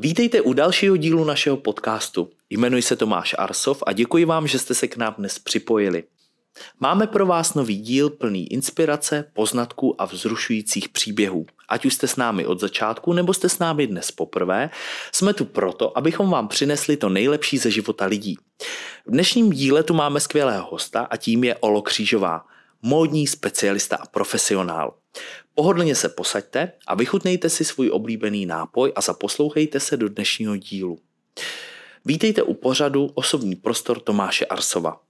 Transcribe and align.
Vítejte 0.00 0.40
u 0.40 0.52
dalšího 0.52 0.96
dílu 0.96 1.24
našeho 1.24 1.56
podcastu. 1.56 2.30
Jmenuji 2.50 2.82
se 2.82 2.96
Tomáš 2.96 3.34
Arsov 3.38 3.82
a 3.86 3.92
děkuji 3.92 4.24
vám, 4.24 4.46
že 4.46 4.58
jste 4.58 4.74
se 4.74 4.88
k 4.88 4.96
nám 4.96 5.14
dnes 5.18 5.38
připojili. 5.38 6.04
Máme 6.80 7.06
pro 7.06 7.26
vás 7.26 7.54
nový 7.54 7.76
díl 7.76 8.10
plný 8.10 8.52
inspirace, 8.52 9.30
poznatků 9.32 10.00
a 10.02 10.04
vzrušujících 10.04 10.88
příběhů. 10.88 11.46
Ať 11.68 11.86
už 11.86 11.94
jste 11.94 12.08
s 12.08 12.16
námi 12.16 12.46
od 12.46 12.60
začátku 12.60 13.12
nebo 13.12 13.34
jste 13.34 13.48
s 13.48 13.58
námi 13.58 13.86
dnes 13.86 14.10
poprvé, 14.10 14.70
jsme 15.12 15.34
tu 15.34 15.44
proto, 15.44 15.98
abychom 15.98 16.30
vám 16.30 16.48
přinesli 16.48 16.96
to 16.96 17.08
nejlepší 17.08 17.58
ze 17.58 17.70
života 17.70 18.04
lidí. 18.04 18.36
V 19.06 19.10
dnešním 19.10 19.50
díle 19.50 19.82
tu 19.82 19.94
máme 19.94 20.20
skvělého 20.20 20.68
hosta 20.70 21.00
a 21.00 21.16
tím 21.16 21.44
je 21.44 21.56
Olo 21.56 21.82
Křížová, 21.82 22.44
módní 22.82 23.26
specialista 23.26 23.96
a 23.96 24.06
profesionál. 24.06 24.94
Pohodlně 25.58 25.94
se 25.94 26.08
posaďte 26.08 26.72
a 26.86 26.94
vychutnejte 26.94 27.50
si 27.50 27.64
svůj 27.64 27.90
oblíbený 27.90 28.46
nápoj 28.46 28.92
a 28.96 29.00
zaposlouchejte 29.00 29.80
se 29.80 29.96
do 29.96 30.08
dnešního 30.08 30.56
dílu. 30.56 30.98
Vítejte 32.04 32.42
u 32.42 32.54
pořadu 32.54 33.10
Osobní 33.14 33.56
prostor 33.56 34.00
Tomáše 34.00 34.46
Arsova. 34.46 35.00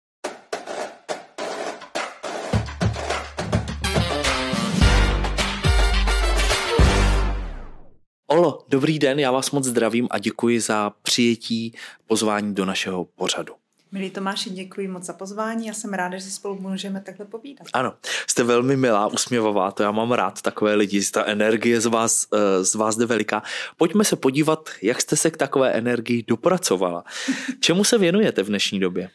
Olo, 8.27 8.65
dobrý 8.69 8.99
den, 8.99 9.19
já 9.19 9.31
vás 9.31 9.51
moc 9.51 9.65
zdravím 9.65 10.09
a 10.11 10.19
děkuji 10.19 10.61
za 10.61 10.91
přijetí 11.03 11.75
pozvání 12.07 12.55
do 12.55 12.65
našeho 12.65 13.05
pořadu. 13.05 13.55
Milí 13.93 14.11
Tomáši, 14.11 14.51
děkuji 14.51 14.89
moc 14.89 15.05
za 15.05 15.13
pozvání. 15.13 15.67
Já 15.67 15.73
jsem 15.73 15.93
ráda, 15.93 16.19
že 16.19 16.25
si 16.25 16.31
spolu 16.31 16.61
můžeme 16.61 17.01
takhle 17.01 17.27
povídat. 17.27 17.67
Ano, 17.73 17.95
jste 18.27 18.45
velmi 18.45 18.77
milá, 18.77 19.07
usměvavá, 19.07 19.71
to 19.71 19.83
já 19.83 19.91
mám 19.91 20.13
rád, 20.13 20.43
takové 20.43 20.75
lidi, 20.75 21.05
ta 21.05 21.25
energie 21.25 21.81
z 21.81 21.87
vás, 21.87 22.27
eh, 22.35 22.65
z 22.65 22.75
vás 22.75 22.97
jde 22.97 23.07
veliká. 23.07 23.43
Pojďme 23.77 24.05
se 24.05 24.17
podívat, 24.17 24.71
jak 24.83 25.01
jste 25.01 25.17
se 25.17 25.31
k 25.31 25.37
takové 25.37 25.73
energii 25.73 26.25
dopracovala. 26.29 27.05
Čemu 27.61 27.85
se 27.85 27.99
věnujete 27.99 28.43
v 28.43 28.47
dnešní 28.47 28.81
době? 28.81 29.11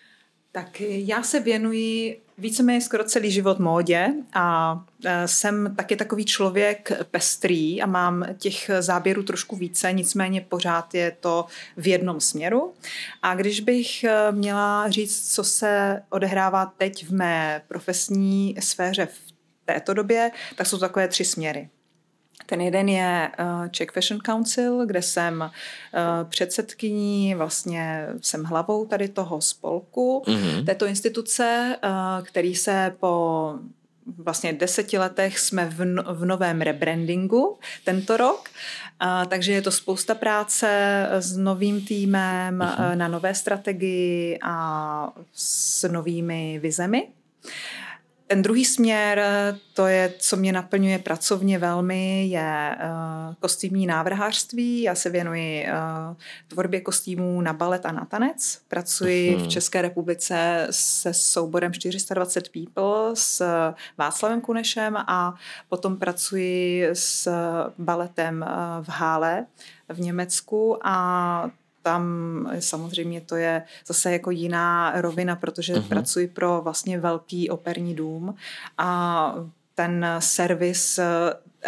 Tak 0.55 0.81
já 0.81 1.23
se 1.23 1.39
věnuji 1.39 2.21
víceméně 2.37 2.81
skoro 2.81 3.03
celý 3.03 3.31
život 3.31 3.59
módě 3.59 4.13
a 4.33 4.79
e, 5.05 5.27
jsem 5.27 5.75
taky 5.75 5.95
takový 5.95 6.25
člověk 6.25 6.91
pestrý 7.11 7.81
a 7.81 7.85
mám 7.85 8.25
těch 8.37 8.71
záběrů 8.79 9.23
trošku 9.23 9.55
více, 9.55 9.93
nicméně 9.93 10.41
pořád 10.41 10.93
je 10.93 11.11
to 11.19 11.45
v 11.77 11.87
jednom 11.87 12.19
směru. 12.19 12.73
A 13.21 13.35
když 13.35 13.59
bych 13.59 14.03
e, 14.03 14.31
měla 14.31 14.89
říct, 14.89 15.33
co 15.35 15.43
se 15.43 16.01
odehrává 16.09 16.65
teď 16.65 17.05
v 17.05 17.13
mé 17.13 17.61
profesní 17.67 18.55
sféře 18.59 19.05
v 19.05 19.33
této 19.65 19.93
době, 19.93 20.31
tak 20.55 20.67
jsou 20.67 20.77
takové 20.77 21.07
tři 21.07 21.25
směry. 21.25 21.69
Ten 22.45 22.61
jeden 22.61 22.89
je 22.89 23.31
uh, 23.39 23.67
Czech 23.67 23.89
Fashion 23.89 24.19
Council, 24.19 24.85
kde 24.85 25.01
jsem 25.01 25.41
uh, 25.41 25.49
předsedkyní, 26.29 27.35
vlastně 27.35 28.07
jsem 28.21 28.43
hlavou 28.43 28.85
tady 28.85 29.07
toho 29.07 29.41
spolku, 29.41 30.23
mm-hmm. 30.25 30.65
této 30.65 30.85
instituce, 30.85 31.77
uh, 31.83 32.25
který 32.25 32.55
se 32.55 32.95
po 32.99 33.53
vlastně 34.17 34.53
deseti 34.53 34.97
letech 34.97 35.39
jsme 35.39 35.65
v, 35.65 35.85
no, 35.85 36.03
v 36.13 36.25
novém 36.25 36.61
rebrandingu 36.61 37.57
tento 37.83 38.17
rok, 38.17 38.49
uh, 39.05 39.25
takže 39.25 39.51
je 39.51 39.61
to 39.61 39.71
spousta 39.71 40.15
práce 40.15 40.67
s 41.11 41.37
novým 41.37 41.85
týmem 41.85 42.59
uh-huh. 42.59 42.89
uh, 42.89 42.95
na 42.95 43.07
nové 43.07 43.35
strategii 43.35 44.39
a 44.41 45.13
s 45.33 45.87
novými 45.87 46.59
vizemi. 46.59 47.07
Ten 48.27 48.41
druhý 48.41 48.65
směr, 48.65 49.23
to 49.73 49.87
je, 49.87 50.13
co 50.19 50.37
mě 50.37 50.51
naplňuje 50.51 50.99
pracovně 50.99 51.59
velmi, 51.59 52.27
je 52.27 52.75
uh, 52.75 53.33
kostýmní 53.39 53.85
návrhářství. 53.85 54.81
Já 54.81 54.95
se 54.95 55.09
věnuji 55.09 55.65
uh, 55.65 56.15
tvorbě 56.47 56.81
kostýmů 56.81 57.41
na 57.41 57.53
balet 57.53 57.85
a 57.85 57.91
na 57.91 58.05
tanec. 58.05 58.61
Pracuji 58.67 59.31
uh-huh. 59.31 59.37
v 59.37 59.41
mhm. 59.41 59.49
České 59.49 59.81
republice 59.81 60.67
se 60.71 61.13
souborem 61.13 61.73
420 61.73 62.49
People 62.49 63.11
s 63.13 63.45
Václavem 63.97 64.41
Kunešem 64.41 64.97
a 64.97 65.35
potom 65.69 65.97
pracuji 65.97 66.89
s 66.93 67.31
baletem 67.77 68.45
v 68.81 68.89
Hále 68.89 69.45
v 69.89 69.99
Německu 69.99 70.87
a 70.87 71.51
tam 71.83 72.03
samozřejmě 72.59 73.21
to 73.21 73.35
je 73.35 73.63
zase 73.87 74.11
jako 74.11 74.31
jiná 74.31 74.93
rovina, 75.01 75.35
protože 75.35 75.73
uh-huh. 75.73 75.87
pracuji 75.87 76.27
pro 76.27 76.61
vlastně 76.61 76.99
velký 76.99 77.49
operní 77.49 77.95
dům 77.95 78.35
a 78.77 79.35
ten 79.75 80.05
servis 80.19 80.99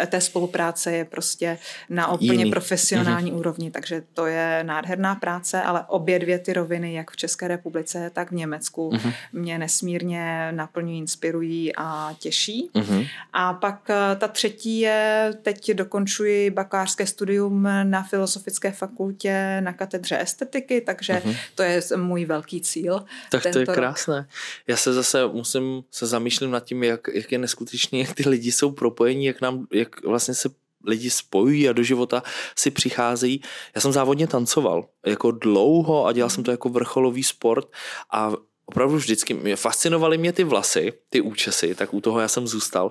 té 0.06 0.20
spolupráce 0.20 0.92
je 0.92 1.04
prostě 1.04 1.58
na 1.90 2.12
úplně 2.12 2.32
Jiný. 2.32 2.50
profesionální 2.50 3.32
mm-hmm. 3.32 3.38
úrovni, 3.38 3.70
takže 3.70 4.02
to 4.14 4.26
je 4.26 4.60
nádherná 4.62 5.14
práce, 5.14 5.62
ale 5.62 5.84
obě 5.88 6.18
dvě 6.18 6.38
ty 6.38 6.52
roviny, 6.52 6.94
jak 6.94 7.10
v 7.10 7.16
České 7.16 7.48
republice, 7.48 8.10
tak 8.14 8.30
v 8.30 8.34
Německu, 8.34 8.90
mm-hmm. 8.90 9.12
mě 9.32 9.58
nesmírně 9.58 10.52
naplňují, 10.52 10.98
inspirují 10.98 11.76
a 11.76 12.14
těší. 12.18 12.70
Mm-hmm. 12.74 13.08
A 13.32 13.52
pak 13.52 13.90
eh, 13.90 14.16
ta 14.16 14.28
třetí 14.28 14.80
je, 14.80 15.30
teď 15.42 15.70
dokončuji 15.72 16.50
bakalářské 16.50 17.06
studium 17.06 17.68
na 17.82 18.02
Filozofické 18.02 18.72
fakultě 18.72 19.60
na 19.60 19.72
katedře 19.72 20.18
estetiky, 20.20 20.80
takže 20.80 21.12
mm-hmm. 21.12 21.36
to 21.54 21.62
je 21.62 21.80
můj 21.96 22.24
velký 22.24 22.60
cíl. 22.60 23.04
Tak 23.30 23.42
to 23.52 23.58
je 23.58 23.66
krásné. 23.66 24.16
Rok. 24.16 24.26
Já 24.66 24.76
se 24.76 24.92
zase 24.92 25.26
musím 25.26 25.82
se 25.90 26.06
zamýšlím 26.06 26.50
nad 26.50 26.64
tím, 26.64 26.82
jak, 26.82 27.00
jak 27.12 27.32
je 27.32 27.38
neskutečný, 27.38 28.00
jak 28.00 28.14
ty 28.14 28.28
lidi 28.28 28.52
jsou 28.52 28.70
propojení, 28.70 29.26
jak 29.26 29.40
nám, 29.40 29.66
jak 29.72 29.85
jak 29.86 30.04
vlastně 30.04 30.34
se 30.34 30.48
lidi 30.86 31.10
spojují 31.10 31.68
a 31.68 31.72
do 31.72 31.82
života 31.82 32.22
si 32.56 32.70
přicházejí. 32.70 33.40
Já 33.74 33.80
jsem 33.80 33.92
závodně 33.92 34.26
tancoval 34.26 34.88
jako 35.06 35.30
dlouho 35.30 36.06
a 36.06 36.12
dělal 36.12 36.30
jsem 36.30 36.44
to 36.44 36.50
jako 36.50 36.68
vrcholový 36.68 37.22
sport 37.22 37.68
a 38.12 38.32
opravdu 38.66 38.96
vždycky 38.96 39.34
mě 39.34 39.56
fascinovaly 39.56 40.18
mě 40.18 40.32
ty 40.32 40.44
vlasy, 40.44 40.92
ty 41.08 41.20
účesy, 41.20 41.74
tak 41.74 41.94
u 41.94 42.00
toho 42.00 42.20
já 42.20 42.28
jsem 42.28 42.46
zůstal, 42.46 42.90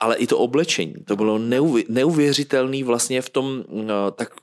ale 0.00 0.16
i 0.16 0.26
to 0.26 0.38
oblečení, 0.38 0.94
to 1.04 1.16
bylo 1.16 1.38
neuvěřitelné 1.88 2.84
vlastně 2.84 3.22
v 3.22 3.30
tom, 3.30 3.64
no, 3.68 4.10
tak 4.10 4.34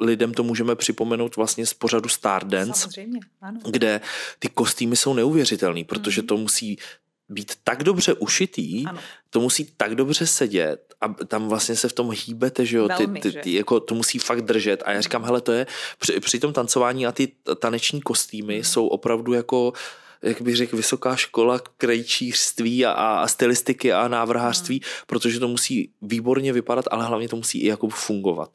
lidem 0.00 0.34
to 0.34 0.42
můžeme 0.42 0.74
připomenout 0.74 1.36
vlastně 1.36 1.66
z 1.66 1.74
pořadu 1.74 2.08
Stardance, 2.08 2.80
Samozřejmě, 2.80 3.20
ano. 3.40 3.60
kde 3.70 4.00
ty 4.38 4.48
kostýmy 4.48 4.96
jsou 4.96 5.14
neuvěřitelné, 5.14 5.84
protože 5.84 6.20
mm. 6.20 6.26
to 6.26 6.36
musí 6.36 6.78
být 7.28 7.52
tak 7.64 7.82
dobře 7.82 8.14
ušitý, 8.14 8.86
ano. 8.86 8.98
to 9.30 9.40
musí 9.40 9.72
tak 9.76 9.94
dobře 9.94 10.26
sedět 10.26 10.94
a 11.00 11.08
tam 11.08 11.48
vlastně 11.48 11.76
se 11.76 11.88
v 11.88 11.92
tom 11.92 12.10
hýbete, 12.26 12.66
že 12.66 12.76
jo, 12.76 12.88
Velmi, 12.88 13.20
ty, 13.20 13.32
ty, 13.32 13.40
ty, 13.40 13.54
jako 13.54 13.80
to 13.80 13.94
musí 13.94 14.18
fakt 14.18 14.42
držet 14.42 14.82
a 14.86 14.92
já 14.92 15.00
říkám, 15.00 15.24
hele, 15.24 15.40
to 15.40 15.52
je 15.52 15.66
při, 15.98 16.20
při 16.20 16.40
tom 16.40 16.52
tancování 16.52 17.06
a 17.06 17.12
ty 17.12 17.32
taneční 17.58 18.00
kostýmy 18.00 18.54
hmm. 18.54 18.64
jsou 18.64 18.86
opravdu 18.86 19.32
jako 19.32 19.72
jak 20.22 20.42
bych 20.42 20.56
řekl, 20.56 20.76
vysoká 20.76 21.16
škola 21.16 21.60
krejčířství 21.78 22.86
a, 22.86 22.92
a 22.92 23.28
stylistiky 23.28 23.92
a 23.92 24.08
návrhářství, 24.08 24.74
hmm. 24.74 25.04
protože 25.06 25.40
to 25.40 25.48
musí 25.48 25.90
výborně 26.02 26.52
vypadat, 26.52 26.84
ale 26.90 27.04
hlavně 27.04 27.28
to 27.28 27.36
musí 27.36 27.62
i 27.62 27.66
jako 27.66 27.88
fungovat 27.88 28.50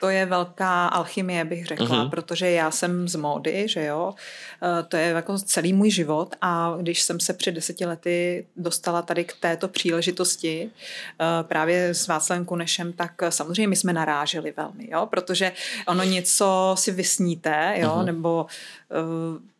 to 0.00 0.08
je 0.08 0.26
velká 0.26 0.86
alchymie, 0.86 1.44
bych 1.44 1.66
řekla, 1.66 1.86
uh-huh. 1.86 2.10
protože 2.10 2.50
já 2.50 2.70
jsem 2.70 3.08
z 3.08 3.16
módy, 3.16 3.68
že 3.68 3.84
jo, 3.84 4.14
eh, 4.62 4.82
to 4.82 4.96
je 4.96 5.06
jako 5.06 5.38
celý 5.38 5.72
můj 5.72 5.90
život 5.90 6.34
a 6.40 6.76
když 6.80 7.02
jsem 7.02 7.20
se 7.20 7.32
před 7.32 7.52
deseti 7.52 7.86
lety 7.86 8.46
dostala 8.56 9.02
tady 9.02 9.24
k 9.24 9.32
této 9.40 9.68
příležitosti 9.68 10.70
eh, 10.70 11.24
právě 11.42 11.94
s 11.94 12.06
Václavem 12.06 12.44
Kunešem, 12.44 12.92
tak 12.92 13.12
samozřejmě 13.28 13.68
my 13.68 13.76
jsme 13.76 13.92
naráželi 13.92 14.54
velmi, 14.56 14.88
jo, 14.90 15.06
protože 15.06 15.52
ono 15.86 16.04
něco 16.04 16.74
si 16.78 16.92
vysníte, 16.92 17.74
jo, 17.76 17.90
uh-huh. 17.90 18.04
nebo 18.04 18.46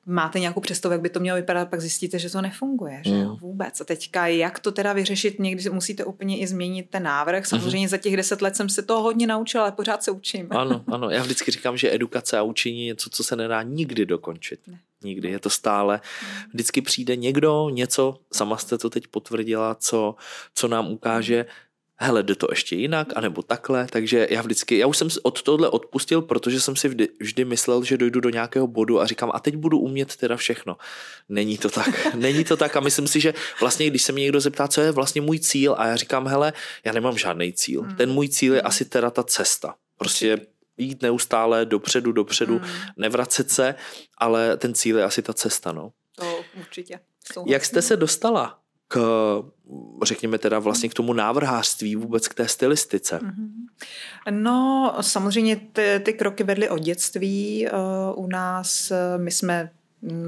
máte 0.06 0.40
nějakou 0.40 0.60
představu, 0.60 0.92
jak 0.92 1.00
by 1.00 1.08
to 1.08 1.20
mělo 1.20 1.36
vypadat, 1.36 1.68
pak 1.68 1.80
zjistíte, 1.80 2.18
že 2.18 2.30
to 2.30 2.42
nefunguje, 2.42 3.02
že 3.04 3.14
jo, 3.14 3.30
mm. 3.30 3.36
vůbec. 3.36 3.80
A 3.80 3.84
teďka, 3.84 4.26
jak 4.26 4.58
to 4.58 4.72
teda 4.72 4.92
vyřešit, 4.92 5.38
někdy 5.38 5.70
musíte 5.70 6.04
úplně 6.04 6.38
i 6.38 6.46
změnit 6.46 6.90
ten 6.90 7.02
návrh. 7.02 7.38
Mhm. 7.38 7.44
Samozřejmě 7.44 7.86
mm-hmm. 7.86 7.90
za 7.90 7.96
těch 7.96 8.16
deset 8.16 8.42
let 8.42 8.56
jsem 8.56 8.68
se 8.68 8.82
toho 8.82 9.02
hodně 9.02 9.26
naučila, 9.26 9.62
ale 9.62 9.72
pořád 9.72 10.02
se 10.02 10.10
učím. 10.10 10.48
Ano, 10.50 10.84
ano, 10.92 11.10
já 11.10 11.22
vždycky 11.22 11.50
říkám, 11.50 11.76
že 11.76 11.94
edukace 11.94 12.38
a 12.38 12.42
učení 12.42 12.80
je 12.80 12.86
něco, 12.86 13.10
co 13.10 13.24
se 13.24 13.36
nedá 13.36 13.62
nikdy 13.62 14.06
dokončit. 14.06 14.60
Ne. 14.66 14.78
Nikdy, 15.04 15.30
je 15.30 15.38
to 15.38 15.50
stále. 15.50 16.00
Mhm. 16.22 16.50
Vždycky 16.52 16.82
přijde 16.82 17.16
někdo, 17.16 17.68
něco, 17.68 18.16
sama 18.32 18.56
jste 18.56 18.78
to 18.78 18.90
teď 18.90 19.06
potvrdila, 19.06 19.74
co, 19.74 20.14
co 20.54 20.68
nám 20.68 20.90
ukáže, 20.90 21.46
hele, 21.96 22.22
jde 22.22 22.34
to 22.34 22.46
ještě 22.50 22.76
jinak, 22.76 23.12
anebo 23.16 23.42
takhle, 23.42 23.86
takže 23.90 24.26
já 24.30 24.42
vždycky, 24.42 24.78
já 24.78 24.86
už 24.86 24.96
jsem 24.96 25.08
od 25.22 25.42
tohle 25.42 25.68
odpustil, 25.68 26.22
protože 26.22 26.60
jsem 26.60 26.76
si 26.76 26.88
vždy, 26.88 27.08
vždy 27.20 27.44
myslel, 27.44 27.84
že 27.84 27.96
dojdu 27.96 28.20
do 28.20 28.30
nějakého 28.30 28.66
bodu 28.66 29.00
a 29.00 29.06
říkám, 29.06 29.30
a 29.34 29.40
teď 29.40 29.56
budu 29.56 29.78
umět 29.78 30.16
teda 30.16 30.36
všechno. 30.36 30.76
Není 31.28 31.58
to 31.58 31.70
tak, 31.70 32.14
není 32.14 32.44
to 32.44 32.56
tak 32.56 32.76
a 32.76 32.80
myslím 32.80 33.06
si, 33.06 33.20
že 33.20 33.34
vlastně, 33.60 33.90
když 33.90 34.02
se 34.02 34.12
mě 34.12 34.22
někdo 34.22 34.40
zeptá, 34.40 34.68
co 34.68 34.80
je 34.80 34.92
vlastně 34.92 35.20
můj 35.20 35.38
cíl 35.38 35.74
a 35.78 35.86
já 35.86 35.96
říkám, 35.96 36.26
hele, 36.26 36.52
já 36.84 36.92
nemám 36.92 37.18
žádný 37.18 37.52
cíl, 37.52 37.82
hmm. 37.82 37.96
ten 37.96 38.10
můj 38.12 38.28
cíl 38.28 38.54
je 38.54 38.60
hmm. 38.60 38.66
asi 38.66 38.84
teda 38.84 39.10
ta 39.10 39.22
cesta, 39.22 39.74
prostě 39.98 40.40
jít 40.78 41.02
neustále 41.02 41.64
dopředu, 41.64 42.12
dopředu, 42.12 42.58
hmm. 42.58 42.68
nevracet 42.96 43.50
se, 43.50 43.74
ale 44.18 44.56
ten 44.56 44.74
cíl 44.74 44.98
je 44.98 45.04
asi 45.04 45.22
ta 45.22 45.32
cesta, 45.32 45.72
no. 45.72 45.92
To 46.16 46.40
určitě. 46.58 47.00
Jak 47.46 47.64
jste 47.64 47.82
se 47.82 47.96
dostala 47.96 48.58
k, 48.88 48.98
řekněme 50.02 50.38
teda 50.38 50.58
vlastně 50.58 50.88
k 50.88 50.94
tomu 50.94 51.12
návrhářství, 51.12 51.96
vůbec 51.96 52.28
k 52.28 52.34
té 52.34 52.48
stylistice? 52.48 53.18
Mm-hmm. 53.18 53.50
No, 54.30 54.94
samozřejmě 55.00 55.56
ty, 55.56 56.00
ty 56.04 56.12
kroky 56.12 56.44
vedly 56.44 56.68
od 56.68 56.78
dětství. 56.78 57.68
Uh, 57.72 58.24
u 58.24 58.26
nás 58.26 58.90
uh, 58.90 59.22
my 59.22 59.30
jsme 59.30 59.70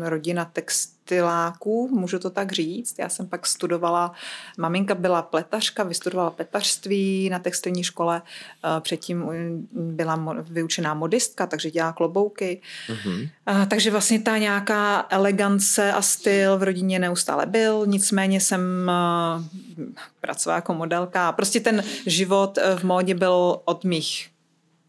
rodina 0.00 0.44
text, 0.44 0.98
textiláků, 1.08 1.88
můžu 1.92 2.18
to 2.18 2.30
tak 2.30 2.52
říct. 2.52 2.98
Já 2.98 3.08
jsem 3.08 3.26
pak 3.26 3.46
studovala, 3.46 4.12
maminka 4.58 4.94
byla 4.94 5.22
pletařka, 5.22 5.82
vystudovala 5.82 6.30
pletařství 6.30 7.28
na 7.30 7.38
textilní 7.38 7.84
škole, 7.84 8.22
eh, 8.22 8.80
předtím 8.80 9.24
byla 9.72 10.36
vyučená 10.42 10.94
modistka, 10.94 11.46
takže 11.46 11.70
dělala 11.70 11.92
klobouky. 11.92 12.60
Mm-hmm. 12.88 13.28
Takže 13.68 13.90
vlastně 13.90 14.20
ta 14.20 14.38
nějaká 14.38 15.06
elegance 15.10 15.92
a 15.92 16.02
styl 16.02 16.58
v 16.58 16.62
rodině 16.62 16.98
neustále 16.98 17.46
byl, 17.46 17.82
nicméně 17.86 18.40
jsem 18.40 18.90
eh, 18.90 19.94
pracovala 20.20 20.56
jako 20.56 20.74
modelka. 20.74 21.32
Prostě 21.32 21.60
ten 21.60 21.84
život 22.06 22.58
v 22.76 22.84
módě 22.84 23.14
byl 23.14 23.60
od 23.64 23.84
mých 23.84 24.28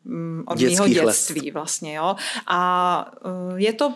mm, 0.06 0.44
od 0.48 0.62
mého 0.62 0.88
dětství 0.88 1.42
let. 1.42 1.54
vlastně, 1.54 1.94
jo. 1.96 2.16
A 2.48 3.12
je 3.56 3.74
to 3.74 3.94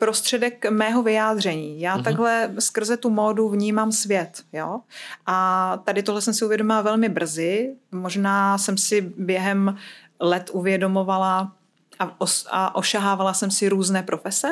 prostředek 0.00 0.70
mého 0.70 1.02
vyjádření. 1.02 1.80
Já 1.80 1.98
mm-hmm. 1.98 2.02
takhle 2.02 2.50
skrze 2.58 2.96
tu 2.96 3.10
módu 3.10 3.48
vnímám 3.48 3.92
svět. 3.92 4.42
Jo? 4.52 4.80
A 5.26 5.76
tady 5.84 6.02
tohle 6.02 6.22
jsem 6.22 6.34
si 6.34 6.44
uvědomila 6.44 6.82
velmi 6.82 7.08
brzy. 7.08 7.74
Možná 7.92 8.58
jsem 8.58 8.78
si 8.78 9.00
během 9.00 9.76
let 10.20 10.50
uvědomovala 10.52 11.52
a, 11.98 12.20
os, 12.20 12.46
a 12.50 12.74
ošahávala 12.74 13.34
jsem 13.34 13.50
si 13.50 13.68
různé 13.68 14.02
profese 14.02 14.48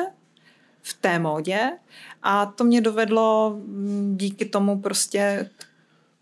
v 0.81 0.93
té 0.93 1.19
módě 1.19 1.71
a 2.23 2.45
to 2.45 2.63
mě 2.63 2.81
dovedlo 2.81 3.55
mm, 3.65 4.17
díky 4.17 4.45
tomu 4.45 4.81
prostě 4.81 5.49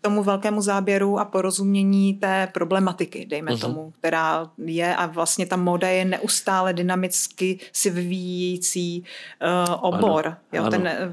tomu 0.08 0.22
velkému 0.22 0.62
záběru 0.62 1.18
a 1.18 1.24
porozumění 1.24 2.14
té 2.14 2.48
problematiky, 2.54 3.26
dejme 3.26 3.52
uh-huh. 3.52 3.60
tomu, 3.60 3.92
která 3.98 4.50
je 4.58 4.96
a 4.96 5.06
vlastně 5.06 5.46
ta 5.46 5.56
moda 5.56 5.88
je 5.88 6.04
neustále 6.04 6.72
dynamicky 6.72 7.58
si 7.72 7.90
vyvíjející 7.90 9.04
uh, 9.04 9.74
obor. 9.80 10.26
Ano, 10.26 10.36
jo, 10.52 10.62
ano. 10.62 10.70
Ten, 10.70 10.86
eh, 10.86 11.12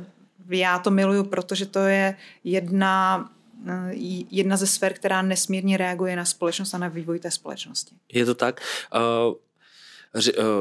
já 0.50 0.80
to 0.80 0.92
miluju, 0.92 1.24
protože 1.24 1.66
to 1.66 1.80
je 1.80 2.16
jedna 2.44 3.30
eh, 3.68 3.92
jedna 4.32 4.58
ze 4.58 4.68
sfér, 4.68 4.94
která 4.94 5.22
nesmírně 5.22 5.78
reaguje 5.78 6.16
na 6.16 6.26
společnost 6.26 6.74
a 6.74 6.78
na 6.78 6.88
vývoj 6.88 7.20
té 7.20 7.32
společnosti. 7.32 7.96
Je 8.14 8.26
to 8.26 8.36
tak. 8.36 8.62
Uh... 8.96 9.36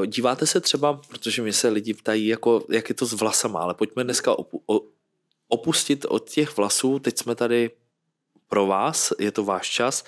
Díváte 0.07 0.47
se 0.47 0.61
třeba, 0.61 1.01
protože 1.09 1.43
mi 1.43 1.53
se 1.53 1.69
lidi 1.69 1.95
ptají, 1.95 2.27
jako, 2.27 2.65
jak 2.71 2.89
je 2.89 2.95
to 2.95 3.07
s 3.07 3.13
vlasama, 3.13 3.61
ale 3.61 3.75
pojďme 3.75 4.05
dneska 4.05 4.35
opu- 4.35 4.83
opustit 5.49 6.05
od 6.09 6.31
těch 6.31 6.57
vlasů. 6.57 6.99
Teď 6.99 7.19
jsme 7.19 7.35
tady 7.35 7.71
pro 8.55 8.67
vás, 8.67 9.13
je 9.19 9.33
to 9.33 9.45
váš 9.45 9.71
čas. 9.71 10.05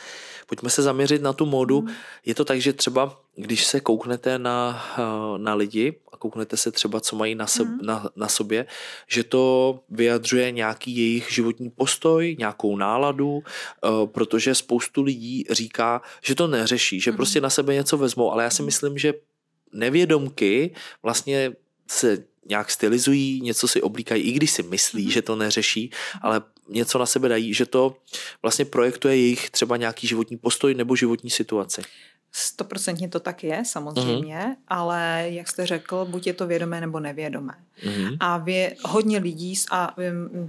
Pojďme 0.46 0.70
se 0.70 0.82
zaměřit 0.82 1.22
na 1.22 1.32
tu 1.32 1.46
módu. 1.46 1.81
Hmm. 1.81 1.94
Je 2.26 2.34
to 2.34 2.44
tak, 2.44 2.60
že 2.60 2.72
třeba, 2.72 3.20
když 3.37 3.64
se 3.64 3.81
kouknete 3.81 4.38
na, 4.38 4.87
eh, 4.98 5.38
na 5.38 5.54
lidi 5.54 5.98
a 6.12 6.16
kouknete 6.16 6.56
se 6.56 6.70
třeba, 6.70 7.00
co 7.00 7.16
mají 7.16 7.34
na, 7.34 7.46
sob, 7.46 7.66
hmm. 7.66 7.78
na, 7.82 8.10
na 8.16 8.28
sobě, 8.28 8.66
že 9.08 9.25
to 9.25 9.78
vyjadřuje 9.90 10.50
nějaký 10.50 10.96
jejich 10.96 11.26
životní 11.31 11.70
postoj, 11.70 12.37
nějakou 12.38 12.76
náladu, 12.76 13.43
eh, 13.43 14.06
protože 14.06 14.54
spoustu 14.54 15.02
lidí 15.02 15.44
říká, 15.50 16.02
že 16.22 16.34
to 16.34 16.46
neřeší, 16.46 17.00
že 17.00 17.10
hmm. 17.10 17.16
prostě 17.16 17.40
na 17.40 17.50
sebe 17.50 17.75
něco 17.75 17.99
vezmou, 17.99 18.32
ale 18.32 18.44
já 18.44 18.50
si 18.50 18.62
myslím, 18.62 18.99
že 18.99 19.14
nevědomky 19.72 20.75
vlastně 21.02 21.52
se 21.90 22.25
nějak 22.49 22.70
stylizují, 22.70 23.40
něco 23.40 23.69
si 23.69 23.82
oblíkají, 23.82 24.22
i 24.22 24.32
když 24.32 24.50
si 24.50 24.62
myslí, 24.62 25.06
mm-hmm. 25.06 25.12
že 25.12 25.22
to 25.22 25.37
neřeší, 25.37 25.90
ale 26.22 26.42
něco 26.68 26.98
na 26.98 27.06
sebe 27.06 27.28
dají, 27.28 27.54
že 27.54 27.66
to 27.66 27.96
vlastně 28.42 28.64
projektuje 28.64 29.16
jejich 29.16 29.50
třeba 29.50 29.76
nějaký 29.76 30.06
životní 30.06 30.36
postoj 30.36 30.74
nebo 30.74 30.96
životní 30.96 31.30
situaci. 31.30 31.82
Stoprocentně 32.32 33.08
to 33.08 33.20
tak 33.20 33.44
je, 33.44 33.62
samozřejmě, 33.66 34.36
mm-hmm. 34.36 34.56
ale 34.68 35.24
jak 35.26 35.48
jste 35.48 35.66
řekl, 35.66 36.04
buď 36.04 36.26
je 36.26 36.32
to 36.32 36.46
vědomé 36.46 36.80
nebo 36.80 37.00
nevědomé. 37.00 37.54
Mm-hmm. 37.82 38.16
A 38.20 38.38
vě, 38.38 38.76
hodně 38.84 39.18
lidí 39.18 39.54
a 39.70 39.94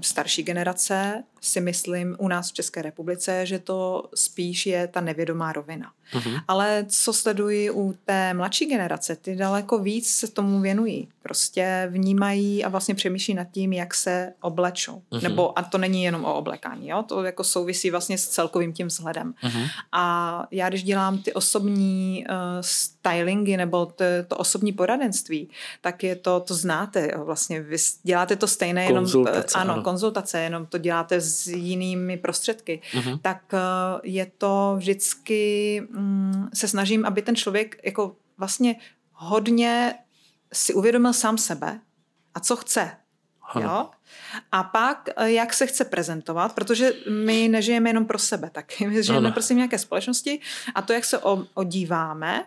starší 0.01 0.43
generace 0.43 1.23
si 1.41 1.61
myslím 1.61 2.15
u 2.19 2.27
nás 2.27 2.49
v 2.49 2.53
České 2.53 2.81
republice, 2.81 3.45
že 3.45 3.59
to 3.59 4.09
spíš 4.15 4.65
je 4.65 4.87
ta 4.87 5.01
nevědomá 5.01 5.53
rovina. 5.53 5.91
Mm-hmm. 6.13 6.41
Ale 6.47 6.85
co 6.89 7.13
sleduji 7.13 7.71
u 7.71 7.95
té 8.05 8.33
mladší 8.33 8.65
generace, 8.65 9.15
ty 9.15 9.35
daleko 9.35 9.79
víc 9.79 10.09
se 10.09 10.27
tomu 10.27 10.59
věnují. 10.59 11.07
Prostě 11.21 11.87
vnímají 11.91 12.63
a 12.63 12.69
vlastně 12.69 12.95
přemýšlí 12.95 13.33
nad 13.33 13.47
tím, 13.51 13.73
jak 13.73 13.93
se 13.93 14.33
oblečou. 14.41 15.01
Mm-hmm. 15.11 15.23
Nebo, 15.23 15.59
a 15.59 15.63
to 15.63 15.77
není 15.77 16.03
jenom 16.03 16.25
o 16.25 16.35
oblekání, 16.35 16.89
jo? 16.89 17.03
to 17.03 17.23
jako 17.23 17.43
souvisí 17.43 17.91
vlastně 17.91 18.17
s 18.17 18.27
celkovým 18.27 18.73
tím 18.73 18.87
vzhledem. 18.87 19.33
Mm-hmm. 19.43 19.67
A 19.91 20.43
já 20.51 20.69
když 20.69 20.83
dělám 20.83 21.17
ty 21.17 21.33
osobní 21.33 22.25
uh, 22.29 22.35
stylingy 22.61 23.57
nebo 23.57 23.85
to, 23.85 24.03
to 24.27 24.37
osobní 24.37 24.71
poradenství, 24.71 25.49
tak 25.81 26.03
je 26.03 26.15
to, 26.15 26.39
to 26.39 26.53
znáte, 26.53 27.11
vlastně 27.17 27.61
vy 27.61 27.77
děláte 28.03 28.35
to 28.35 28.47
stejné, 28.47 28.85
jenom, 28.85 29.05
ano, 29.53 29.73
ano, 29.73 29.83
konzultace, 29.83 30.39
jenom 30.39 30.65
to 30.65 30.77
děláte 30.77 31.21
s 31.27 31.47
jinými 31.47 32.17
prostředky, 32.17 32.81
uh-huh. 32.91 33.19
tak 33.21 33.53
uh, 33.53 33.59
je 34.03 34.31
to 34.37 34.75
vždycky, 34.77 35.81
um, 35.97 36.49
se 36.53 36.67
snažím, 36.67 37.05
aby 37.05 37.21
ten 37.21 37.35
člověk 37.35 37.81
jako 37.83 38.15
vlastně 38.37 38.75
hodně 39.13 39.95
si 40.53 40.73
uvědomil 40.73 41.13
sám 41.13 41.37
sebe 41.37 41.79
a 42.35 42.39
co 42.39 42.55
chce. 42.55 42.91
Jo? 43.59 43.89
A 44.51 44.63
pak, 44.63 45.09
eh, 45.17 45.31
jak 45.31 45.53
se 45.53 45.67
chce 45.67 45.85
prezentovat, 45.85 46.55
protože 46.55 46.91
my 47.09 47.47
nežijeme 47.47 47.89
jenom 47.89 48.05
pro 48.05 48.19
sebe, 48.19 48.49
tak 48.49 48.79
my 48.87 49.03
žijeme 49.03 49.31
prostě 49.31 49.53
v 49.53 49.57
nějaké 49.57 49.79
společnosti 49.79 50.39
a 50.75 50.81
to, 50.81 50.93
jak 50.93 51.05
se 51.05 51.17
odíváme, 51.53 52.45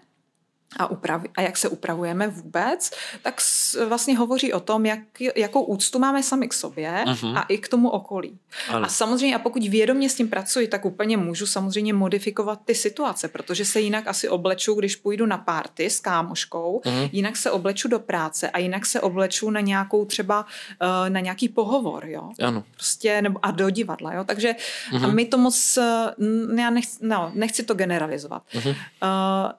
a, 0.76 0.90
uprav, 0.90 1.22
a 1.36 1.40
jak 1.40 1.56
se 1.56 1.68
upravujeme 1.68 2.28
vůbec, 2.28 2.90
tak 3.22 3.40
vlastně 3.88 4.18
hovoří 4.18 4.52
o 4.52 4.60
tom, 4.60 4.86
jak, 4.86 5.00
jakou 5.36 5.62
úctu 5.62 5.98
máme 5.98 6.22
sami 6.22 6.48
k 6.48 6.52
sobě 6.52 7.04
uh-huh. 7.06 7.38
a 7.38 7.42
i 7.42 7.58
k 7.58 7.68
tomu 7.68 7.90
okolí. 7.90 8.38
Ano. 8.68 8.86
A 8.86 8.88
samozřejmě, 8.88 9.36
a 9.36 9.38
pokud 9.38 9.62
vědomě 9.62 10.10
s 10.10 10.14
tím 10.14 10.28
pracuji, 10.28 10.68
tak 10.68 10.84
úplně 10.84 11.16
můžu 11.16 11.46
samozřejmě 11.46 11.92
modifikovat 11.92 12.60
ty 12.64 12.74
situace, 12.74 13.28
protože 13.28 13.64
se 13.64 13.80
jinak 13.80 14.06
asi 14.06 14.28
obleču, 14.28 14.74
když 14.74 14.96
půjdu 14.96 15.26
na 15.26 15.38
párty 15.38 15.90
s 15.90 16.00
kámoškou, 16.00 16.80
uh-huh. 16.84 17.08
jinak 17.12 17.36
se 17.36 17.50
obleču 17.50 17.88
do 17.88 17.98
práce 17.98 18.50
a 18.50 18.58
jinak 18.58 18.86
se 18.86 19.00
obleču 19.00 19.50
na 19.50 19.60
nějakou 19.60 20.04
třeba, 20.04 20.46
uh, 20.82 21.08
na 21.08 21.20
nějaký 21.20 21.48
pohovor, 21.48 22.06
jo. 22.06 22.30
Ano. 22.42 22.64
Prostě, 22.74 23.22
nebo 23.22 23.38
a 23.42 23.50
do 23.50 23.70
divadla, 23.70 24.14
jo. 24.14 24.24
Takže 24.24 24.54
uh-huh. 24.92 25.04
a 25.04 25.06
my 25.06 25.24
to 25.24 25.38
moc, 25.38 25.78
uh, 25.78 26.58
já 26.58 26.70
nechci, 26.70 26.98
no, 27.00 27.30
nechci 27.34 27.62
to 27.62 27.74
generalizovat. 27.74 28.42
Uh-huh. 28.52 28.70
Uh, 28.70 28.76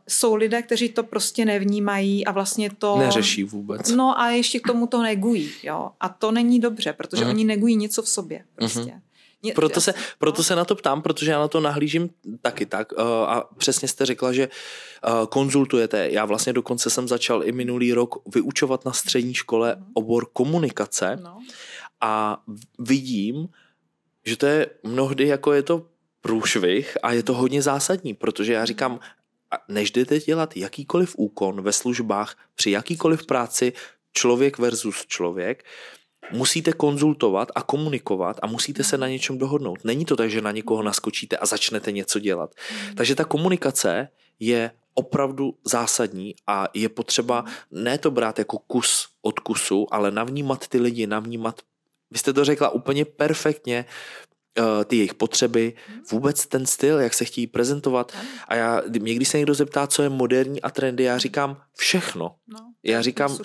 jsou 0.07 0.35
lidé, 0.35 0.61
kteří 0.61 0.89
to 0.89 1.00
to 1.01 1.07
prostě 1.09 1.45
nevnímají 1.45 2.25
a 2.25 2.31
vlastně 2.31 2.69
to... 2.69 2.97
Neřeší 2.97 3.43
vůbec. 3.43 3.91
No 3.91 4.19
a 4.19 4.29
ještě 4.29 4.59
k 4.59 4.67
tomu 4.67 4.87
to 4.87 5.01
negují, 5.01 5.51
jo. 5.63 5.89
A 5.99 6.09
to 6.09 6.31
není 6.31 6.59
dobře, 6.59 6.93
protože 6.93 7.25
uh-huh. 7.25 7.29
oni 7.29 7.43
negují 7.43 7.75
něco 7.75 8.01
v 8.01 8.09
sobě 8.09 8.43
prostě. 8.55 8.79
Uh-huh. 8.79 9.53
Proto 9.55 9.81
se, 9.81 9.93
proto 10.19 10.43
se 10.43 10.55
na 10.55 10.65
to 10.65 10.75
ptám, 10.75 11.01
protože 11.01 11.31
já 11.31 11.39
na 11.39 11.47
to 11.47 11.59
nahlížím 11.59 12.09
taky 12.41 12.65
tak. 12.65 12.91
Uh, 12.91 12.99
a 13.01 13.49
přesně 13.57 13.87
jste 13.87 14.05
řekla, 14.05 14.33
že 14.33 14.47
uh, 14.47 15.25
konzultujete. 15.25 16.09
Já 16.11 16.25
vlastně 16.25 16.53
dokonce 16.53 16.89
jsem 16.89 17.07
začal 17.07 17.43
i 17.43 17.51
minulý 17.51 17.93
rok 17.93 18.21
vyučovat 18.35 18.85
na 18.85 18.93
střední 18.93 19.33
škole 19.33 19.75
mhm. 19.75 19.85
obor 19.93 20.25
komunikace 20.33 21.19
no. 21.23 21.39
a 22.01 22.41
vidím, 22.79 23.47
že 24.25 24.37
to 24.37 24.45
je 24.45 24.67
mnohdy 24.83 25.27
jako 25.27 25.53
je 25.53 25.63
to 25.63 25.85
průšvih 26.21 26.97
a 27.03 27.11
je 27.11 27.23
to 27.23 27.33
hodně 27.33 27.61
zásadní, 27.61 28.13
protože 28.13 28.53
já 28.53 28.65
říkám, 28.65 28.99
než 29.67 29.91
jdete 29.91 30.19
dělat 30.19 30.57
jakýkoliv 30.57 31.15
úkon 31.17 31.61
ve 31.61 31.73
službách, 31.73 32.37
při 32.55 32.71
jakýkoliv 32.71 33.25
práci, 33.25 33.73
člověk 34.13 34.57
versus 34.57 35.05
člověk, 35.07 35.63
musíte 36.31 36.73
konzultovat 36.73 37.51
a 37.55 37.61
komunikovat 37.61 38.39
a 38.41 38.47
musíte 38.47 38.83
se 38.83 38.97
na 38.97 39.07
něčem 39.07 39.37
dohodnout. 39.37 39.83
Není 39.83 40.05
to 40.05 40.15
tak, 40.15 40.29
že 40.29 40.41
na 40.41 40.51
někoho 40.51 40.83
naskočíte 40.83 41.37
a 41.37 41.45
začnete 41.45 41.91
něco 41.91 42.19
dělat. 42.19 42.55
Takže 42.95 43.15
ta 43.15 43.25
komunikace 43.25 44.07
je 44.39 44.71
opravdu 44.93 45.57
zásadní 45.65 46.35
a 46.47 46.67
je 46.73 46.89
potřeba 46.89 47.45
ne 47.71 47.97
to 47.97 48.11
brát 48.11 48.39
jako 48.39 48.57
kus 48.57 49.07
od 49.21 49.39
kusu, 49.39 49.87
ale 49.91 50.11
navnímat 50.11 50.67
ty 50.67 50.79
lidi, 50.79 51.07
navnímat 51.07 51.61
vy 52.11 52.19
jste 52.19 52.33
to 52.33 52.45
řekla 52.45 52.69
úplně 52.69 53.05
perfektně, 53.05 53.85
ty 54.85 54.95
jejich 54.97 55.13
potřeby, 55.13 55.73
vůbec 56.11 56.47
ten 56.47 56.65
styl, 56.65 56.99
jak 56.99 57.13
se 57.13 57.25
chtějí 57.25 57.47
prezentovat. 57.47 58.11
A 58.47 58.55
já, 58.55 58.81
mě 58.99 59.15
když 59.15 59.27
se 59.27 59.37
někdo 59.37 59.53
zeptá, 59.53 59.87
co 59.87 60.03
je 60.03 60.09
moderní 60.09 60.61
a 60.61 60.69
trendy, 60.69 61.03
já 61.03 61.17
říkám 61.17 61.61
všechno. 61.77 62.35
No, 62.47 62.73
já 62.83 63.01
říkám, 63.01 63.37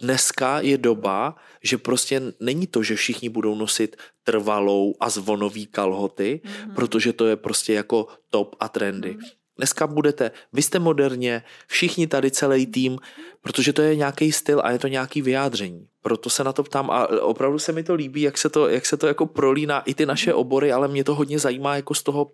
dneska 0.00 0.60
je 0.60 0.78
doba, 0.78 1.36
že 1.62 1.78
prostě 1.78 2.22
není 2.40 2.66
to, 2.66 2.82
že 2.82 2.96
všichni 2.96 3.28
budou 3.28 3.54
nosit 3.54 3.96
trvalou 4.24 4.94
a 5.00 5.10
zvonový 5.10 5.66
kalhoty, 5.66 6.40
mm-hmm. 6.44 6.74
protože 6.74 7.12
to 7.12 7.26
je 7.26 7.36
prostě 7.36 7.72
jako 7.72 8.06
top 8.30 8.56
a 8.60 8.68
trendy. 8.68 9.16
Dneska 9.62 9.86
budete, 9.86 10.30
vy 10.52 10.62
jste 10.62 10.78
moderně, 10.78 11.42
všichni 11.66 12.06
tady 12.06 12.30
celý 12.30 12.66
tým, 12.66 12.98
protože 13.40 13.72
to 13.72 13.82
je 13.82 13.96
nějaký 13.96 14.32
styl 14.32 14.60
a 14.64 14.70
je 14.70 14.78
to 14.78 14.88
nějaký 14.88 15.22
vyjádření. 15.22 15.88
Proto 16.00 16.30
se 16.30 16.44
na 16.44 16.52
to 16.52 16.62
ptám 16.62 16.90
a 16.90 17.22
opravdu 17.22 17.58
se 17.58 17.72
mi 17.72 17.82
to 17.82 17.94
líbí, 17.94 18.22
jak 18.22 18.38
se 18.38 18.50
to, 18.50 18.68
jak 18.68 18.86
se 18.86 18.96
to 18.96 19.06
jako 19.06 19.26
prolíná 19.26 19.80
i 19.80 19.94
ty 19.94 20.06
naše 20.06 20.34
obory, 20.34 20.72
ale 20.72 20.88
mě 20.88 21.04
to 21.04 21.14
hodně 21.14 21.38
zajímá 21.38 21.76
jako 21.76 21.94
z 21.94 22.02
toho 22.02 22.32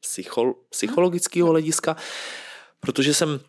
psychol, 0.00 0.54
psychologického 0.68 1.50
hlediska, 1.50 1.96
protože 2.80 3.14
jsem 3.14 3.40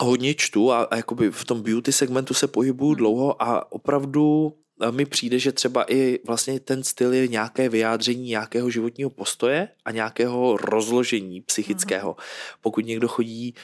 hodně 0.00 0.34
čtu 0.34 0.72
a, 0.72 0.82
a 0.82 0.96
jakoby 0.96 1.30
v 1.30 1.44
tom 1.44 1.62
beauty 1.62 1.92
segmentu 1.92 2.34
se 2.34 2.46
pohybuju 2.46 2.94
dlouho 2.94 3.42
a 3.42 3.72
opravdu 3.72 4.54
mi 4.90 5.06
přijde, 5.06 5.38
že 5.38 5.52
třeba 5.52 5.92
i 5.92 6.18
vlastně 6.26 6.60
ten 6.60 6.84
styl 6.84 7.12
je 7.12 7.28
nějaké 7.28 7.68
vyjádření 7.68 8.28
nějakého 8.28 8.70
životního 8.70 9.10
postoje 9.10 9.68
a 9.84 9.90
nějakého 9.90 10.56
rozložení 10.56 11.40
psychického. 11.40 12.16
Pokud 12.60 12.86
někdo 12.86 13.08
chodí 13.08 13.54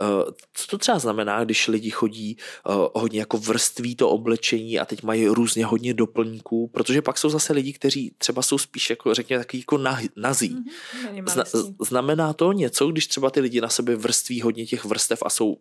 Eh, 0.00 0.32
co 0.54 0.66
to 0.66 0.78
třeba 0.78 0.98
znamená, 0.98 1.44
když 1.44 1.68
lidi 1.68 1.90
chodí 1.90 2.36
eh, 2.38 2.72
hodně 2.94 3.18
jako 3.18 3.38
vrství 3.38 3.96
to 3.96 4.08
oblečení 4.08 4.78
a 4.78 4.84
teď 4.84 5.02
mají 5.02 5.28
různě 5.28 5.66
hodně 5.66 5.94
doplňků, 5.94 6.68
protože 6.68 7.02
pak 7.02 7.18
jsou 7.18 7.28
zase 7.28 7.52
lidi, 7.52 7.72
kteří 7.72 8.14
třeba 8.18 8.42
jsou 8.42 8.58
spíš 8.58 8.90
jako 8.90 9.14
řekněme 9.14 9.44
takový 9.44 9.60
jako 9.60 9.78
nazí. 10.16 10.56
Mm-hmm, 10.56 11.30
Zna, 11.32 11.44
znamená 11.80 12.32
to 12.32 12.52
něco, 12.52 12.86
když 12.86 13.06
třeba 13.06 13.30
ty 13.30 13.40
lidi 13.40 13.60
na 13.60 13.68
sebe 13.68 13.96
vrství 13.96 14.40
hodně 14.40 14.66
těch 14.66 14.84
vrstev 14.84 15.22
a 15.22 15.30
jsou 15.30 15.56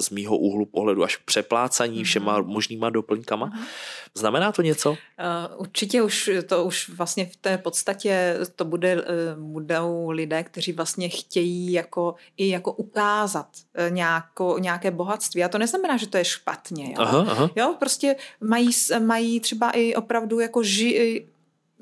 z 0.00 0.10
mýho 0.10 0.38
úhlu 0.38 0.66
pohledu 0.66 1.04
až 1.04 1.16
přeplácaní 1.16 2.00
mm-hmm. 2.00 2.04
všema 2.04 2.42
možnýma 2.42 2.90
doplňkama. 2.90 3.46
Mm-hmm. 3.46 3.64
Znamená 4.14 4.52
to 4.52 4.62
něco? 4.62 4.90
Uh, 4.90 4.96
určitě 5.56 6.02
už 6.02 6.30
to 6.46 6.64
už 6.64 6.88
vlastně 6.88 7.26
v 7.26 7.36
té 7.36 7.58
podstatě 7.58 8.36
to 8.56 8.64
bude, 8.64 8.96
uh, 8.96 9.02
budou 9.42 10.10
lidé, 10.10 10.42
kteří 10.42 10.72
vlastně 10.72 11.08
chtějí 11.08 11.72
jako 11.72 12.14
i 12.36 12.48
jako 12.48 12.72
ukázat 12.72 13.46
uh, 13.78 13.94
nějako, 13.94 14.58
nějaké 14.58 14.90
bohatství. 14.90 15.44
A 15.44 15.48
to 15.48 15.58
neznamená, 15.58 15.96
že 15.96 16.06
to 16.06 16.16
je 16.16 16.24
špatně. 16.24 16.84
Jo, 16.84 16.96
aha, 16.98 17.26
aha. 17.28 17.50
jo 17.56 17.76
prostě 17.78 18.16
mají, 18.40 18.70
mají 18.98 19.40
třeba 19.40 19.70
i 19.70 19.94
opravdu 19.94 20.40
jako 20.40 20.62
ži, 20.62 21.26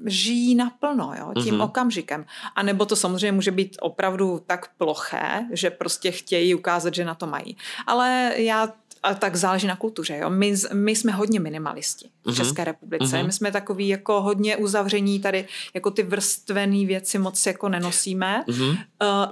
žijí 0.06 0.54
naplno, 0.54 1.14
jo, 1.18 1.32
tím 1.42 1.54
mm-hmm. 1.54 1.64
okamžikem. 1.64 2.26
A 2.54 2.62
nebo 2.62 2.87
to 2.87 2.96
samozřejmě 2.96 3.32
může 3.32 3.50
být 3.50 3.76
opravdu 3.80 4.40
tak 4.46 4.70
ploché, 4.78 5.46
že 5.50 5.70
prostě 5.70 6.11
chtějí 6.11 6.54
ukázat, 6.54 6.94
že 6.94 7.04
na 7.04 7.14
to 7.14 7.26
mají. 7.26 7.56
Ale 7.87 8.32
já 8.37 8.68
a 9.02 9.14
tak 9.14 9.37
záleží 9.37 9.66
na 9.66 9.76
kultuře. 9.76 10.16
Jo? 10.16 10.30
My, 10.30 10.54
my 10.73 10.97
jsme 10.97 11.12
hodně 11.12 11.40
minimalisti 11.40 12.09
v 12.25 12.26
mm-hmm. 12.26 12.37
České 12.37 12.64
republice. 12.64 13.04
Mm-hmm. 13.04 13.26
My 13.26 13.32
jsme 13.32 13.52
takový 13.52 13.88
jako 13.88 14.23
hodně 14.23 14.56
uzavření 14.56 15.21
tady, 15.21 15.47
jako 15.75 15.90
ty 15.90 16.02
vrstvené 16.02 16.87
věci 16.87 17.18
moc 17.18 17.47
jako 17.47 17.68
nenosíme. 17.68 18.44
Mm-hmm. 18.49 18.71
Uh, 18.71 18.76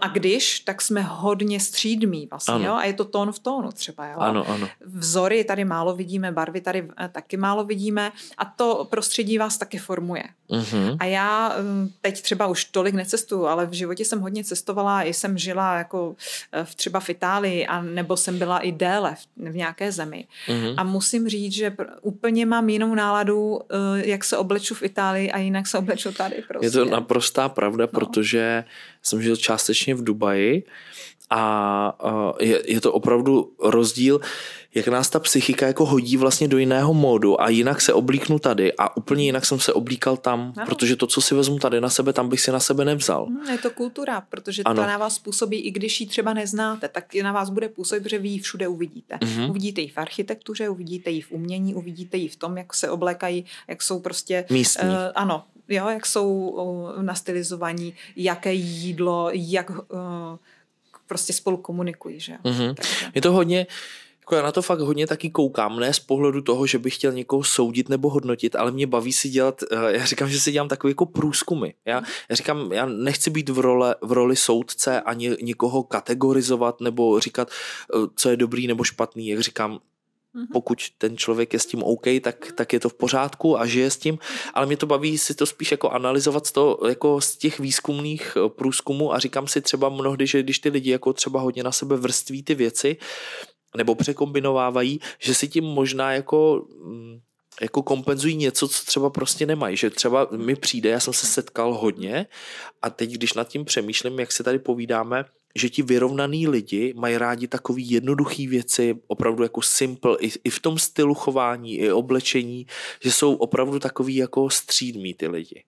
a 0.00 0.08
když, 0.08 0.60
tak 0.60 0.82
jsme 0.82 1.02
hodně 1.02 1.60
střídmí 1.60 2.26
vlastně. 2.30 2.66
Jo? 2.66 2.74
A 2.74 2.84
je 2.84 2.92
to 2.92 3.04
tón 3.04 3.32
v 3.32 3.38
tónu 3.38 3.72
třeba. 3.72 4.06
Jo? 4.06 4.18
Ano, 4.18 4.48
ano. 4.48 4.68
Vzory 4.86 5.44
tady 5.44 5.64
málo 5.64 5.96
vidíme, 5.96 6.32
barvy 6.32 6.60
tady 6.60 6.82
uh, 6.82 6.88
taky 7.12 7.36
málo 7.36 7.64
vidíme 7.64 8.12
a 8.38 8.44
to 8.44 8.86
prostředí 8.90 9.38
vás 9.38 9.58
taky 9.58 9.78
formuje. 9.78 10.24
Mm-hmm. 10.50 10.96
A 11.00 11.04
já 11.04 11.54
um, 11.56 11.92
teď 12.00 12.22
třeba 12.22 12.46
už 12.46 12.64
tolik 12.64 12.94
necestuju, 12.94 13.46
ale 13.46 13.66
v 13.66 13.72
životě 13.72 14.04
jsem 14.04 14.20
hodně 14.20 14.44
cestovala, 14.44 15.02
i 15.02 15.14
jsem 15.14 15.38
žila 15.38 15.76
jako 15.78 16.16
v, 16.64 16.74
třeba 16.74 17.00
v 17.00 17.08
Itálii, 17.08 17.66
a 17.66 17.82
nebo 17.82 18.16
jsem 18.16 18.38
byla 18.38 18.58
i 18.58 18.72
déle 18.72 19.14
v, 19.14 19.50
v 19.50 19.56
nějaké 19.60 19.92
zemi. 19.92 20.26
Mm-hmm. 20.48 20.74
A 20.76 20.84
musím 20.84 21.28
říct, 21.28 21.52
že 21.52 21.76
úplně 22.02 22.46
mám 22.46 22.68
jinou 22.68 22.94
náladu, 22.94 23.60
eh, 23.60 24.08
jak 24.08 24.24
se 24.24 24.36
obleču 24.36 24.74
v 24.74 24.82
Itálii 24.82 25.30
a 25.30 25.38
jinak 25.38 25.66
se 25.66 25.78
obleču 25.78 26.12
tady. 26.12 26.42
Prostě. 26.48 26.66
Je 26.66 26.70
to 26.70 26.84
naprostá 26.84 27.48
pravda, 27.48 27.84
no. 27.84 27.88
protože 27.88 28.64
jsem 29.02 29.22
žil 29.22 29.36
částečně 29.36 29.94
v 29.94 30.04
Dubaji 30.04 30.64
a 31.30 32.34
je, 32.40 32.62
je 32.72 32.80
to 32.80 32.92
opravdu 32.92 33.52
rozdíl, 33.58 34.20
jak 34.74 34.88
nás 34.88 35.10
ta 35.10 35.18
psychika 35.18 35.66
jako 35.66 35.86
hodí 35.86 36.16
vlastně 36.16 36.48
do 36.48 36.58
jiného 36.58 36.94
módu 36.94 37.40
a 37.40 37.48
jinak 37.48 37.80
se 37.80 37.92
oblíknu 37.92 38.38
tady 38.38 38.72
a 38.72 38.96
úplně 38.96 39.24
jinak 39.24 39.46
jsem 39.46 39.60
se 39.60 39.72
oblíkal 39.72 40.16
tam, 40.16 40.40
ano. 40.40 40.66
protože 40.66 40.96
to, 40.96 41.06
co 41.06 41.20
si 41.20 41.34
vezmu 41.34 41.58
tady 41.58 41.80
na 41.80 41.90
sebe, 41.90 42.12
tam 42.12 42.28
bych 42.28 42.40
si 42.40 42.52
na 42.52 42.60
sebe 42.60 42.84
nevzal. 42.84 43.26
Hmm, 43.26 43.50
je 43.50 43.58
to 43.58 43.70
kultura, 43.70 44.20
protože 44.20 44.62
ano. 44.62 44.82
to 44.82 44.88
na 44.88 44.98
vás 44.98 45.18
působí, 45.18 45.60
i 45.60 45.70
když 45.70 46.00
ji 46.00 46.06
třeba 46.06 46.34
neznáte, 46.34 46.88
tak 46.88 47.14
na 47.22 47.32
vás 47.32 47.50
bude 47.50 47.68
působit, 47.68 48.10
že 48.10 48.18
vy 48.18 48.28
ji 48.28 48.38
všude 48.38 48.68
uvidíte. 48.68 49.16
Mm-hmm. 49.16 49.50
Uvidíte 49.50 49.80
ji 49.80 49.88
v 49.88 49.98
architektuře, 49.98 50.68
uvidíte 50.68 51.10
ji 51.10 51.20
v 51.20 51.32
umění, 51.32 51.74
uvidíte 51.74 52.16
ji 52.16 52.28
v 52.28 52.36
tom, 52.36 52.56
jak 52.56 52.74
se 52.74 52.90
oblékají, 52.90 53.44
jak 53.68 53.82
jsou 53.82 54.00
prostě... 54.00 54.44
Místní. 54.50 54.88
Uh, 54.88 54.94
ano, 55.14 55.44
jo, 55.68 55.88
jak 55.88 56.06
jsou 56.06 56.32
uh, 56.32 57.02
nastylizovaní, 57.02 57.94
jaké 58.16 58.52
jídlo, 58.52 59.28
jak... 59.32 59.70
Uh, 59.70 59.76
prostě 61.10 61.32
spolu 61.32 61.56
komunikují. 61.56 62.20
Že? 62.20 62.32
Mm-hmm. 62.44 62.74
Takže... 62.74 63.06
Je 63.14 63.22
to 63.22 63.32
hodně, 63.32 63.66
jako 64.20 64.34
já 64.36 64.42
na 64.42 64.52
to 64.52 64.62
fakt 64.62 64.80
hodně 64.80 65.06
taky 65.06 65.30
koukám, 65.30 65.80
ne 65.80 65.94
z 65.94 65.98
pohledu 65.98 66.42
toho, 66.42 66.66
že 66.66 66.78
bych 66.78 66.94
chtěl 66.94 67.12
někoho 67.12 67.44
soudit 67.44 67.88
nebo 67.88 68.10
hodnotit, 68.10 68.56
ale 68.56 68.70
mě 68.70 68.86
baví 68.86 69.12
si 69.12 69.28
dělat, 69.28 69.62
eh, 69.62 69.98
já 69.98 70.04
říkám, 70.04 70.28
že 70.28 70.40
si 70.40 70.52
dělám 70.52 70.68
takové 70.68 70.90
jako 70.90 71.06
průzkumy. 71.06 71.68
Já, 71.84 72.02
já 72.28 72.36
říkám, 72.36 72.72
já 72.72 72.86
nechci 72.86 73.30
být 73.30 73.48
v, 73.48 73.58
role, 73.58 73.94
v 74.02 74.12
roli 74.12 74.36
soudce 74.36 75.00
ani 75.00 75.36
někoho 75.42 75.82
kategorizovat 75.82 76.80
nebo 76.80 77.20
říkat, 77.20 77.50
eh, 77.50 77.98
co 78.16 78.30
je 78.30 78.36
dobrý 78.36 78.66
nebo 78.66 78.84
špatný. 78.84 79.28
Jak 79.28 79.40
říkám, 79.40 79.70
Mhm. 79.70 79.80
Pokud 80.52 80.78
ten 80.98 81.16
člověk 81.16 81.52
je 81.52 81.58
s 81.58 81.66
tím 81.66 81.82
OK, 81.82 82.06
tak, 82.22 82.52
tak 82.52 82.72
je 82.72 82.80
to 82.80 82.88
v 82.88 82.94
pořádku 82.94 83.60
a 83.60 83.66
žije 83.66 83.90
s 83.90 83.96
tím, 83.96 84.18
ale 84.54 84.66
mě 84.66 84.76
to 84.76 84.86
baví 84.86 85.18
si 85.18 85.34
to 85.34 85.46
spíš 85.46 85.70
jako 85.70 85.90
analyzovat 85.90 86.46
z, 86.46 86.52
toho, 86.52 86.78
jako 86.88 87.20
z 87.20 87.36
těch 87.36 87.60
výzkumných 87.60 88.36
eh, 88.36 88.48
průzkumů 88.48 89.14
a 89.14 89.18
říkám 89.18 89.46
si 89.46 89.60
třeba 89.60 89.88
mnohdy, 89.88 90.26
že 90.26 90.42
když 90.42 90.58
ty 90.58 90.68
lidi 90.68 90.90
jako 90.90 91.12
třeba 91.12 91.40
hodně 91.40 91.62
na 91.62 91.72
sebe 91.72 91.96
vrství 91.96 92.42
ty 92.42 92.54
věci 92.54 92.96
nebo 93.76 93.94
překombinovávají, 93.94 95.00
že 95.18 95.34
si 95.34 95.48
tím 95.48 95.64
možná 95.64 96.12
jako 96.12 96.66
mm, 96.84 97.20
jako 97.60 97.82
kompenzují 97.82 98.36
něco, 98.36 98.68
co 98.68 98.84
třeba 98.84 99.10
prostě 99.10 99.46
nemají. 99.46 99.76
Že 99.76 99.90
třeba 99.90 100.28
mi 100.36 100.56
přijde, 100.56 100.90
já 100.90 101.00
jsem 101.00 101.12
se 101.12 101.26
setkal 101.26 101.74
hodně 101.74 102.26
a 102.82 102.90
teď, 102.90 103.10
když 103.10 103.34
nad 103.34 103.48
tím 103.48 103.64
přemýšlím, 103.64 104.20
jak 104.20 104.32
se 104.32 104.44
tady 104.44 104.58
povídáme, 104.58 105.24
že 105.54 105.68
ti 105.68 105.82
vyrovnaný 105.82 106.48
lidi 106.48 106.94
mají 106.96 107.16
rádi 107.16 107.48
takový 107.48 107.90
jednoduchý 107.90 108.46
věci, 108.46 108.96
opravdu 109.06 109.42
jako 109.42 109.62
simple, 109.62 110.16
i, 110.20 110.30
i 110.44 110.50
v 110.50 110.60
tom 110.60 110.78
stylu 110.78 111.14
chování, 111.14 111.74
i 111.74 111.92
oblečení, 111.92 112.66
že 113.02 113.12
jsou 113.12 113.34
opravdu 113.34 113.78
takový 113.78 114.16
jako 114.16 114.50
střídmí 114.50 115.14
ty 115.14 115.28
lidi. 115.28 115.64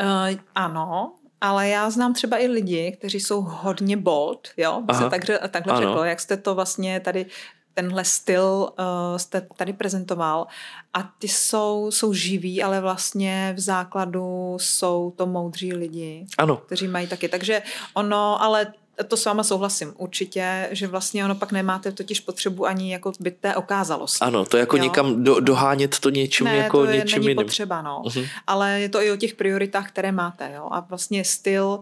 Uh, 0.00 0.40
ano, 0.54 1.12
ale 1.40 1.68
já 1.68 1.90
znám 1.90 2.14
třeba 2.14 2.38
i 2.38 2.46
lidi, 2.46 2.96
kteří 2.98 3.20
jsou 3.20 3.40
hodně 3.40 3.96
bold, 3.96 4.48
jo, 4.56 4.82
se 4.92 5.10
tak, 5.10 5.22
takhle 5.50 5.72
ano. 5.72 5.86
řeklo, 5.86 6.04
jak 6.04 6.20
jste 6.20 6.36
to 6.36 6.54
vlastně 6.54 7.00
tady 7.00 7.26
tenhle 7.74 8.04
styl 8.04 8.68
uh, 8.78 9.16
jste 9.16 9.46
tady 9.56 9.72
prezentoval 9.72 10.46
a 10.94 11.02
ty 11.02 11.28
jsou, 11.28 11.90
jsou 11.90 12.12
živí, 12.12 12.62
ale 12.62 12.80
vlastně 12.80 13.52
v 13.56 13.60
základu 13.60 14.56
jsou 14.60 15.12
to 15.16 15.26
moudří 15.26 15.72
lidi, 15.72 16.26
ano. 16.38 16.56
kteří 16.56 16.88
mají 16.88 17.06
taky. 17.06 17.28
Takže 17.28 17.62
ono, 17.94 18.42
ale 18.42 18.66
to 19.08 19.16
s 19.16 19.24
váma 19.24 19.42
souhlasím 19.44 19.92
určitě, 19.96 20.68
že 20.70 20.86
vlastně 20.86 21.24
ono 21.24 21.34
pak 21.34 21.52
nemáte 21.52 21.92
totiž 21.92 22.20
potřebu 22.20 22.66
ani 22.66 22.92
jako 22.92 23.12
byt 23.20 23.36
té 23.40 23.56
okázalosti. 23.56 24.20
Ano, 24.20 24.44
to 24.44 24.56
jako 24.56 24.76
jo? 24.76 24.82
někam 24.82 25.24
do, 25.24 25.40
dohánět 25.40 25.98
to 25.98 26.10
něčím 26.10 26.44
ne, 26.44 26.56
jako 26.56 26.84
to 26.84 26.90
je, 26.90 26.96
něčím 26.96 27.18
není 27.18 27.28
jiným. 27.28 27.44
potřeba, 27.44 27.82
no. 27.82 28.02
Uh-huh. 28.04 28.28
Ale 28.46 28.80
je 28.80 28.88
to 28.88 29.02
i 29.02 29.12
o 29.12 29.16
těch 29.16 29.34
prioritách, 29.34 29.88
které 29.88 30.12
máte, 30.12 30.52
jo. 30.54 30.68
A 30.70 30.80
vlastně 30.80 31.24
styl, 31.24 31.80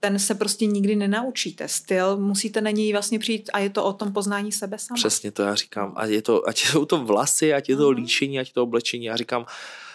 ten 0.00 0.18
se 0.18 0.34
prostě 0.34 0.66
nikdy 0.66 0.96
nenaučíte. 0.96 1.68
Styl, 1.68 2.16
musíte 2.16 2.60
na 2.60 2.70
něj 2.70 2.92
vlastně 2.92 3.18
přijít 3.18 3.50
a 3.52 3.58
je 3.58 3.70
to 3.70 3.84
o 3.84 3.92
tom 3.92 4.12
poznání 4.12 4.52
sebe 4.52 4.78
sama. 4.78 4.96
Přesně 4.96 5.30
to 5.30 5.42
já 5.42 5.54
říkám. 5.54 5.92
A 5.96 6.06
je 6.06 6.22
to, 6.22 6.48
ať 6.48 6.58
jsou 6.58 6.84
to 6.84 7.04
vlasy, 7.04 7.54
ať 7.54 7.68
je 7.68 7.76
to 7.76 7.90
uh-huh. 7.90 7.96
líčení, 7.96 8.40
ať 8.40 8.48
je 8.48 8.54
to 8.54 8.62
oblečení. 8.62 9.04
Já 9.04 9.16
říkám, 9.16 9.46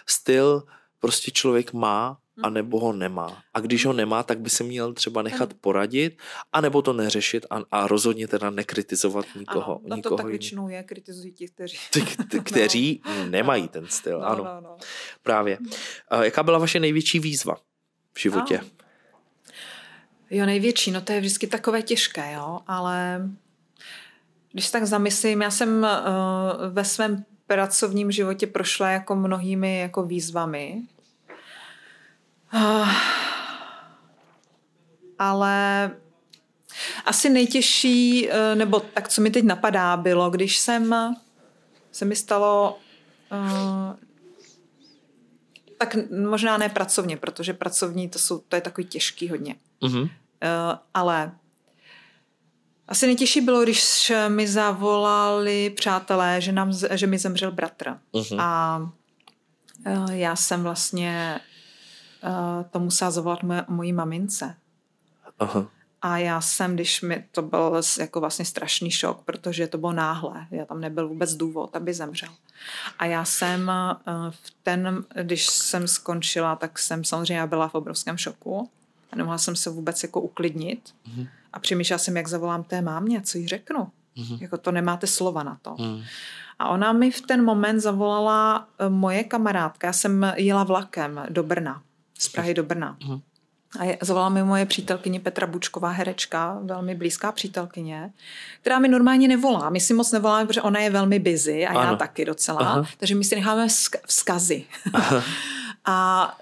styl 0.05 0.63
prostě 0.99 1.31
člověk 1.31 1.73
má 1.73 2.17
a 2.43 2.49
nebo 2.49 2.79
ho 2.79 2.93
nemá. 2.93 3.43
A 3.53 3.59
když 3.59 3.85
ho 3.85 3.93
nemá, 3.93 4.23
tak 4.23 4.39
by 4.39 4.49
se 4.49 4.63
měl 4.63 4.93
třeba 4.93 5.21
nechat 5.21 5.53
poradit, 5.53 6.17
anebo 6.53 6.81
to 6.81 6.93
neřešit 6.93 7.45
a, 7.49 7.61
a 7.71 7.87
rozhodně 7.87 8.27
teda 8.27 8.49
nekritizovat 8.49 9.25
nikoho. 9.35 9.81
Ano, 9.85 9.95
nikoho 9.95 10.17
to 10.17 10.23
tak 10.23 10.25
většinou 10.25 10.69
je, 10.69 10.83
kritizují 10.83 11.33
ti, 11.33 11.47
kteří... 11.47 11.77
Ty, 11.91 12.01
ty, 12.29 12.39
kteří 12.39 13.01
no. 13.05 13.25
nemají 13.25 13.67
ten 13.67 13.87
styl, 13.87 14.19
no, 14.19 14.25
ano. 14.25 14.43
No, 14.43 14.61
no. 14.61 14.77
Právě. 15.23 15.57
A 16.09 16.23
jaká 16.23 16.43
byla 16.43 16.57
vaše 16.57 16.79
největší 16.79 17.19
výzva 17.19 17.55
v 18.13 18.19
životě? 18.19 18.59
No. 18.63 18.69
Jo, 20.29 20.45
největší, 20.45 20.91
no 20.91 21.01
to 21.01 21.11
je 21.11 21.19
vždycky 21.19 21.47
takové 21.47 21.81
těžké, 21.81 22.33
jo, 22.33 22.59
ale 22.67 23.21
když 24.51 24.71
tak 24.71 24.85
zamyslím, 24.85 25.41
já 25.41 25.51
jsem 25.51 25.83
uh, 25.83 26.73
ve 26.73 26.85
svém 26.85 27.25
pracovním 27.47 28.11
životě 28.11 28.47
prošla 28.47 28.89
jako 28.89 29.15
mnohými 29.15 29.79
jako 29.79 30.03
výzvami, 30.03 30.81
Ah. 32.57 32.95
ale 35.19 35.91
asi 37.05 37.29
nejtěžší, 37.29 38.29
eh, 38.29 38.55
nebo 38.55 38.79
tak, 38.79 39.09
co 39.09 39.21
mi 39.21 39.31
teď 39.31 39.43
napadá, 39.43 39.97
bylo, 39.97 40.29
když 40.29 40.57
jsem, 40.57 40.95
se 41.91 42.05
mi 42.05 42.15
stalo, 42.15 42.79
uh, 43.31 43.95
tak 45.77 45.95
možná 46.29 46.57
ne 46.57 46.69
pracovně, 46.69 47.17
protože 47.17 47.53
pracovní 47.53 48.09
to, 48.09 48.19
jsou, 48.19 48.39
to 48.39 48.55
je 48.55 48.61
takový 48.61 48.87
těžký 48.87 49.29
hodně. 49.29 49.55
Mm-hmm. 49.81 50.01
Uh, 50.01 50.09
ale 50.93 51.31
Asi 52.87 53.05
nejtěžší 53.05 53.41
bylo, 53.41 53.63
když 53.63 54.11
mi 54.27 54.47
zavolali 54.47 55.69
přátelé, 55.69 56.41
že, 56.41 56.51
nám, 56.51 56.71
že 56.91 57.07
mi 57.07 57.17
zemřel 57.17 57.51
bratr. 57.51 57.97
Uh-huh. 58.13 58.37
A 58.39 58.79
uh, 59.87 60.11
já 60.11 60.35
jsem 60.35 60.63
vlastně 60.63 61.39
uh, 61.39 61.54
to 62.71 62.79
musela 62.79 63.11
zavolat 63.11 63.43
moje, 63.43 63.65
mojí 63.67 63.93
mamince. 63.93 64.55
Uh-huh. 65.39 65.67
A 66.01 66.17
já 66.17 66.41
jsem, 66.41 66.73
když 66.73 67.01
mi 67.01 67.25
to 67.31 67.41
byl 67.41 67.81
jako 67.99 68.19
vlastně 68.19 68.45
strašný 68.45 68.91
šok, 68.91 69.21
protože 69.21 69.67
to 69.67 69.77
bylo 69.77 69.93
náhle, 69.93 70.47
já 70.51 70.65
tam 70.65 70.81
nebyl 70.81 71.07
vůbec 71.07 71.33
důvod, 71.33 71.75
aby 71.75 71.93
zemřel. 71.93 72.29
A 72.99 73.05
já 73.05 73.25
jsem 73.25 73.71
v 74.29 74.53
ten, 74.63 75.03
když 75.21 75.45
jsem 75.45 75.87
skončila, 75.87 76.55
tak 76.55 76.79
jsem 76.79 77.03
samozřejmě 77.03 77.47
byla 77.47 77.67
v 77.67 77.75
obrovském 77.75 78.17
šoku 78.17 78.69
a 79.11 79.15
nemohla 79.15 79.37
jsem 79.37 79.55
se 79.55 79.69
vůbec 79.69 80.03
jako 80.03 80.21
uklidnit. 80.21 80.89
Mm-hmm. 81.07 81.27
A 81.53 81.59
přemýšlela 81.59 81.99
jsem, 81.99 82.17
jak 82.17 82.27
zavolám 82.27 82.63
té 82.63 82.81
mámě, 82.81 83.21
co 83.21 83.37
jí 83.37 83.47
řeknu. 83.47 83.87
Mm-hmm. 84.17 84.41
Jako 84.41 84.57
to 84.57 84.71
nemáte 84.71 85.07
slova 85.07 85.43
na 85.43 85.57
to. 85.61 85.75
Mm. 85.79 86.03
A 86.59 86.69
ona 86.69 86.93
mi 86.93 87.11
v 87.11 87.21
ten 87.21 87.43
moment 87.45 87.79
zavolala 87.79 88.67
e, 88.79 88.89
moje 88.89 89.23
kamarádka. 89.23 89.87
Já 89.87 89.93
jsem 89.93 90.33
jela 90.35 90.63
vlakem 90.63 91.25
do 91.29 91.43
Brna, 91.43 91.81
z 92.19 92.29
Prahy 92.29 92.53
do 92.53 92.63
Brna. 92.63 92.97
Mm. 93.07 93.19
A 93.79 93.97
zavolala 94.01 94.29
mi 94.29 94.43
moje 94.43 94.65
přítelkyně 94.65 95.19
Petra 95.19 95.47
Bučková, 95.47 95.89
herečka, 95.89 96.59
velmi 96.63 96.95
blízká 96.95 97.31
přítelkyně, 97.31 98.13
která 98.61 98.79
mi 98.79 98.87
normálně 98.87 99.27
nevolá. 99.27 99.69
My 99.69 99.79
si 99.79 99.93
moc 99.93 100.11
nevoláme, 100.11 100.47
protože 100.47 100.61
ona 100.61 100.79
je 100.79 100.89
velmi 100.89 101.19
busy 101.19 101.65
a 101.65 101.69
ano. 101.69 101.81
já 101.81 101.95
taky 101.95 102.25
docela. 102.25 102.59
Aha. 102.59 102.83
Takže 102.97 103.15
my 103.15 103.23
si 103.23 103.35
necháme 103.35 103.67
vzkazy. 104.05 104.63
a 105.85 106.37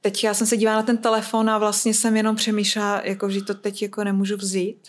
teď 0.00 0.24
já 0.24 0.34
jsem 0.34 0.46
se 0.46 0.56
dívala 0.56 0.76
na 0.76 0.82
ten 0.82 0.96
telefon 0.96 1.50
a 1.50 1.58
vlastně 1.58 1.94
jsem 1.94 2.16
jenom 2.16 2.36
přemýšlela, 2.36 3.00
jako, 3.04 3.30
že 3.30 3.42
to 3.42 3.54
teď 3.54 3.82
jako 3.82 4.04
nemůžu 4.04 4.36
vzít. 4.36 4.88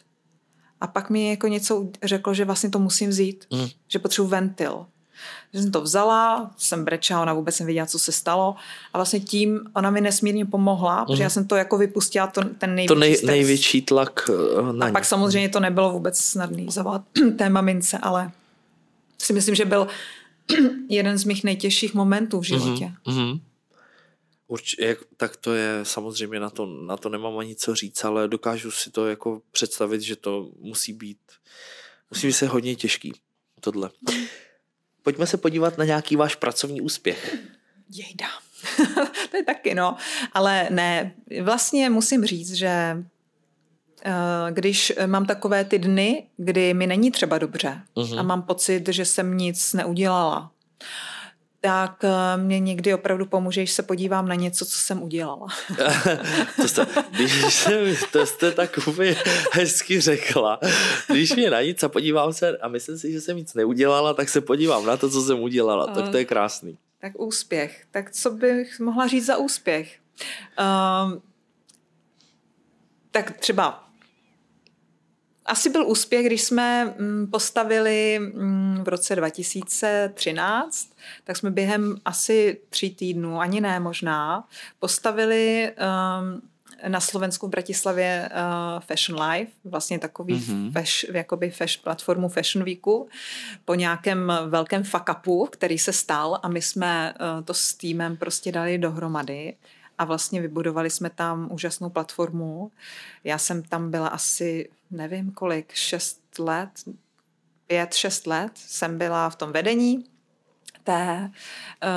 A 0.82 0.88
pak 0.88 1.10
mi 1.10 1.30
jako 1.30 1.48
něco 1.48 1.90
řeklo, 2.04 2.34
že 2.34 2.46
vlastně 2.46 2.70
to 2.70 2.80
musím 2.80 3.10
vzít, 3.10 3.46
mm. 3.54 3.68
že 3.88 4.00
potřebuji 4.00 4.28
ventil. 4.28 4.86
Že 5.54 5.62
jsem 5.62 5.72
to 5.72 5.82
vzala, 5.82 6.52
jsem 6.58 6.86
brečela, 6.86 7.22
ona 7.22 7.34
vůbec 7.34 7.60
nevěděla, 7.60 7.86
co 7.86 8.00
se 8.00 8.12
stalo. 8.12 8.56
A 8.94 8.98
vlastně 8.98 9.20
tím 9.20 9.60
ona 9.74 9.90
mi 9.90 10.02
nesmírně 10.02 10.46
pomohla, 10.46 11.00
mm. 11.00 11.06
protože 11.06 11.24
já 11.24 11.30
jsem 11.30 11.48
to 11.48 11.56
jako 11.56 11.78
vypustila, 11.78 12.28
to, 12.28 12.42
ten 12.44 12.76
největší 12.76 12.88
To 12.88 12.96
nej, 12.96 13.18
největší 13.24 13.82
tlak 13.82 14.30
eh, 14.30 14.74
na 14.74 14.86
A 14.86 14.92
pak 14.92 15.06
samozřejmě 15.06 15.50
to 15.50 15.60
nebylo 15.60 15.92
vůbec 15.92 16.18
snadný 16.18 16.68
zavolat 16.70 17.02
té 17.38 17.50
mamince, 17.50 17.98
ale 17.98 18.32
si 19.22 19.34
myslím, 19.34 19.56
že 19.56 19.66
byl 19.66 19.88
jeden 20.90 21.18
z 21.18 21.24
mých 21.24 21.44
nejtěžších 21.44 21.94
momentů 21.94 22.40
v 22.40 22.44
životě. 22.44 22.92
Mm-hmm. 23.08 23.40
Určitě, 24.48 24.98
tak 25.18 25.38
to 25.38 25.54
je 25.54 25.80
samozřejmě 25.84 26.40
na 26.40 26.50
to, 26.50 26.66
na 26.66 26.98
to 26.98 27.10
nemám 27.10 27.38
ani 27.38 27.56
co 27.56 27.76
říct, 27.76 28.04
ale 28.04 28.28
dokážu 28.28 28.72
si 28.72 28.92
to 28.92 29.08
jako 29.08 29.42
představit, 29.52 30.02
že 30.02 30.16
to 30.16 30.50
musí 30.60 30.94
být, 30.94 31.18
musí 32.12 32.28
být 32.28 32.34
se 32.34 32.48
hodně 32.48 32.76
těžký, 32.76 33.14
tohle. 33.60 33.90
Pojďme 35.06 35.28
se 35.28 35.38
podívat 35.38 35.78
na 35.78 35.86
nějaký 35.86 36.16
váš 36.16 36.36
pracovní 36.36 36.82
úspěch. 36.82 37.38
Jejda. 37.90 38.28
to 39.32 39.38
je 39.38 39.44
taky, 39.44 39.76
no. 39.76 39.96
Ale 40.34 40.68
ne, 40.72 41.12
vlastně 41.42 41.90
musím 41.90 42.26
říct, 42.26 42.54
že 42.54 42.68
eh, 44.06 44.12
když 44.52 44.94
mám 45.06 45.26
takové 45.26 45.66
ty 45.66 45.80
dny, 45.80 46.28
kdy 46.38 46.74
mi 46.74 46.88
není 46.88 47.12
třeba 47.12 47.38
dobře 47.38 47.82
uh-huh. 47.96 48.20
a 48.20 48.24
mám 48.24 48.42
pocit, 48.42 48.90
že 48.90 49.06
jsem 49.06 49.38
nic 49.38 49.74
neudělala, 49.74 50.52
tak 51.66 52.04
eh, 52.04 52.38
mě 52.38 52.60
někdy 52.60 52.94
opravdu 52.94 53.26
pomůže, 53.26 53.62
když 53.62 53.72
se 53.72 53.84
podívám 53.84 54.28
na 54.28 54.36
něco, 54.36 54.66
co 54.66 54.78
jsem 54.78 55.04
udělala. 55.04 55.48
to, 56.56 56.68
jste, 56.68 56.88
když 57.12 57.54
jsem, 57.54 57.96
to 58.12 58.26
jste 58.26 58.52
tak 58.52 58.80
úplně 58.88 59.16
hezky 59.52 60.02
řekla. 60.02 60.60
Když 61.08 61.36
mě 61.36 61.50
na 61.50 61.62
nic 61.62 61.84
a 61.84 61.90
podívám 61.90 62.34
se 62.34 62.58
a 62.58 62.68
myslím 62.68 62.98
si, 62.98 63.12
že 63.12 63.22
jsem 63.22 63.38
nic 63.38 63.54
neudělala, 63.54 64.14
tak 64.14 64.30
se 64.30 64.42
podívám 64.42 64.86
na 64.86 64.98
to, 64.98 65.10
co 65.10 65.22
jsem 65.22 65.40
udělala. 65.40 65.88
Tak 65.88 66.10
to 66.10 66.18
je 66.18 66.26
krásný. 66.26 66.78
Tak 67.02 67.20
úspěch. 67.20 67.86
Tak 67.92 68.12
co 68.12 68.32
bych 68.32 68.80
mohla 68.80 69.08
říct 69.08 69.26
za 69.26 69.38
úspěch? 69.38 70.00
Um, 70.60 71.22
tak 73.12 73.38
třeba 73.40 73.85
asi 75.46 75.70
byl 75.70 75.88
úspěch, 75.88 76.26
když 76.26 76.44
jsme 76.44 76.86
mm, 76.86 77.28
postavili 77.32 78.20
mm, 78.20 78.84
v 78.84 78.88
roce 78.88 79.16
2013, 79.16 80.90
tak 81.24 81.38
jsme 81.38 81.52
během 81.52 81.98
asi 82.06 82.58
tří 82.70 82.90
týdnů, 82.90 83.40
ani 83.40 83.62
ne 83.62 83.80
možná, 83.80 84.48
postavili 84.80 85.72
um, 85.72 86.42
na 86.88 87.00
Slovensku 87.00 87.48
v 87.48 87.50
Bratislavě 87.50 88.30
uh, 88.32 88.80
Fashion 88.80 89.22
Live, 89.22 89.52
vlastně 89.66 90.00
takový 90.00 90.36
mm-hmm. 90.36 90.72
fash, 90.72 91.04
jakoby 91.04 91.50
fash, 91.50 91.78
platformu 91.78 92.30
Fashion 92.30 92.66
Weeku, 92.66 93.08
po 93.66 93.76
nějakém 93.76 94.34
velkém 94.48 94.84
fuck 94.84 95.10
upu, 95.18 95.46
který 95.52 95.80
se 95.80 95.94
stal 95.94 96.40
a 96.44 96.48
my 96.48 96.62
jsme 96.62 97.14
uh, 97.14 97.44
to 97.46 97.54
s 97.54 97.74
týmem 97.74 98.18
prostě 98.18 98.52
dali 98.52 98.78
dohromady 98.78 99.54
a 99.98 100.06
vlastně 100.06 100.42
vybudovali 100.42 100.90
jsme 100.90 101.10
tam 101.10 101.48
úžasnou 101.52 101.90
platformu. 101.90 102.72
Já 103.24 103.38
jsem 103.38 103.64
tam 103.64 103.92
byla 103.92 104.08
asi, 104.08 104.70
nevím 104.92 105.32
kolik, 105.32 105.74
šest 105.74 106.22
let, 106.40 106.70
pět, 107.68 107.94
šest 107.94 108.28
let 108.28 108.52
jsem 108.56 108.98
byla 108.98 109.30
v 109.30 109.36
tom 109.36 109.52
vedení 109.52 110.06
té, 110.84 111.32
eh, 111.84 111.88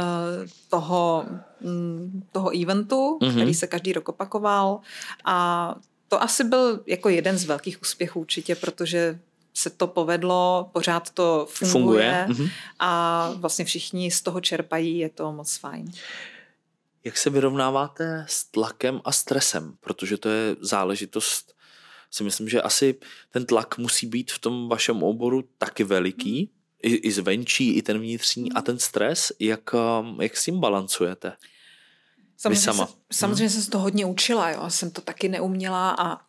toho, 0.69 1.25
mm, 1.61 2.23
toho 2.33 2.63
eventu, 2.63 3.19
mm-hmm. 3.19 3.35
který 3.35 3.55
se 3.55 3.67
každý 3.67 3.93
rok 3.93 4.09
opakoval 4.09 4.81
a 5.25 5.75
to 6.09 6.23
asi 6.23 6.45
byl 6.45 6.83
jako 6.87 7.09
jeden 7.09 7.39
z 7.39 7.45
velkých 7.45 7.83
úspěchů 7.83 8.21
určitě, 8.21 8.55
protože 8.55 9.19
se 9.55 9.71
to 9.71 9.87
povedlo, 9.87 10.71
pořád 10.73 11.11
to 11.11 11.47
funguje, 11.51 11.73
funguje. 11.73 12.27
Mm-hmm. 12.29 12.51
a 12.79 13.31
vlastně 13.37 13.65
všichni 13.65 14.11
z 14.11 14.23
toho 14.23 14.41
čerpají, 14.41 14.99
je 14.99 15.09
to 15.09 15.33
moc 15.33 15.57
fajn. 15.57 15.93
Jak 17.05 17.17
se 17.17 17.31
vyrovnáváte 17.31 18.27
s 18.29 18.45
tlakem 18.45 19.01
a 19.05 19.13
stresem? 19.13 19.75
Protože 19.81 20.17
to 20.17 20.29
je 20.29 20.57
záležitost, 20.61 21.55
si 22.11 22.25
myslím, 22.25 22.49
že 22.49 22.63
asi 22.63 22.95
ten 23.31 23.47
tlak 23.47 23.79
musí 23.79 24.07
být 24.07 24.33
v 24.33 24.39
tom 24.39 24.69
vašem 24.69 25.03
oboru 25.03 25.45
taky 25.59 25.85
veliký, 25.85 26.39
hmm. 26.39 26.49
i, 26.83 26.95
i 26.95 27.13
zvenčí, 27.13 27.75
i 27.75 27.83
ten 27.83 27.99
vnitřní. 27.99 28.53
A 28.53 28.63
ten 28.63 28.79
stres, 28.79 29.33
jak, 29.39 29.75
um, 29.75 30.21
jak 30.21 30.37
s 30.37 30.45
tím 30.45 30.61
balancujete? 30.61 31.33
Samozřejmě, 32.37 32.61
sama. 32.61 32.87
Se, 32.87 32.93
samozřejmě 33.13 33.43
hmm. 33.43 33.51
jsem 33.51 33.63
se 33.63 33.71
to 33.71 33.79
hodně 33.79 34.07
učila, 34.07 34.51
jo. 34.51 34.71
jsem 34.71 34.91
to 34.91 35.01
taky 35.01 35.29
neuměla 35.29 35.91
a 35.99 36.21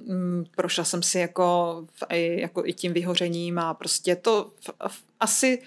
prošla 0.56 0.84
jsem 0.84 1.02
si 1.02 1.18
jako, 1.18 1.86
jako 2.10 2.66
i 2.66 2.72
tím 2.72 2.92
vyhořením 2.92 3.58
a 3.58 3.74
prostě 3.74 4.16
to 4.16 4.52
asi 5.20 5.62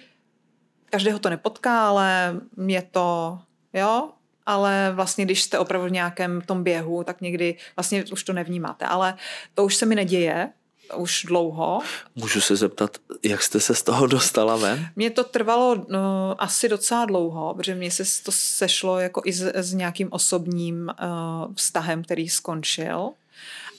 každého 0.85 1.19
to 1.19 1.29
nepotká, 1.29 1.87
ale 1.87 2.39
je 2.67 2.81
to, 2.81 3.39
jo, 3.73 4.11
ale 4.49 4.91
vlastně 4.95 5.25
když 5.25 5.43
jste 5.43 5.59
opravdu 5.59 5.87
v 5.87 5.91
nějakém 5.91 6.41
tom 6.41 6.63
běhu, 6.63 7.03
tak 7.03 7.21
někdy 7.21 7.57
vlastně 7.75 8.03
už 8.11 8.23
to 8.23 8.33
nevnímáte. 8.33 8.85
Ale 8.85 9.17
to 9.53 9.65
už 9.65 9.75
se 9.75 9.85
mi 9.85 9.95
neděje, 9.95 10.49
už 10.95 11.25
dlouho. 11.27 11.79
Můžu 12.15 12.41
se 12.41 12.55
zeptat, 12.55 12.97
jak 13.23 13.43
jste 13.43 13.59
se 13.59 13.75
z 13.75 13.83
toho 13.83 14.07
dostala 14.07 14.55
ven? 14.55 14.89
Mně 14.95 15.09
to 15.09 15.23
trvalo 15.23 15.85
no, 15.89 16.35
asi 16.37 16.69
docela 16.69 17.05
dlouho, 17.05 17.53
protože 17.53 17.75
mě 17.75 17.91
se 17.91 18.23
to 18.23 18.31
sešlo 18.31 18.99
jako 18.99 19.21
i 19.25 19.33
s, 19.33 19.51
s 19.55 19.73
nějakým 19.73 20.07
osobním 20.11 20.89
uh, 20.89 21.53
vztahem, 21.55 22.03
který 22.03 22.29
skončil. 22.29 23.09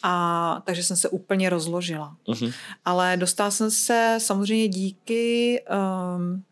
A 0.03 0.63
takže 0.65 0.85
jsem 0.85 0.97
se 0.97 1.09
úplně 1.09 1.51
rozložila. 1.51 2.17
Uh-huh. 2.27 2.55
Ale 2.85 3.17
dostala 3.17 3.51
jsem 3.51 3.71
se 3.71 4.19
samozřejmě 4.21 4.69
díky 4.69 5.63
um, 6.17 6.43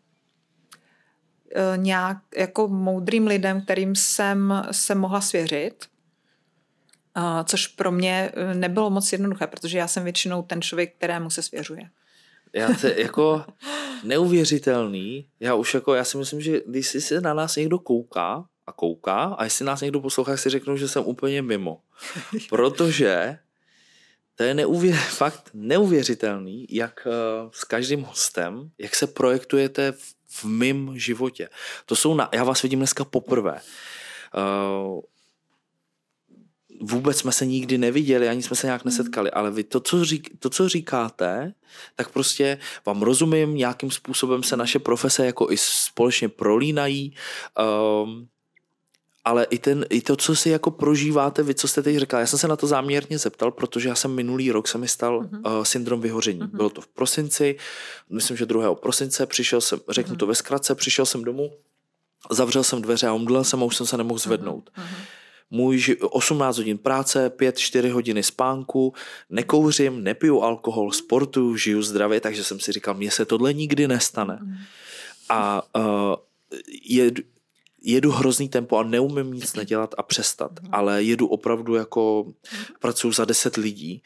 nějak 1.75 2.17
jako 2.37 2.67
moudrým 2.67 3.27
lidem, 3.27 3.61
kterým 3.61 3.95
jsem 3.95 4.63
se 4.71 4.95
mohla 4.95 5.21
svěřit, 5.21 5.85
eh, 7.17 7.43
což 7.43 7.67
pro 7.67 7.91
mě 7.91 8.31
eh, 8.33 8.53
nebylo 8.53 8.89
moc 8.89 9.11
jednoduché, 9.11 9.47
protože 9.47 9.77
já 9.77 9.87
jsem 9.87 10.03
většinou 10.03 10.41
ten 10.41 10.61
člověk, 10.61 10.95
kterému 10.95 11.29
se 11.29 11.41
svěřuje. 11.41 11.89
Já 12.53 12.73
to 12.81 12.87
jako 12.87 13.45
neuvěřitelný. 14.03 15.29
Já 15.39 15.55
už 15.55 15.73
jako, 15.73 15.93
já 15.93 16.03
si 16.03 16.17
myslím, 16.17 16.41
že 16.41 16.61
když 16.67 16.87
si 16.87 17.01
se 17.01 17.21
na 17.21 17.33
nás 17.33 17.55
někdo 17.55 17.79
kouká 17.79 18.45
a 18.67 18.71
kouká 18.71 19.23
a 19.23 19.43
jestli 19.43 19.65
nás 19.65 19.81
někdo 19.81 20.01
poslouchá, 20.01 20.37
si 20.37 20.49
řeknu, 20.49 20.77
že 20.77 20.87
jsem 20.87 21.03
úplně 21.05 21.41
mimo. 21.41 21.81
Protože 22.49 23.37
to 24.35 24.43
je 24.43 24.53
neuvěř, 24.53 24.97
fakt 24.97 25.49
neuvěřitelný, 25.53 26.67
jak 26.69 27.07
s 27.51 27.63
každým 27.63 28.03
hostem, 28.03 28.71
jak 28.77 28.95
se 28.95 29.07
projektujete 29.07 29.91
v 29.91 30.18
v 30.29 30.45
mém 30.45 30.99
životě. 30.99 31.49
To 31.85 31.95
jsou 31.95 32.15
na, 32.15 32.29
já 32.33 32.43
vás 32.43 32.61
vidím 32.61 32.79
dneska 32.79 33.05
poprvé. 33.05 33.61
Uh, 34.37 35.01
vůbec 36.81 37.17
jsme 37.17 37.31
se 37.31 37.45
nikdy 37.45 37.77
neviděli, 37.77 38.29
ani 38.29 38.43
jsme 38.43 38.55
se 38.55 38.67
nějak 38.67 38.85
nesetkali, 38.85 39.31
ale 39.31 39.51
vy 39.51 39.63
to 39.63 39.79
co, 39.79 40.05
řík, 40.05 40.29
to, 40.39 40.49
co 40.49 40.69
říkáte, 40.69 41.53
tak 41.95 42.09
prostě 42.09 42.57
vám 42.85 43.01
rozumím, 43.01 43.55
nějakým 43.55 43.91
způsobem 43.91 44.43
se 44.43 44.57
naše 44.57 44.79
profese 44.79 45.25
jako 45.25 45.51
i 45.51 45.57
společně 45.57 46.29
prolínají 46.29 47.15
um, 48.03 48.27
ale 49.25 49.43
i, 49.43 49.57
ten, 49.57 49.85
i 49.89 50.01
to, 50.01 50.15
co 50.15 50.35
si 50.35 50.49
jako 50.49 50.71
prožíváte, 50.71 51.43
vy, 51.43 51.55
co 51.55 51.67
jste 51.67 51.83
teď 51.83 51.97
řekla, 51.97 52.19
já 52.19 52.27
jsem 52.27 52.39
se 52.39 52.47
na 52.47 52.55
to 52.55 52.67
záměrně 52.67 53.17
zeptal, 53.17 53.51
protože 53.51 53.89
já 53.89 53.95
jsem 53.95 54.15
minulý 54.15 54.51
rok 54.51 54.67
se 54.67 54.77
mi 54.77 54.87
stal 54.87 55.21
uh-huh. 55.21 55.57
uh, 55.57 55.63
syndrom 55.63 56.01
vyhoření. 56.01 56.39
Uh-huh. 56.39 56.55
Bylo 56.55 56.69
to 56.69 56.81
v 56.81 56.87
prosinci, 56.87 57.57
myslím, 58.09 58.37
že 58.37 58.45
2. 58.45 58.75
prosince, 58.75 59.25
přišel 59.25 59.61
jsem, 59.61 59.79
řeknu 59.89 60.15
uh-huh. 60.15 60.19
to 60.19 60.27
ve 60.27 60.35
zkratce, 60.35 60.75
přišel 60.75 61.05
jsem 61.05 61.23
domů, 61.23 61.51
zavřel 62.31 62.63
jsem 62.63 62.81
dveře 62.81 63.07
a 63.07 63.13
omdlel 63.13 63.43
jsem 63.43 63.63
a 63.63 63.65
už 63.65 63.75
jsem 63.75 63.85
se 63.85 63.97
nemohl 63.97 64.19
zvednout. 64.19 64.69
Uh-huh. 64.77 65.05
Můj 65.51 65.97
18 66.01 66.57
hodin 66.57 66.77
práce, 66.77 67.31
5-4 67.37 67.91
hodiny 67.91 68.23
spánku, 68.23 68.93
nekouřím, 69.29 70.03
nepiju 70.03 70.41
alkohol, 70.41 70.91
sportu, 70.91 71.55
žiju 71.55 71.81
zdravě, 71.81 72.19
takže 72.19 72.43
jsem 72.43 72.59
si 72.59 72.71
říkal, 72.71 72.93
mně 72.93 73.11
se 73.11 73.25
tohle 73.25 73.53
nikdy 73.53 73.87
nestane. 73.87 74.39
A 75.29 75.61
uh, 75.75 76.15
je, 76.83 77.11
jedu 77.81 78.11
hrozný 78.11 78.49
tempo 78.49 78.77
a 78.77 78.83
neumím 78.83 79.33
nic 79.33 79.53
nedělat 79.53 79.95
a 79.97 80.03
přestat, 80.03 80.51
ale 80.71 81.03
jedu 81.03 81.27
opravdu 81.27 81.75
jako 81.75 82.25
pracuji 82.79 83.11
za 83.11 83.25
deset 83.25 83.57
lidí. 83.57 84.03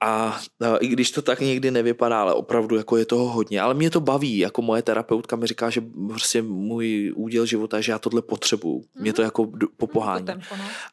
A, 0.00 0.40
a 0.60 0.76
i 0.76 0.86
když 0.86 1.10
to 1.10 1.22
tak 1.22 1.40
někdy 1.40 1.70
nevypadá, 1.70 2.20
ale 2.20 2.34
opravdu 2.34 2.76
jako 2.76 2.96
je 2.96 3.04
toho 3.04 3.28
hodně. 3.28 3.60
Ale 3.60 3.74
mě 3.74 3.90
to 3.90 4.00
baví, 4.00 4.38
jako 4.38 4.62
moje 4.62 4.82
terapeutka 4.82 5.36
mi 5.36 5.46
říká, 5.46 5.70
že 5.70 5.84
prostě 6.08 6.42
můj 6.42 7.12
úděl 7.16 7.46
života, 7.46 7.80
že 7.80 7.92
já 7.92 7.98
tohle 7.98 8.22
potřebuju. 8.22 8.84
Mě 9.00 9.12
to 9.12 9.22
jako 9.22 9.50
popohání. 9.76 10.26
No. 10.26 10.40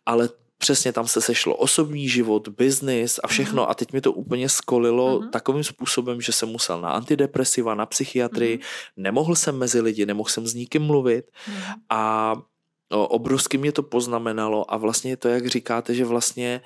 Ale 0.06 0.30
přesně 0.64 0.94
tam 0.94 1.08
se 1.08 1.22
sešlo 1.22 1.56
osobní 1.56 2.08
život, 2.10 2.48
biznis 2.48 3.20
a 3.24 3.28
všechno 3.28 3.64
mm-hmm. 3.64 3.70
a 3.70 3.74
teď 3.76 3.94
mi 3.94 4.02
to 4.02 4.12
úplně 4.12 4.50
skolilo 4.50 5.20
mm-hmm. 5.20 5.30
takovým 5.30 5.64
způsobem, 5.64 6.22
že 6.22 6.32
jsem 6.32 6.50
musel 6.50 6.82
na 6.82 6.90
antidepresiva, 6.90 7.76
na 7.76 7.86
psychiatrii, 7.86 8.58
mm-hmm. 8.58 8.94
nemohl 8.98 9.36
jsem 9.36 9.58
mezi 9.58 9.82
lidi, 9.82 10.06
nemohl 10.06 10.30
jsem 10.30 10.48
s 10.48 10.54
nikým 10.54 10.82
mluvit 10.82 11.26
mm-hmm. 11.28 11.76
a 11.90 12.36
obrovsky 12.90 13.58
mě 13.58 13.72
to 13.72 13.84
poznamenalo 13.84 14.64
a 14.74 14.78
vlastně 14.78 15.18
to, 15.18 15.28
jak 15.28 15.48
říkáte, 15.48 15.96
že 15.96 16.06
vlastně 16.06 16.62
člověk, 16.62 16.64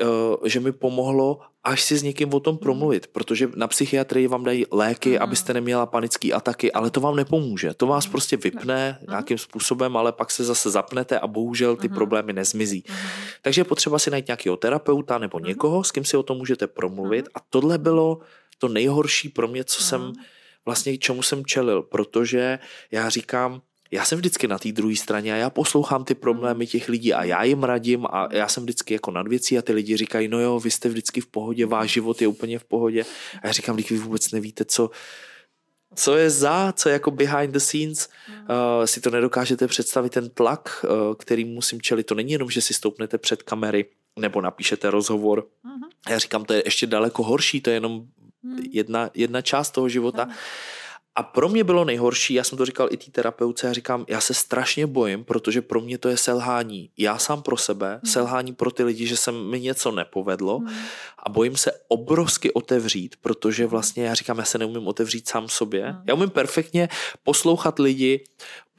eh, 0.00 0.48
že 0.48 0.60
mi 0.60 0.72
pomohlo 0.72 1.40
až 1.64 1.82
si 1.82 1.96
s 1.98 2.02
někým 2.02 2.34
o 2.34 2.40
tom 2.40 2.54
hmm. 2.54 2.58
promluvit, 2.58 3.06
protože 3.06 3.48
na 3.56 3.66
psychiatrii 3.68 4.26
vám 4.26 4.44
dají 4.44 4.64
léky, 4.72 5.10
mm. 5.10 5.22
abyste 5.22 5.54
neměla 5.54 5.86
panické 5.86 6.32
ataky, 6.32 6.72
ale 6.72 6.90
to 6.90 7.00
vám 7.00 7.16
nepomůže. 7.16 7.74
To 7.74 7.86
vás 7.86 8.04
hmm. 8.04 8.12
prostě 8.12 8.36
vypne 8.36 8.98
mm. 9.00 9.06
nějakým 9.10 9.38
způsobem, 9.38 9.96
ale 9.96 10.12
pak 10.12 10.30
se 10.30 10.44
zase 10.44 10.70
zapnete 10.70 11.18
a 11.18 11.26
bohužel 11.26 11.76
ty 11.76 11.88
mm. 11.88 11.94
problémy 11.94 12.32
nezmizí. 12.32 12.84
Mm. 12.88 12.96
Takže 13.42 13.60
je 13.60 13.64
potřeba 13.64 13.98
si 13.98 14.10
najít 14.10 14.26
nějakého 14.26 14.56
terapeuta 14.56 15.18
nebo 15.18 15.40
někoho, 15.40 15.84
s 15.84 15.90
kým 15.90 16.04
si 16.04 16.16
o 16.16 16.22
tom 16.22 16.38
můžete 16.38 16.66
promluvit 16.66 17.28
a 17.34 17.38
tohle 17.50 17.78
bylo 17.78 18.18
to 18.58 18.68
nejhorší 18.68 19.28
pro 19.28 19.48
mě, 19.48 19.64
co 19.64 19.80
mm. 19.80 19.86
jsem 19.86 20.12
vlastně 20.64 20.98
čemu 20.98 21.22
jsem 21.22 21.44
čelil, 21.44 21.82
protože 21.82 22.58
já 22.90 23.08
říkám, 23.08 23.60
já 23.90 24.04
jsem 24.04 24.18
vždycky 24.18 24.48
na 24.48 24.58
té 24.58 24.72
druhé 24.72 24.96
straně 24.96 25.34
a 25.34 25.36
já 25.36 25.50
poslouchám 25.50 26.04
ty 26.04 26.14
problémy 26.14 26.66
těch 26.66 26.88
lidí 26.88 27.14
a 27.14 27.24
já 27.24 27.44
jim 27.44 27.62
radím 27.62 28.06
a 28.06 28.28
já 28.32 28.48
jsem 28.48 28.62
vždycky 28.62 28.94
jako 28.94 29.10
nad 29.10 29.28
věcí 29.28 29.58
a 29.58 29.62
ty 29.62 29.72
lidi 29.72 29.96
říkají, 29.96 30.28
no 30.28 30.40
jo, 30.40 30.60
vy 30.60 30.70
jste 30.70 30.88
vždycky 30.88 31.20
v 31.20 31.26
pohodě, 31.26 31.66
váš 31.66 31.90
život 31.90 32.22
je 32.22 32.28
úplně 32.28 32.58
v 32.58 32.64
pohodě. 32.64 33.04
A 33.42 33.46
já 33.46 33.52
říkám, 33.52 33.76
vy 33.76 33.98
vůbec 33.98 34.30
nevíte, 34.30 34.64
co, 34.64 34.90
co 35.94 36.16
je 36.16 36.30
za, 36.30 36.72
co 36.72 36.88
je 36.88 36.92
jako 36.92 37.10
behind 37.10 37.52
the 37.52 37.58
scenes, 37.58 38.08
uh, 38.28 38.84
si 38.84 39.00
to 39.00 39.10
nedokážete 39.10 39.66
představit, 39.66 40.12
ten 40.12 40.30
tlak, 40.30 40.84
uh, 40.84 41.14
který 41.14 41.44
musím 41.44 41.80
čelit. 41.80 42.06
To 42.06 42.14
není 42.14 42.32
jenom, 42.32 42.50
že 42.50 42.60
si 42.60 42.74
stoupnete 42.74 43.18
před 43.18 43.42
kamery 43.42 43.86
nebo 44.18 44.40
napíšete 44.40 44.90
rozhovor. 44.90 45.38
Uh-huh. 45.38 45.88
Já 46.08 46.18
říkám, 46.18 46.44
to 46.44 46.52
je 46.52 46.62
ještě 46.64 46.86
daleko 46.86 47.22
horší, 47.22 47.60
to 47.60 47.70
je 47.70 47.76
jenom 47.76 47.92
uh-huh. 47.92 48.68
jedna, 48.70 49.10
jedna 49.14 49.42
část 49.42 49.70
toho 49.70 49.88
života. 49.88 50.24
Uh-huh. 50.24 50.34
A 51.18 51.22
pro 51.22 51.48
mě 51.48 51.64
bylo 51.64 51.84
nejhorší, 51.84 52.34
já 52.34 52.44
jsem 52.44 52.58
to 52.58 52.64
říkal 52.64 52.88
i 52.90 52.96
té 52.96 53.10
terapeutce, 53.10 53.66
já 53.66 53.72
říkám, 53.72 54.04
já 54.08 54.20
se 54.20 54.34
strašně 54.34 54.86
bojím, 54.86 55.24
protože 55.24 55.62
pro 55.62 55.80
mě 55.80 55.98
to 55.98 56.08
je 56.08 56.16
selhání. 56.16 56.90
Já 56.98 57.18
sám 57.18 57.42
pro 57.42 57.56
sebe, 57.56 57.90
hmm. 57.92 58.12
selhání 58.12 58.54
pro 58.54 58.70
ty 58.70 58.84
lidi, 58.84 59.06
že 59.06 59.16
se 59.16 59.32
mi 59.32 59.60
něco 59.60 59.90
nepovedlo 59.90 60.58
hmm. 60.58 60.68
a 61.18 61.28
bojím 61.28 61.56
se 61.56 61.72
obrovsky 61.88 62.52
otevřít, 62.52 63.16
protože 63.20 63.66
vlastně 63.66 64.04
já 64.04 64.14
říkám, 64.14 64.38
já 64.38 64.44
se 64.44 64.58
neumím 64.58 64.88
otevřít 64.88 65.28
sám 65.28 65.48
sobě. 65.48 65.84
Hmm. 65.90 66.02
Já 66.06 66.14
umím 66.14 66.30
perfektně 66.30 66.88
poslouchat 67.22 67.78
lidi, 67.78 68.24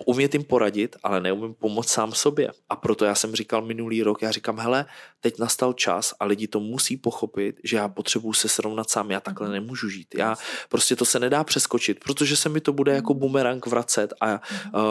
umět 0.06 0.34
jim 0.34 0.44
poradit, 0.44 0.96
ale 1.04 1.22
neumím 1.22 1.54
pomoct 1.54 1.90
sám 1.90 2.12
sobě. 2.12 2.52
A 2.70 2.76
proto 2.76 3.06
já 3.06 3.16
jsem 3.16 3.36
říkal 3.36 3.62
minulý 3.62 4.04
rok, 4.04 4.22
já 4.22 4.32
říkám, 4.32 4.60
hele, 4.60 4.86
teď 5.22 5.40
nastal 5.40 5.74
čas 5.74 6.14
a 6.20 6.26
lidi 6.26 6.48
to 6.48 6.60
musí 6.60 6.98
pochopit, 6.98 7.60
že 7.64 7.78
já 7.78 7.88
potřebuji 7.88 8.34
se 8.34 8.50
srovnat 8.50 8.90
sám, 8.90 9.12
já 9.12 9.20
takhle 9.20 9.50
nemůžu 9.50 9.90
žít. 9.90 10.16
Já 10.18 10.36
prostě 10.70 10.96
to 10.96 11.06
se 11.06 11.20
nedá 11.20 11.44
přeskočit, 11.44 12.00
protože 12.00 12.36
se 12.36 12.50
mi 12.50 12.62
to 12.62 12.74
bude 12.74 12.96
jako 12.96 13.14
mhm. 13.14 13.20
bumerang 13.20 13.66
vracet 13.66 14.14
a 14.22 14.42
uh, 14.74 14.82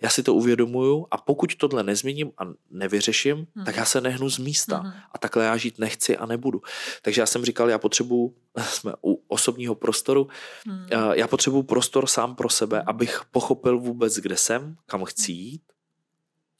já 0.00 0.08
si 0.08 0.22
to 0.22 0.34
uvědomuju 0.34 1.06
a 1.10 1.16
pokud 1.16 1.54
tohle 1.54 1.82
nezměním 1.82 2.30
a 2.38 2.42
nevyřeším, 2.70 3.46
tak 3.64 3.76
já 3.76 3.84
se 3.84 4.00
nehnu 4.00 4.30
z 4.30 4.38
místa 4.38 4.94
a 5.12 5.18
takhle 5.18 5.44
já 5.44 5.56
žít 5.56 5.78
nechci 5.78 6.16
a 6.16 6.26
nebudu. 6.26 6.62
Takže 7.02 7.20
já 7.20 7.26
jsem 7.26 7.44
říkal, 7.44 7.70
já 7.70 7.78
potřebuji, 7.78 8.34
jsme 8.64 8.92
u 9.04 9.22
osobního 9.28 9.74
prostoru, 9.74 10.28
uh, 10.66 11.12
já 11.12 11.28
potřebuji 11.28 11.62
prostor 11.62 12.06
sám 12.06 12.36
pro 12.36 12.48
sebe, 12.48 12.82
abych 12.86 13.20
pochopil 13.30 13.78
vůbec, 13.78 14.14
kde 14.14 14.36
jsem, 14.36 14.76
kam 14.86 15.04
chci 15.04 15.32
jít, 15.32 15.62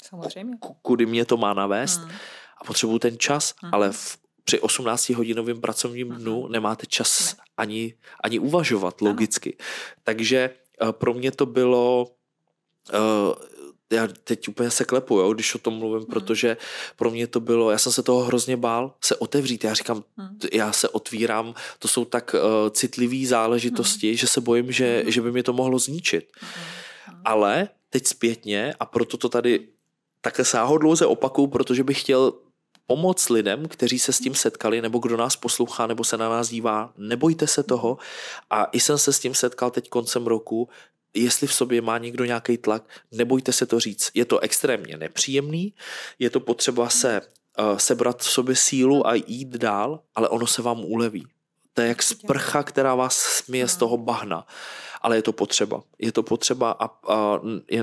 Samozřejmě. 0.05 0.59
kudy 0.83 1.07
mě 1.07 1.25
to 1.25 1.37
má 1.37 1.55
navést 1.55 2.01
hmm. 2.01 2.11
a 2.61 2.65
potřebuju 2.65 2.99
ten 2.99 3.19
čas, 3.19 3.55
hmm. 3.63 3.75
ale 3.75 3.93
v, 3.93 4.19
při 4.45 4.59
18-hodinovém 4.59 5.61
pracovním 5.61 6.11
hmm. 6.11 6.19
dnu 6.19 6.49
nemáte 6.49 6.87
čas 6.87 7.37
ne. 7.37 7.43
ani, 7.57 7.95
ani 8.25 8.39
uvažovat 8.39 9.01
logicky. 9.01 9.57
Ano. 9.59 9.67
Takže 10.03 10.51
uh, 10.83 10.93
pro 10.93 11.15
mě 11.15 11.33
to 11.33 11.47
bylo 11.47 12.07
uh, 12.07 13.35
já 13.93 14.09
teď 14.25 14.49
úplně 14.49 14.71
se 14.71 14.85
klepu, 14.85 15.19
jo, 15.19 15.35
když 15.35 15.55
o 15.55 15.59
tom 15.59 15.75
mluvím, 15.75 15.99
hmm. 15.99 16.07
protože 16.07 16.57
pro 16.97 17.11
mě 17.11 17.27
to 17.27 17.41
bylo, 17.41 17.71
já 17.71 17.79
jsem 17.79 17.93
se 17.93 18.03
toho 18.03 18.21
hrozně 18.21 18.57
bál, 18.57 18.95
se 19.05 19.17
otevřít. 19.17 19.65
Já 19.65 19.75
říkám, 19.75 20.05
hmm. 20.17 20.39
já 20.53 20.73
se 20.73 20.89
otvírám, 20.89 21.55
to 21.79 21.89
jsou 21.89 22.05
tak 22.05 22.35
uh, 22.35 22.71
citlivé 22.71 23.27
záležitosti, 23.27 24.09
hmm. 24.09 24.17
že 24.17 24.27
se 24.27 24.41
bojím, 24.41 24.73
že, 24.73 25.01
hmm. 25.03 25.11
že 25.11 25.21
by 25.21 25.33
mě 25.33 25.43
to 25.43 25.53
mohlo 25.53 25.79
zničit. 25.79 26.29
Hmm 26.41 26.51
ale 27.27 27.69
teď 27.91 28.07
zpětně 28.07 28.75
a 28.81 28.87
proto 28.87 29.17
to 29.17 29.29
tady 29.29 29.69
takhle 30.21 30.45
sáhodlouze 30.45 31.07
opakuju, 31.07 31.47
protože 31.47 31.85
bych 31.85 32.01
chtěl 32.01 32.33
pomoct 32.87 33.29
lidem, 33.29 33.69
kteří 33.69 33.99
se 33.99 34.13
s 34.13 34.19
tím 34.19 34.35
setkali, 34.35 34.83
nebo 34.83 34.99
kdo 34.99 35.17
nás 35.17 35.37
poslouchá, 35.37 35.87
nebo 35.87 36.05
se 36.05 36.17
na 36.17 36.29
nás 36.29 36.49
dívá, 36.49 36.93
nebojte 36.97 37.47
se 37.47 37.63
toho. 37.63 37.99
A 38.51 38.65
i 38.65 38.81
jsem 38.81 38.99
se 38.99 39.13
s 39.13 39.19
tím 39.19 39.35
setkal 39.35 39.71
teď 39.71 39.89
koncem 39.89 40.27
roku, 40.27 40.69
jestli 41.17 41.47
v 41.47 41.55
sobě 41.55 41.81
má 41.81 41.99
někdo 41.99 42.25
nějaký 42.25 42.59
tlak, 42.59 42.83
nebojte 43.13 43.53
se 43.53 43.67
to 43.67 43.81
říct. 43.81 44.11
Je 44.15 44.25
to 44.25 44.39
extrémně 44.39 44.97
nepříjemný, 44.97 45.75
je 46.19 46.31
to 46.31 46.41
potřeba 46.41 46.89
se 46.89 47.21
uh, 47.21 47.77
sebrat 47.77 48.23
v 48.23 48.31
sobě 48.31 48.57
sílu 48.57 49.07
a 49.07 49.15
jít 49.15 49.49
dál, 49.49 50.01
ale 50.15 50.29
ono 50.29 50.47
se 50.47 50.63
vám 50.63 50.85
uleví. 50.85 51.27
To 51.75 51.83
je 51.83 51.89
jak 51.89 52.03
sprcha, 52.03 52.63
která 52.63 52.95
vás 52.95 53.17
smije 53.17 53.69
z 53.69 53.77
toho 53.77 53.97
bahna 53.97 54.47
ale 55.07 55.17
je 55.17 55.23
to 55.23 55.33
potřeba. 55.33 55.83
Je 55.99 56.13
to 56.13 56.23
potřeba 56.23 56.71
a, 56.71 56.87
a 56.87 57.41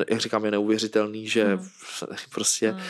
jak 0.10 0.20
říkám, 0.20 0.46
je 0.46 0.52
neuvěřitelný, 0.52 1.28
že 1.28 1.46
hmm. 1.46 1.70
prostě... 2.30 2.72
Hmm. 2.72 2.82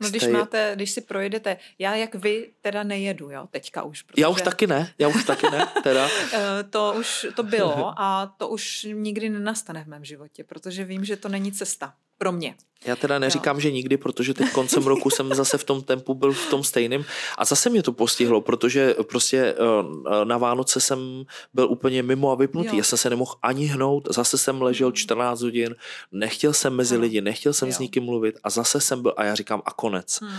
No 0.00 0.08
když 0.10 0.26
máte, 0.26 0.72
když 0.74 0.90
si 0.90 1.00
projedete, 1.00 1.56
já 1.78 1.94
jak 1.94 2.14
vy 2.14 2.50
teda 2.60 2.82
nejedu, 2.82 3.30
jo, 3.30 3.48
teďka 3.50 3.82
už. 3.82 4.02
Protože... 4.02 4.22
Já 4.22 4.28
už 4.28 4.42
taky 4.42 4.66
ne, 4.66 4.92
já 4.98 5.08
už 5.08 5.24
taky 5.24 5.50
ne, 5.50 5.66
teda. 5.82 6.08
Eh, 6.32 6.62
to 6.70 6.94
už, 6.98 7.26
to 7.34 7.42
bylo 7.42 7.94
a 8.00 8.34
to 8.36 8.48
už 8.48 8.86
nikdy 8.92 9.30
nenastane 9.30 9.84
v 9.84 9.86
mém 9.86 10.04
životě, 10.04 10.44
protože 10.44 10.84
vím, 10.84 11.04
že 11.04 11.16
to 11.16 11.28
není 11.28 11.52
cesta 11.52 11.94
pro 12.18 12.32
mě. 12.32 12.54
Já 12.84 12.96
teda 12.96 13.18
neříkám, 13.18 13.56
jo. 13.56 13.60
že 13.60 13.70
nikdy, 13.70 13.96
protože 13.96 14.34
teď 14.34 14.52
koncem 14.52 14.82
roku 14.82 15.10
jsem 15.10 15.34
zase 15.34 15.58
v 15.58 15.64
tom 15.64 15.82
tempu 15.82 16.14
byl 16.14 16.32
v 16.32 16.50
tom 16.50 16.64
stejném 16.64 17.04
a 17.38 17.44
zase 17.44 17.70
mě 17.70 17.82
to 17.82 17.92
postihlo, 17.92 18.40
protože 18.40 18.94
prostě 19.08 19.54
eh, 19.54 20.24
na 20.24 20.38
Vánoce 20.38 20.80
jsem 20.80 21.24
byl 21.54 21.70
úplně 21.70 22.02
mimo 22.02 22.30
a 22.30 22.34
vypnutý. 22.34 22.68
Jo. 22.68 22.76
Já 22.76 22.84
jsem 22.84 22.98
se 22.98 23.10
nemohl 23.10 23.34
ani 23.42 23.66
hnout, 23.66 24.08
zase 24.10 24.38
jsem 24.38 24.62
ležel 24.62 24.92
14 24.92 25.40
mhm. 25.40 25.46
hodin, 25.46 25.74
nechtěl 26.12 26.52
jsem 26.52 26.76
mezi 26.76 26.96
lidi, 26.96 27.20
nechtěl 27.20 27.52
jsem 27.52 27.68
jo. 27.68 27.74
s 27.74 27.78
nikým 27.78 28.04
mluvit 28.04 28.38
a 28.44 28.50
zase 28.50 28.80
jsem 28.80 29.02
byl 29.02 29.14
a 29.16 29.24
já 29.24 29.34
říkám 29.34 29.62
a 29.64 29.70
konec. 29.70 30.18
Hmm. 30.20 30.32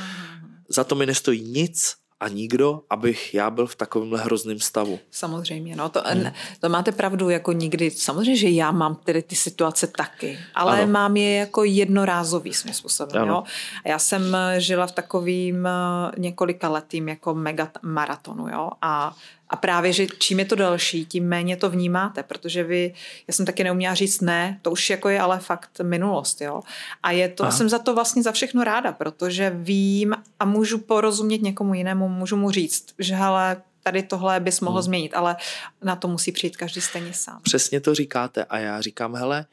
Za 0.70 0.84
to 0.84 0.96
mi 0.96 1.06
nestojí 1.06 1.42
nic, 1.42 1.96
a 2.20 2.28
nikdo, 2.28 2.82
abych 2.90 3.34
já 3.34 3.50
byl 3.50 3.68
v 3.68 3.76
takovémhle 3.76 4.22
hrozném 4.22 4.60
stavu. 4.60 5.00
Samozřejmě, 5.12 5.76
no 5.76 5.90
to, 5.90 6.02
hmm. 6.06 6.32
to 6.60 6.70
máte 6.70 6.92
pravdu, 6.92 7.30
jako 7.30 7.52
nikdy. 7.52 7.92
Samozřejmě, 7.92 8.36
že 8.36 8.50
já 8.50 8.72
mám 8.72 8.96
tedy 8.96 9.22
ty 9.22 9.36
situace 9.36 9.88
taky, 9.88 10.40
ale 10.56 10.82
ano. 10.82 10.92
mám 10.92 11.18
je 11.18 11.36
jako 11.36 11.64
jednorázový 11.64 12.54
svým 12.54 12.74
způsobem. 12.74 13.28
Jo? 13.28 13.44
A 13.86 13.90
já 13.90 14.00
jsem 14.00 14.38
žila 14.58 14.88
v 14.88 14.92
takovým 14.92 15.68
eh, 15.68 15.72
několika 16.18 16.70
letým 16.70 17.10
jako 17.10 17.34
mega 17.34 17.72
maratonu, 17.82 18.48
jo, 18.48 18.70
a 18.82 19.16
a 19.50 19.56
právě, 19.56 19.94
že 19.94 20.08
čím 20.20 20.40
je 20.40 20.46
to 20.46 20.56
další, 20.56 21.06
tím 21.06 21.28
méně 21.28 21.58
to 21.58 21.70
vnímáte, 21.70 22.24
protože 22.24 22.64
vy, 22.64 22.94
já 23.28 23.34
jsem 23.34 23.46
taky 23.46 23.64
neuměla 23.64 23.94
říct 23.94 24.22
ne, 24.22 24.60
to 24.62 24.72
už 24.72 24.90
jako 24.90 25.10
je 25.10 25.20
ale 25.20 25.40
fakt 25.40 25.80
minulost, 25.84 26.42
jo. 26.42 26.62
A 27.04 27.12
je 27.12 27.30
to, 27.30 27.52
jsem 27.52 27.70
za 27.70 27.80
to 27.80 27.96
vlastně 27.96 28.24
za 28.24 28.32
všechno 28.32 28.64
ráda, 28.64 28.92
protože 28.92 29.52
vím 29.56 30.16
a 30.40 30.46
můžu 30.46 30.78
porozumět 30.78 31.42
někomu 31.42 31.74
jinému, 31.74 32.10
můžu 32.10 32.36
mu 32.38 32.52
říct, 32.52 32.86
že 33.00 33.16
hele, 33.16 33.62
tady 33.84 34.04
tohle 34.04 34.40
bys 34.40 34.60
mohl 34.62 34.78
hmm. 34.78 34.84
změnit, 34.84 35.14
ale 35.14 35.36
na 35.84 35.96
to 35.96 36.08
musí 36.08 36.32
přijít 36.32 36.58
každý 36.58 36.82
stejně 36.82 37.14
sám. 37.14 37.40
Přesně 37.42 37.82
to 37.82 37.96
říkáte 37.96 38.46
a 38.46 38.58
já 38.58 38.82
říkám, 38.82 39.16
hele, 39.16 39.46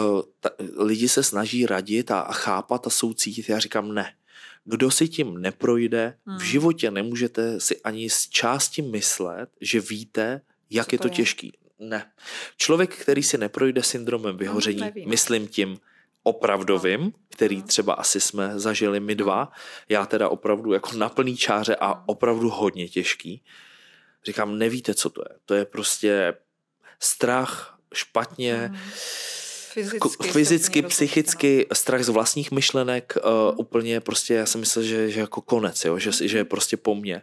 uh, 0.00 0.22
ta, 0.40 0.50
lidi 0.76 1.08
se 1.08 1.22
snaží 1.22 1.66
radit 1.66 2.10
a, 2.10 2.20
a 2.20 2.32
chápat 2.32 2.86
a 2.86 2.90
soucítit. 2.90 3.48
Já 3.48 3.58
říkám 3.58 3.94
ne. 3.94 4.12
Kdo 4.64 4.90
si 4.90 5.08
tím 5.08 5.38
neprojde, 5.38 6.16
hmm. 6.26 6.38
v 6.38 6.42
životě 6.42 6.90
nemůžete 6.90 7.60
si 7.60 7.80
ani 7.82 8.10
z 8.10 8.28
části 8.28 8.82
myslet, 8.82 9.50
že 9.60 9.80
víte, 9.80 10.40
jak 10.70 10.88
Co 10.88 10.94
je 10.94 10.98
to, 10.98 11.08
je? 11.08 11.10
těžký. 11.10 11.52
Ne. 11.78 12.12
Člověk, 12.56 12.96
který 12.96 13.22
si 13.22 13.38
neprojde 13.38 13.82
syndromem 13.82 14.36
vyhoření, 14.36 14.80
no, 14.80 14.90
myslím 15.06 15.48
tím 15.48 15.78
opravdovým, 16.22 17.00
no. 17.00 17.10
který 17.28 17.56
no. 17.56 17.62
třeba 17.62 17.94
asi 17.94 18.20
jsme 18.20 18.58
zažili 18.60 19.00
my 19.00 19.14
dva, 19.14 19.52
já 19.88 20.06
teda 20.06 20.28
opravdu 20.28 20.72
jako 20.72 20.96
na 20.96 21.08
plný 21.08 21.36
čáře 21.36 21.76
a 21.76 21.88
no. 21.88 22.02
opravdu 22.06 22.50
hodně 22.50 22.88
těžký. 22.88 23.42
Říkám, 24.24 24.58
nevíte, 24.58 24.94
co 24.94 25.10
to 25.10 25.22
je. 25.30 25.38
To 25.44 25.54
je 25.54 25.64
prostě 25.64 26.34
strach, 26.98 27.78
špatně, 27.94 28.68
mm 28.72 28.78
fyzicky, 29.72 30.28
fyzicky 30.28 30.82
psychicky, 30.82 31.66
strach 31.72 32.02
z 32.02 32.08
vlastních 32.08 32.50
myšlenek, 32.50 33.14
uh, 33.24 33.58
úplně 33.58 34.00
prostě, 34.00 34.34
já 34.34 34.46
jsem 34.46 34.60
myslel, 34.60 34.84
že, 34.84 35.10
že 35.10 35.20
jako 35.20 35.40
konec, 35.40 35.84
jo, 35.84 35.98
že, 35.98 36.28
že 36.28 36.38
je 36.38 36.44
prostě 36.44 36.76
po 36.76 36.94
mně. 36.94 37.22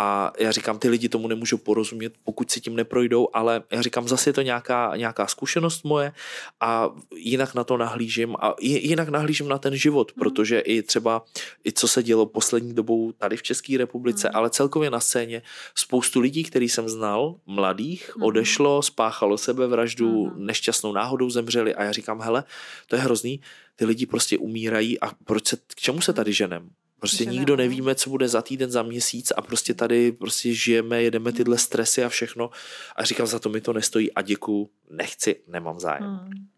A 0.00 0.32
já 0.38 0.52
říkám, 0.52 0.78
ty 0.78 0.88
lidi 0.88 1.08
tomu 1.08 1.28
nemůžou 1.28 1.56
porozumět, 1.56 2.12
pokud 2.24 2.50
si 2.50 2.60
tím 2.60 2.76
neprojdou, 2.76 3.28
ale 3.32 3.62
já 3.70 3.82
říkám, 3.82 4.08
zase 4.08 4.30
je 4.30 4.34
to 4.34 4.42
nějaká, 4.42 4.92
nějaká 4.96 5.26
zkušenost 5.26 5.84
moje 5.84 6.12
a 6.60 6.90
jinak 7.16 7.54
na 7.54 7.64
to 7.64 7.76
nahlížím 7.76 8.36
a 8.40 8.54
jinak 8.60 9.08
nahlížím 9.08 9.48
na 9.48 9.58
ten 9.58 9.76
život, 9.76 10.12
mm. 10.16 10.20
protože 10.20 10.58
i 10.58 10.82
třeba, 10.82 11.24
i 11.64 11.72
co 11.72 11.88
se 11.88 12.02
dělo 12.02 12.26
poslední 12.26 12.74
dobou 12.74 13.12
tady 13.12 13.36
v 13.36 13.42
České 13.42 13.78
republice, 13.78 14.28
mm. 14.28 14.36
ale 14.36 14.50
celkově 14.50 14.90
na 14.90 15.00
scéně, 15.00 15.42
spoustu 15.74 16.20
lidí, 16.20 16.42
který 16.44 16.68
jsem 16.68 16.88
znal, 16.88 17.34
mladých, 17.46 18.10
mm. 18.16 18.22
odešlo, 18.22 18.82
spáchalo 18.82 19.38
sebevraždu, 19.38 20.26
mm. 20.26 20.46
nešťastnou 20.46 20.92
náhodou 20.92 21.30
zemřeli 21.30 21.67
a 21.74 21.84
já 21.84 21.92
říkám, 21.92 22.20
hele, 22.20 22.44
to 22.86 22.96
je 22.96 23.02
hrozný, 23.02 23.40
ty 23.76 23.84
lidi 23.84 24.06
prostě 24.06 24.38
umírají 24.38 25.00
a 25.00 25.12
proč 25.24 25.48
se, 25.48 25.56
k 25.56 25.74
čemu 25.74 26.00
se 26.00 26.12
tady 26.12 26.32
ženem? 26.32 26.70
Prostě 26.98 27.24
že 27.24 27.30
nikdo 27.30 27.56
ne, 27.56 27.62
nevíme, 27.62 27.94
co 27.94 28.10
bude 28.10 28.28
za 28.28 28.42
týden, 28.42 28.70
za 28.70 28.82
měsíc 28.82 29.32
a 29.36 29.42
prostě 29.42 29.74
tady 29.74 30.12
prostě 30.12 30.54
žijeme, 30.54 31.02
jedeme 31.02 31.32
tyhle 31.32 31.58
stresy 31.58 32.04
a 32.04 32.08
všechno 32.08 32.50
a 32.96 33.04
říkám, 33.04 33.26
za 33.26 33.38
to 33.38 33.48
mi 33.48 33.60
to 33.60 33.72
nestojí 33.72 34.12
a 34.12 34.22
děkuju, 34.22 34.70
nechci, 34.90 35.36
nemám 35.46 35.80
zájem. 35.80 36.04
Hmm. 36.04 36.48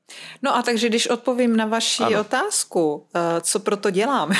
No 0.43 0.57
a 0.57 0.63
takže 0.63 0.89
když 0.89 1.07
odpovím 1.07 1.57
na 1.57 1.67
vaši 1.67 2.03
ano. 2.03 2.21
otázku, 2.21 3.07
eh, 3.15 3.41
co 3.41 3.61
proto 3.61 3.91
dělám, 3.91 4.33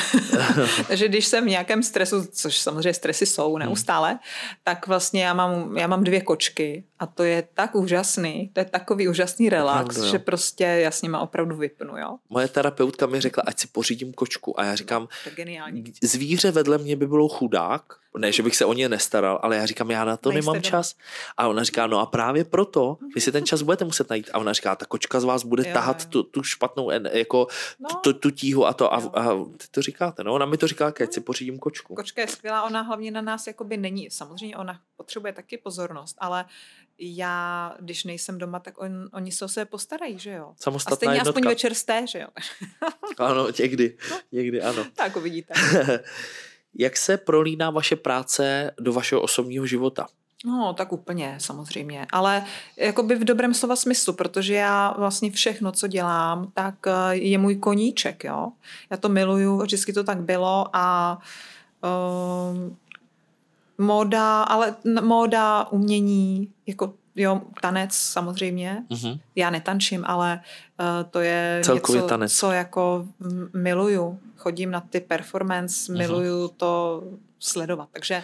že 0.89 1.07
když 1.07 1.25
jsem 1.25 1.45
v 1.45 1.49
nějakém 1.49 1.83
stresu, 1.83 2.25
což 2.31 2.57
samozřejmě 2.57 2.93
stresy 2.93 3.25
jsou 3.25 3.57
neustále, 3.57 4.09
hmm. 4.09 4.19
tak 4.63 4.87
vlastně 4.87 5.23
já 5.23 5.33
mám, 5.33 5.77
já 5.77 5.87
mám 5.87 6.03
dvě 6.03 6.21
kočky 6.21 6.83
a 7.01 7.05
to 7.05 7.23
je 7.23 7.47
tak 7.53 7.75
úžasný, 7.75 8.49
to 8.53 8.59
je 8.59 8.65
takový 8.65 9.07
úžasný 9.07 9.49
relax, 9.49 9.89
Opravdu, 9.89 10.11
že 10.11 10.19
prostě 10.19 10.63
já 10.63 10.91
s 10.91 11.01
nima 11.01 11.19
opravdu 11.19 11.55
vypnu, 11.55 11.97
jo. 11.97 12.17
Moje 12.29 12.47
terapeutka 12.47 13.05
mi 13.05 13.21
řekla, 13.21 13.43
ať 13.47 13.59
si 13.59 13.67
pořídím 13.67 14.13
kočku 14.13 14.59
a 14.59 14.65
já 14.65 14.75
říkám, 14.75 15.07
zvíře 16.03 16.51
vedle 16.51 16.77
mě 16.77 16.95
by 16.95 17.07
bylo 17.07 17.29
chudák, 17.29 17.83
ne, 18.17 18.31
že 18.31 18.43
bych 18.43 18.55
se 18.55 18.65
o 18.65 18.73
ně 18.73 18.89
nestaral, 18.89 19.39
ale 19.43 19.55
já 19.55 19.65
říkám, 19.65 19.91
já 19.91 20.05
na 20.05 20.17
to 20.17 20.29
Nejste 20.29 20.41
nemám 20.41 20.61
doma. 20.61 20.69
čas. 20.69 20.95
A 21.37 21.47
ona 21.47 21.63
říká, 21.63 21.87
no 21.87 21.99
a 21.99 22.05
právě 22.05 22.43
proto, 22.43 22.97
vy 23.15 23.21
si 23.21 23.31
ten 23.31 23.45
čas 23.45 23.61
budete 23.61 23.85
muset 23.85 24.09
najít. 24.09 24.29
A 24.33 24.39
ona 24.39 24.53
říká, 24.53 24.75
ta 24.75 24.85
kočka 24.85 25.19
z 25.19 25.23
vás 25.23 25.43
bude 25.43 25.67
jo, 25.67 25.73
tahat 25.73 26.01
jo. 26.01 26.07
Tu, 26.09 26.23
tu 26.23 26.43
špatnou, 26.43 26.91
jako 27.13 27.47
no. 27.79 27.89
tu, 28.03 28.13
tu 28.13 28.31
tíhu 28.31 28.65
a 28.65 28.73
to. 28.73 28.93
A, 28.93 28.97
a 28.97 29.33
ty 29.57 29.67
to 29.71 29.81
říkáte, 29.81 30.23
no, 30.23 30.33
ona 30.33 30.45
mi 30.45 30.57
to 30.57 30.67
říká, 30.67 30.91
keď 30.91 31.13
si 31.13 31.21
pořídím 31.21 31.59
kočku. 31.59 31.95
Kočka 31.95 32.21
je 32.21 32.27
skvělá, 32.27 32.63
ona 32.63 32.81
hlavně 32.81 33.11
na 33.11 33.21
nás 33.21 33.47
jakoby 33.47 33.77
není. 33.77 34.09
Samozřejmě 34.09 34.57
ona 34.57 34.79
potřebuje 35.01 35.33
taky 35.33 35.57
pozornost, 35.57 36.15
ale 36.19 36.45
já, 36.99 37.75
když 37.79 38.03
nejsem 38.03 38.37
doma, 38.37 38.59
tak 38.59 38.81
on, 38.81 39.09
oni 39.13 39.31
se 39.31 39.45
o 39.45 39.47
sebe 39.47 39.65
postarají, 39.65 40.19
že 40.19 40.31
jo. 40.31 40.53
Samostatná 40.59 40.93
A 40.93 40.95
stejně 40.95 41.13
jednotka. 41.13 41.29
aspoň 41.29 41.49
večer 41.49 41.73
jste, 41.73 42.07
že 42.07 42.19
jo. 42.19 42.27
ano, 43.17 43.47
někdy, 43.59 43.97
někdy 44.31 44.61
ano. 44.61 44.85
tak 44.95 45.15
uvidíte. 45.15 45.53
Jak 46.77 46.97
se 46.97 47.17
prolíná 47.17 47.69
vaše 47.69 47.95
práce 47.95 48.71
do 48.79 48.93
vašeho 48.93 49.21
osobního 49.21 49.65
života? 49.65 50.07
No, 50.45 50.73
tak 50.73 50.91
úplně, 50.91 51.35
samozřejmě. 51.37 52.07
Ale 52.11 52.45
jakoby 52.77 53.15
v 53.15 53.23
dobrém 53.23 53.53
slova 53.53 53.75
smyslu, 53.75 54.13
protože 54.13 54.53
já 54.53 54.93
vlastně 54.97 55.31
všechno, 55.31 55.71
co 55.71 55.87
dělám, 55.87 56.51
tak 56.53 56.75
eh, 56.87 57.15
je 57.15 57.37
můj 57.37 57.55
koníček, 57.55 58.23
jo. 58.23 58.51
Já 58.89 58.97
to 58.97 59.09
miluju, 59.09 59.61
vždycky 59.61 59.93
to 59.93 60.03
tak 60.03 60.21
bylo 60.21 60.67
a 60.73 61.17
um, 62.51 62.77
móda, 63.77 64.43
ale 64.43 64.75
móda, 65.01 65.67
umění, 65.71 66.51
jako 66.67 66.93
jo, 67.15 67.41
tanec 67.61 67.93
samozřejmě. 67.93 68.83
Mm-hmm. 68.89 69.19
Já 69.35 69.49
netančím, 69.49 70.03
ale 70.07 70.41
uh, 70.79 71.09
to 71.11 71.19
je 71.19 71.61
Celkově 71.63 72.01
něco, 72.01 72.09
tanec. 72.09 72.33
co 72.33 72.51
jako 72.51 73.07
miluju. 73.53 74.19
Chodím 74.37 74.71
na 74.71 74.81
ty 74.81 74.99
performance, 74.99 75.91
mm-hmm. 75.91 75.97
miluju 75.97 76.47
to 76.47 77.03
sledovat. 77.39 77.89
Takže 77.91 78.23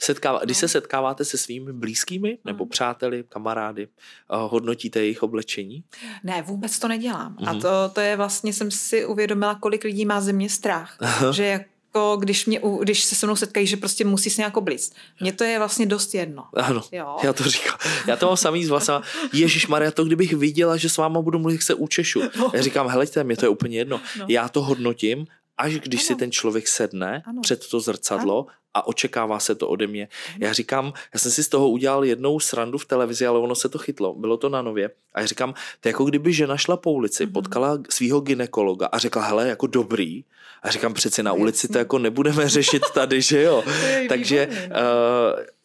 Setkává, 0.00 0.40
když 0.44 0.56
se 0.56 0.64
no. 0.64 0.68
setkáváte 0.68 1.24
se 1.24 1.38
svými 1.38 1.72
blízkými 1.72 2.38
nebo 2.44 2.64
mm. 2.64 2.70
přáteli, 2.70 3.24
kamarády, 3.28 3.86
uh, 3.86 4.50
hodnotíte 4.50 5.00
jejich 5.00 5.22
oblečení? 5.22 5.84
Ne, 6.24 6.42
vůbec 6.42 6.78
to 6.78 6.88
nedělám. 6.88 7.36
Mm-hmm. 7.36 7.48
A 7.48 7.52
mhm. 7.52 7.60
to, 7.60 7.88
to 7.92 8.00
je 8.00 8.16
vlastně, 8.16 8.52
jsem 8.52 8.70
si 8.70 9.06
uvědomila, 9.06 9.54
kolik 9.54 9.84
lidí 9.84 10.06
má 10.06 10.20
ze 10.20 10.32
mě 10.32 10.48
strach. 10.48 10.98
Že 11.32 11.44
jak 11.44 11.62
jako 11.94 12.16
když, 12.16 12.46
mě, 12.46 12.60
když 12.80 13.04
se 13.04 13.14
se 13.14 13.26
mnou 13.26 13.36
setkají, 13.36 13.66
že 13.66 13.76
prostě 13.76 14.04
musí 14.04 14.30
se 14.30 14.40
nějak 14.40 14.58
blíz. 14.58 14.92
Mně 15.20 15.32
to 15.32 15.44
je 15.44 15.58
vlastně 15.58 15.86
dost 15.86 16.14
jedno. 16.14 16.44
Ano, 16.54 16.82
jo. 16.92 17.16
já 17.22 17.32
to 17.32 17.44
říkám. 17.44 17.78
Já 18.06 18.16
to 18.16 18.26
mám 18.26 18.36
samý 18.36 18.64
z 18.64 18.68
vás. 18.68 18.90
Ježíš 19.32 19.66
Maria, 19.66 19.90
to 19.90 20.04
kdybych 20.04 20.32
viděla, 20.32 20.76
že 20.76 20.88
s 20.88 20.96
váma 20.96 21.22
budu 21.22 21.38
mluvit, 21.38 21.62
se 21.62 21.74
učešu. 21.74 22.22
No. 22.38 22.50
Já 22.54 22.62
říkám, 22.62 22.88
helejte, 22.88 23.24
mě 23.24 23.36
to 23.36 23.44
je 23.44 23.48
úplně 23.48 23.78
jedno. 23.78 24.00
No. 24.18 24.26
Já 24.28 24.48
to 24.48 24.62
hodnotím, 24.62 25.26
až 25.58 25.74
když 25.74 26.00
ano. 26.00 26.06
si 26.06 26.14
ten 26.14 26.32
člověk 26.32 26.68
sedne 26.68 27.22
ano. 27.26 27.40
před 27.40 27.68
to 27.68 27.80
zrcadlo 27.80 28.46
ano. 28.48 28.56
a 28.74 28.86
očekává 28.86 29.38
se 29.38 29.54
to 29.54 29.68
ode 29.68 29.86
mě. 29.86 30.08
Ano. 30.28 30.38
Já 30.40 30.52
říkám, 30.52 30.92
já 31.14 31.20
jsem 31.20 31.32
si 31.32 31.44
z 31.44 31.48
toho 31.48 31.68
udělal 31.68 32.04
jednou 32.04 32.40
srandu 32.40 32.78
v 32.78 32.86
televizi, 32.86 33.26
ale 33.26 33.38
ono 33.38 33.54
se 33.54 33.68
to 33.68 33.78
chytlo. 33.78 34.14
Bylo 34.14 34.36
to 34.36 34.48
na 34.48 34.62
nově. 34.62 34.90
A 35.14 35.20
já 35.20 35.26
říkám, 35.26 35.54
to 35.80 35.88
je 35.88 35.90
jako 35.90 36.04
kdyby 36.04 36.32
žena 36.32 36.56
šla 36.56 36.76
po 36.76 36.92
ulici, 36.92 37.22
ano. 37.22 37.28
Mhm. 37.28 37.32
potkala 37.32 37.78
svého 37.90 38.20
ginekologa 38.20 38.86
a 38.86 38.98
řekla, 38.98 39.22
hele, 39.22 39.48
jako 39.48 39.66
dobrý, 39.66 40.24
a 40.62 40.70
říkám, 40.70 40.94
přeci 40.94 41.22
na 41.22 41.32
ulici 41.32 41.68
to 41.68 41.78
jako 41.78 41.98
nebudeme 41.98 42.48
řešit 42.48 42.82
tady, 42.94 43.22
že 43.22 43.42
jo. 43.42 43.64
Takže 44.08 44.48
uh, 44.48 44.74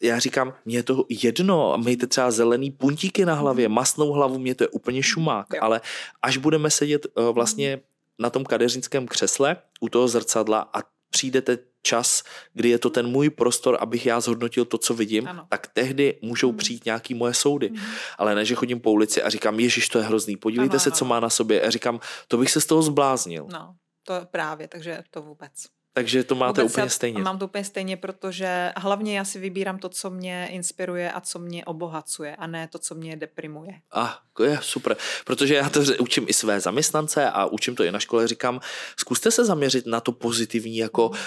já 0.00 0.18
říkám, 0.18 0.54
mně 0.64 0.76
je 0.76 0.82
to 0.82 1.04
jedno, 1.08 1.78
mějte 1.78 2.06
třeba 2.06 2.30
zelený 2.30 2.70
puntíky 2.70 3.24
na 3.24 3.34
hlavě, 3.34 3.68
mhm. 3.68 3.74
masnou 3.74 4.12
hlavu, 4.12 4.38
mě 4.38 4.54
to 4.54 4.64
je 4.64 4.68
úplně 4.68 5.02
šumák, 5.02 5.46
ale 5.60 5.80
až 6.22 6.36
budeme 6.36 6.70
sedět 6.70 7.06
uh, 7.14 7.28
vlastně 7.34 7.80
na 8.18 8.30
tom 8.30 8.44
kadeřínském 8.44 9.08
křesle 9.08 9.56
u 9.80 9.88
toho 9.88 10.08
zrcadla 10.08 10.70
a 10.74 10.82
přijdete 11.10 11.58
čas, 11.82 12.22
kdy 12.52 12.68
je 12.68 12.78
to 12.78 12.90
ten 12.90 13.06
můj 13.06 13.30
prostor, 13.30 13.78
abych 13.80 14.06
já 14.06 14.20
zhodnotil 14.20 14.64
to, 14.64 14.78
co 14.78 14.94
vidím, 14.94 15.28
ano. 15.28 15.46
tak 15.48 15.66
tehdy 15.66 16.18
můžou 16.22 16.52
mm. 16.52 16.58
přijít 16.58 16.84
nějaký 16.84 17.14
moje 17.14 17.34
soudy. 17.34 17.70
Mm. 17.70 17.76
Ale 18.18 18.34
ne, 18.34 18.44
že 18.44 18.54
chodím 18.54 18.80
po 18.80 18.92
ulici 18.92 19.22
a 19.22 19.30
říkám, 19.30 19.60
ježiš, 19.60 19.88
to 19.88 19.98
je 19.98 20.04
hrozný, 20.04 20.36
podívejte 20.36 20.74
ano, 20.74 20.80
se, 20.80 20.90
ano. 20.90 20.96
co 20.96 21.04
má 21.04 21.20
na 21.20 21.30
sobě. 21.30 21.62
A 21.62 21.70
říkám, 21.70 22.00
to 22.28 22.36
bych 22.36 22.50
se 22.50 22.60
z 22.60 22.66
toho 22.66 22.82
zbláznil. 22.82 23.46
No. 23.52 23.74
To 24.06 24.14
právě, 24.30 24.68
takže 24.68 24.98
to 25.10 25.22
vůbec. 25.22 25.52
Takže 25.96 26.24
to 26.24 26.34
máte 26.34 26.62
vůbec 26.62 26.72
úplně 26.72 26.90
stejně. 26.90 27.22
Mám 27.22 27.38
to 27.38 27.44
úplně 27.44 27.64
stejně, 27.64 27.96
protože 27.96 28.72
hlavně 28.76 29.16
já 29.16 29.24
si 29.24 29.38
vybírám 29.38 29.78
to, 29.78 29.88
co 29.88 30.10
mě 30.10 30.48
inspiruje 30.50 31.12
a 31.12 31.20
co 31.20 31.38
mě 31.38 31.64
obohacuje 31.64 32.36
a 32.36 32.46
ne 32.46 32.68
to, 32.68 32.78
co 32.78 32.94
mě 32.94 33.16
deprimuje. 33.16 33.72
A 33.90 34.04
ah, 34.06 34.42
je 34.42 34.58
super, 34.62 34.96
protože 35.24 35.54
já 35.54 35.68
to 35.68 35.80
učím 35.98 36.24
i 36.28 36.32
své 36.32 36.60
zaměstnance 36.60 37.30
a 37.30 37.46
učím 37.46 37.76
to 37.76 37.84
i 37.84 37.92
na 37.92 38.00
škole, 38.00 38.28
říkám, 38.28 38.60
zkuste 38.96 39.30
se 39.30 39.44
zaměřit 39.44 39.86
na 39.86 40.00
to 40.00 40.12
pozitivní 40.12 40.76
jako 40.76 41.08
mm. 41.08 41.18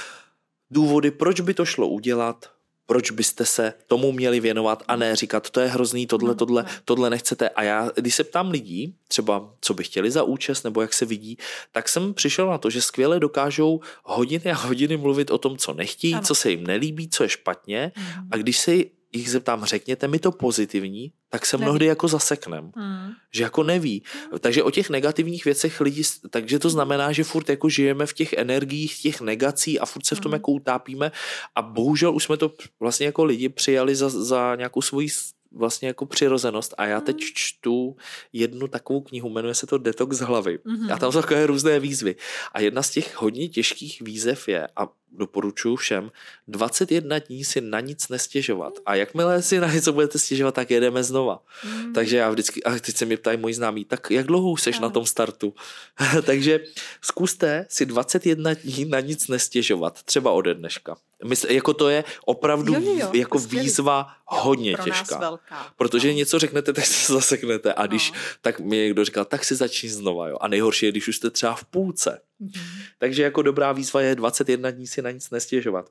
důvody, 0.71 1.11
proč 1.11 1.41
by 1.41 1.53
to 1.53 1.65
šlo 1.65 1.87
udělat, 1.87 2.56
proč 2.87 3.11
byste 3.11 3.45
se 3.45 3.73
tomu 3.87 4.11
měli 4.11 4.39
věnovat 4.39 4.83
a 4.87 4.95
ne 4.95 5.15
říkat, 5.15 5.49
to 5.49 5.59
je 5.59 5.67
hrozný, 5.67 6.07
tohle, 6.07 6.29
hmm, 6.29 6.37
tohle, 6.37 6.65
tohle 6.85 7.09
nechcete. 7.09 7.49
A 7.49 7.63
já, 7.63 7.91
když 7.95 8.15
se 8.15 8.23
ptám 8.23 8.49
lidí, 8.49 8.95
třeba 9.07 9.53
co 9.61 9.73
by 9.73 9.83
chtěli 9.83 10.11
za 10.11 10.23
účast 10.23 10.63
nebo 10.63 10.81
jak 10.81 10.93
se 10.93 11.05
vidí, 11.05 11.37
tak 11.71 11.89
jsem 11.89 12.13
přišel 12.13 12.47
na 12.47 12.57
to, 12.57 12.69
že 12.69 12.81
skvěle 12.81 13.19
dokážou 13.19 13.79
hodiny 14.03 14.51
a 14.51 14.55
hodiny 14.55 14.97
mluvit 14.97 15.31
o 15.31 15.37
tom, 15.37 15.57
co 15.57 15.73
nechtějí, 15.73 16.13
ano. 16.13 16.23
co 16.23 16.35
se 16.35 16.49
jim 16.49 16.67
nelíbí, 16.67 17.09
co 17.09 17.23
je 17.23 17.29
špatně. 17.29 17.91
Hmm. 17.95 18.27
A 18.31 18.37
když 18.37 18.59
se 18.59 18.75
jich 19.13 19.31
zeptám, 19.31 19.65
řekněte 19.65 20.07
mi 20.07 20.19
to 20.19 20.31
pozitivní, 20.31 21.11
tak 21.29 21.45
se 21.45 21.57
mnohdy 21.57 21.85
jako 21.85 22.07
zaseknem. 22.07 22.71
Hmm. 22.75 23.11
Že 23.33 23.43
jako 23.43 23.63
neví. 23.63 24.03
Hmm. 24.29 24.39
Takže 24.39 24.63
o 24.63 24.71
těch 24.71 24.89
negativních 24.89 25.45
věcech 25.45 25.81
lidi, 25.81 26.03
takže 26.29 26.59
to 26.59 26.69
znamená, 26.69 27.11
že 27.11 27.23
furt 27.23 27.49
jako 27.49 27.69
žijeme 27.69 28.05
v 28.05 28.13
těch 28.13 28.33
energiích, 28.33 29.01
těch 29.01 29.21
negací 29.21 29.79
a 29.79 29.85
furt 29.85 30.05
se 30.05 30.15
v 30.15 30.19
tom 30.19 30.29
hmm. 30.29 30.35
jako 30.35 30.51
utápíme 30.51 31.11
a 31.55 31.61
bohužel 31.61 32.15
už 32.15 32.23
jsme 32.23 32.37
to 32.37 32.53
vlastně 32.79 33.05
jako 33.05 33.23
lidi 33.23 33.49
přijali 33.49 33.95
za, 33.95 34.09
za 34.09 34.55
nějakou 34.55 34.81
svoji 34.81 35.07
vlastně 35.51 35.87
jako 35.87 36.05
přirozenost 36.05 36.73
a 36.77 36.85
já 36.85 37.01
teď 37.01 37.15
hmm. 37.15 37.29
čtu 37.33 37.95
jednu 38.33 38.67
takovou 38.67 39.01
knihu, 39.01 39.29
jmenuje 39.29 39.53
se 39.53 39.67
to 39.67 39.77
Detox 39.77 40.19
hlavy 40.19 40.57
mm-hmm. 40.57 40.93
a 40.93 40.97
tam 40.97 41.11
jsou 41.11 41.21
takové 41.21 41.45
různé 41.45 41.79
výzvy 41.79 42.15
a 42.53 42.61
jedna 42.61 42.83
z 42.83 42.89
těch 42.89 43.15
hodně 43.15 43.49
těžkých 43.49 44.01
výzev 44.01 44.47
je 44.47 44.67
a 44.75 44.87
doporučuji 45.11 45.75
všem, 45.75 46.11
21 46.47 47.19
dní 47.19 47.43
si 47.43 47.61
na 47.61 47.79
nic 47.79 48.09
nestěžovat. 48.09 48.73
A 48.85 48.95
jakmile 48.95 49.41
si 49.41 49.59
na 49.59 49.73
něco 49.73 49.93
budete 49.93 50.19
stěžovat, 50.19 50.55
tak 50.55 50.71
jedeme 50.71 51.03
znova. 51.03 51.39
Mm. 51.65 51.93
Takže 51.93 52.17
já 52.17 52.29
vždycky, 52.29 52.63
a 52.63 52.79
teď 52.79 52.95
se 52.95 53.05
mi 53.05 53.17
ptají 53.17 53.37
moji 53.37 53.53
známí, 53.53 53.85
tak 53.85 54.11
jak 54.11 54.25
dlouho 54.25 54.51
už 54.51 54.61
seš 54.61 54.79
no. 54.79 54.81
na 54.81 54.89
tom 54.89 55.05
startu? 55.05 55.53
Takže 56.25 56.59
zkuste 57.01 57.65
si 57.69 57.85
21 57.85 58.53
dní 58.53 58.85
na 58.85 58.99
nic 58.99 59.27
nestěžovat, 59.27 60.03
třeba 60.03 60.31
ode 60.31 60.53
dneška. 60.53 60.95
Mysl, 61.25 61.51
jako 61.51 61.73
to 61.73 61.89
je 61.89 62.03
opravdu 62.25 62.73
jo, 62.73 62.81
jo, 62.81 63.09
jako 63.13 63.39
výzva 63.39 64.07
jo, 64.09 64.37
hodně 64.41 64.75
těžká. 64.83 65.39
Protože 65.77 66.07
no. 66.07 66.13
něco 66.13 66.39
řeknete, 66.39 66.73
tak 66.73 66.85
se 66.85 67.13
zaseknete. 67.13 67.73
A 67.73 67.87
když 67.87 68.11
no. 68.11 68.17
tak 68.41 68.59
mi 68.59 68.77
někdo 68.77 69.05
říkal, 69.05 69.25
tak 69.25 69.45
si 69.45 69.55
začni 69.55 69.89
znova. 69.89 70.27
Jo. 70.27 70.37
A 70.41 70.47
nejhorší 70.47 70.85
je, 70.85 70.91
když 70.91 71.07
už 71.07 71.15
jste 71.15 71.29
třeba 71.29 71.55
v 71.55 71.65
půlce. 71.65 72.21
Mm-hmm. 72.41 72.83
Takže 72.97 73.23
jako 73.23 73.41
dobrá 73.41 73.71
výzva 73.71 74.01
je 74.01 74.15
21 74.15 74.71
dní 74.71 74.87
si 74.87 75.01
na 75.01 75.11
nic 75.11 75.29
nestěžovat. 75.29 75.89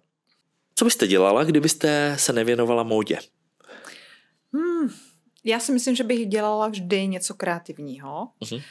Co 0.74 0.84
byste 0.84 1.06
dělala, 1.06 1.44
kdybyste 1.44 2.16
se 2.18 2.32
nevěnovala 2.32 2.82
módě? 2.82 3.18
Hmm, 4.52 4.90
já 5.44 5.60
si 5.60 5.72
myslím, 5.72 5.96
že 5.96 6.04
bych 6.04 6.26
dělala 6.26 6.68
vždy 6.68 7.06
něco 7.06 7.34
kreativního. 7.34 8.28
Uh-huh. 8.42 8.62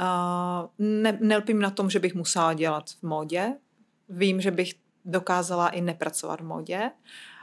Uh, 0.00 0.68
ne, 0.78 1.18
nelpím 1.20 1.60
na 1.60 1.70
tom, 1.70 1.90
že 1.90 1.98
bych 1.98 2.14
musela 2.14 2.54
dělat 2.54 2.90
v 2.90 3.02
módě. 3.02 3.52
Vím, 4.08 4.40
že 4.40 4.50
bych 4.50 4.74
dokázala 5.04 5.68
i 5.68 5.80
nepracovat 5.80 6.40
v 6.40 6.44
módě. 6.44 6.78
Uh, 6.78 7.33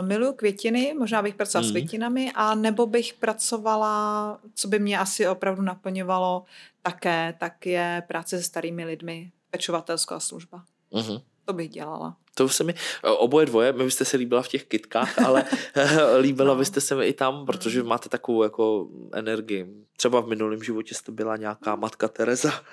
miluju 0.00 0.32
květiny, 0.32 0.94
možná 0.98 1.22
bych 1.22 1.34
pracovala 1.34 1.66
mm. 1.66 1.68
s 1.68 1.72
mhm. 1.72 1.80
květinami, 1.80 2.32
a 2.34 2.54
nebo 2.54 2.86
bych 2.86 3.14
pracovala, 3.14 4.38
co 4.54 4.68
by 4.68 4.78
mě 4.78 4.98
asi 4.98 5.28
opravdu 5.28 5.62
naplňovalo 5.62 6.44
také, 6.82 7.34
tak 7.38 7.66
je 7.66 8.02
práce 8.08 8.38
se 8.38 8.42
starými 8.42 8.84
lidmi, 8.84 9.32
pečovatelská 9.50 10.20
služba. 10.20 10.64
Mm-hmm. 10.92 11.22
To 11.44 11.52
bych 11.52 11.68
dělala. 11.68 12.16
To 12.34 12.48
se 12.48 12.64
mi, 12.64 12.74
oboje 13.02 13.46
dvoje, 13.46 13.72
my 13.72 13.84
byste 13.84 14.04
se 14.04 14.16
líbila 14.16 14.42
v 14.42 14.48
těch 14.48 14.64
kitkách, 14.64 15.18
ale 15.18 15.44
líbila 16.20 16.54
no. 16.54 16.58
byste 16.58 16.80
se 16.80 16.94
mi 16.94 17.06
i 17.06 17.12
tam, 17.12 17.46
protože 17.46 17.82
mm. 17.82 17.88
máte 17.88 18.08
takovou 18.08 18.42
jako 18.42 18.88
energii. 19.12 19.66
Třeba 19.96 20.20
v 20.20 20.26
minulém 20.26 20.62
životě 20.62 20.94
jste 20.94 21.12
byla 21.12 21.36
nějaká 21.36 21.74
mm. 21.74 21.80
matka 21.80 22.08
Teresa. 22.08 22.64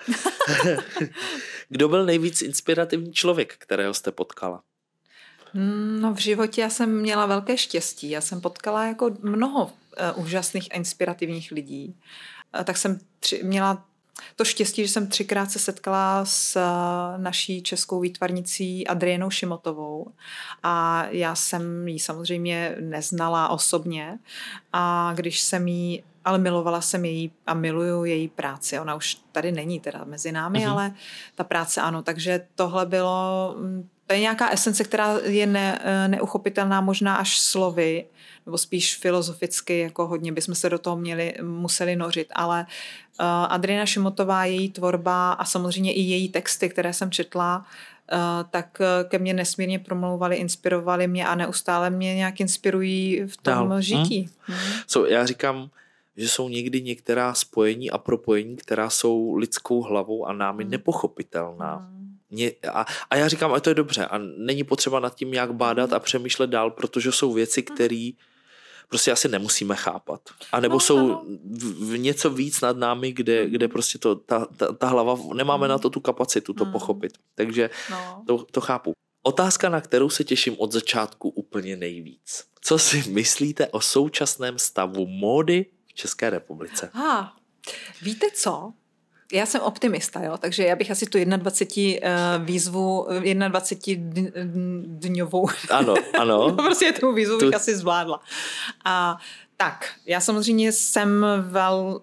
Kdo 1.69 1.89
byl 1.89 2.05
nejvíc 2.05 2.41
inspirativní 2.41 3.13
člověk, 3.13 3.57
kterého 3.57 3.93
jste 3.93 4.11
potkala? 4.11 4.63
Mm, 5.57 6.01
no 6.01 6.13
v 6.13 6.17
životě 6.17 6.61
já 6.61 6.69
jsem 6.69 7.01
měla 7.01 7.25
velké 7.25 7.57
štěstí. 7.57 8.09
Já 8.09 8.21
jsem 8.21 8.41
potkala 8.41 8.85
jako 8.85 9.11
mnoho 9.21 9.63
uh, 9.65 10.23
úžasných 10.23 10.67
a 10.71 10.75
inspirativních 10.75 11.51
lidí. 11.51 11.95
Uh, 12.57 12.63
tak 12.63 12.77
jsem 12.77 12.99
tři, 13.19 13.41
měla 13.43 13.85
to 14.35 14.45
štěstí, 14.45 14.81
že 14.81 14.93
jsem 14.93 15.07
třikrát 15.07 15.51
se 15.51 15.59
setkala 15.59 16.25
s 16.25 16.55
uh, 16.55 17.21
naší 17.21 17.63
českou 17.63 17.99
výtvarnicí 17.99 18.87
Adrienou 18.87 19.29
Šimotovou 19.29 20.07
a 20.63 21.05
já 21.09 21.35
jsem 21.35 21.87
ji 21.87 21.99
samozřejmě 21.99 22.75
neznala 22.79 23.49
osobně 23.49 24.19
a 24.73 25.13
když 25.15 25.41
jsem 25.41 25.67
jí 25.67 26.03
ale 26.25 26.37
milovala 26.37 26.81
jsem 26.81 27.05
její 27.05 27.31
a 27.45 27.53
miluju 27.53 28.05
její 28.05 28.27
práci. 28.27 28.79
Ona 28.79 28.95
už 28.95 29.17
tady 29.31 29.51
není 29.51 29.79
teda 29.79 30.03
mezi 30.03 30.31
námi, 30.31 30.59
uh-huh. 30.59 30.71
ale 30.71 30.93
ta 31.35 31.43
práce 31.43 31.81
ano. 31.81 32.03
Takže 32.03 32.47
tohle 32.55 32.85
bylo, 32.85 33.55
mm, 33.57 33.89
to 34.07 34.13
je 34.13 34.19
nějaká 34.19 34.49
esence, 34.49 34.83
která 34.83 35.19
je 35.23 35.47
ne, 35.47 35.79
eh, 35.83 36.07
neuchopitelná 36.07 36.81
možná 36.81 37.15
až 37.15 37.39
slovy, 37.39 38.05
nebo 38.45 38.57
spíš 38.57 38.97
filozoficky, 38.97 39.79
jako 39.79 40.07
hodně 40.07 40.31
bychom 40.31 40.55
se 40.55 40.69
do 40.69 40.79
toho 40.79 40.95
měli, 40.95 41.33
museli 41.41 41.95
nořit, 41.95 42.27
ale 42.35 42.65
uh, 43.19 43.25
Adriana 43.25 43.85
Šimotová, 43.85 44.45
její 44.45 44.69
tvorba 44.71 45.31
a 45.31 45.45
samozřejmě 45.45 45.93
i 45.93 46.01
její 46.01 46.29
texty, 46.29 46.69
které 46.69 46.93
jsem 46.93 47.11
četla, 47.11 47.65
Uh, 48.13 48.49
tak 48.49 48.81
ke 49.03 49.19
mně 49.19 49.33
nesmírně 49.33 49.79
promlouvaly, 49.79 50.35
inspirovaly 50.35 51.07
mě 51.07 51.27
a 51.27 51.35
neustále 51.35 51.89
mě 51.89 52.15
nějak 52.15 52.39
inspirují 52.39 53.23
v 53.27 53.37
tom 53.37 53.69
Dál. 53.69 53.81
žití. 53.81 54.29
Hmm. 54.41 54.57
Hmm. 54.57 54.73
So, 54.87 55.13
já 55.13 55.25
říkám, 55.25 55.69
že 56.17 56.29
jsou 56.29 56.49
někdy 56.49 56.81
některá 56.81 57.33
spojení 57.33 57.91
a 57.91 57.97
propojení, 57.97 58.55
která 58.55 58.89
jsou 58.89 59.35
lidskou 59.35 59.81
hlavou 59.81 60.25
a 60.25 60.33
námi 60.33 60.63
hmm. 60.63 60.71
nepochopitelná. 60.71 61.75
Hmm. 61.75 62.06
A, 62.73 62.85
a 63.09 63.15
já 63.15 63.27
říkám, 63.27 63.53
a 63.53 63.59
to 63.59 63.69
je 63.69 63.73
dobře 63.73 64.05
a 64.05 64.17
není 64.37 64.63
potřeba 64.63 64.99
nad 64.99 65.15
tím 65.15 65.33
jak 65.33 65.53
bádat 65.53 65.93
a 65.93 65.99
přemýšlet 65.99 66.49
dál, 66.49 66.71
protože 66.71 67.11
jsou 67.11 67.33
věci, 67.33 67.65
hmm. 67.67 67.75
které 67.75 68.09
prostě 68.89 69.11
asi 69.11 69.27
nemusíme 69.27 69.75
chápat. 69.75 70.21
A 70.51 70.59
nebo 70.59 70.75
no, 70.75 70.79
jsou 70.79 71.07
no. 71.07 71.25
V, 71.45 71.91
v 71.91 71.97
něco 71.97 72.29
víc 72.29 72.61
nad 72.61 72.77
námi, 72.77 73.11
kde, 73.11 73.41
hmm. 73.41 73.51
kde 73.51 73.67
prostě 73.67 73.97
to, 73.97 74.15
ta, 74.15 74.45
ta, 74.57 74.73
ta 74.73 74.87
hlava, 74.87 75.17
nemáme 75.33 75.67
na 75.67 75.77
to 75.77 75.89
tu 75.89 75.99
kapacitu 75.99 76.53
to 76.53 76.65
pochopit. 76.65 77.13
Takže 77.35 77.69
no. 77.91 78.23
to, 78.27 78.45
to 78.51 78.61
chápu. 78.61 78.91
Otázka, 79.23 79.69
na 79.69 79.81
kterou 79.81 80.09
se 80.09 80.23
těším 80.23 80.55
od 80.57 80.71
začátku 80.71 81.29
úplně 81.29 81.75
nejvíc. 81.75 82.43
Co 82.61 82.79
si 82.79 83.03
myslíte 83.09 83.67
o 83.67 83.81
současném 83.81 84.59
stavu 84.59 85.07
módy 85.07 85.65
České 85.93 86.29
republice. 86.29 86.91
Ah, 86.93 87.25
víte 88.01 88.27
co? 88.33 88.73
Já 89.31 89.45
jsem 89.45 89.61
optimista, 89.61 90.23
jo, 90.23 90.37
takže 90.37 90.63
já 90.63 90.75
bych 90.75 90.91
asi 90.91 91.05
tu 91.05 91.17
21 91.37 92.09
uh, 92.37 92.45
výzvu, 92.45 93.07
21 93.47 94.31
dňovou. 94.85 95.49
Ano, 95.69 95.93
ano. 96.19 96.37
no, 96.49 96.55
prostě 96.55 96.93
tu 96.93 97.13
výzvu 97.13 97.39
tu... 97.39 97.45
bych 97.45 97.55
asi 97.55 97.75
zvládla. 97.75 98.19
A 98.85 99.17
tak, 99.57 99.93
já 100.05 100.19
samozřejmě 100.19 100.71
jsem 100.71 101.25
vel, 101.41 102.01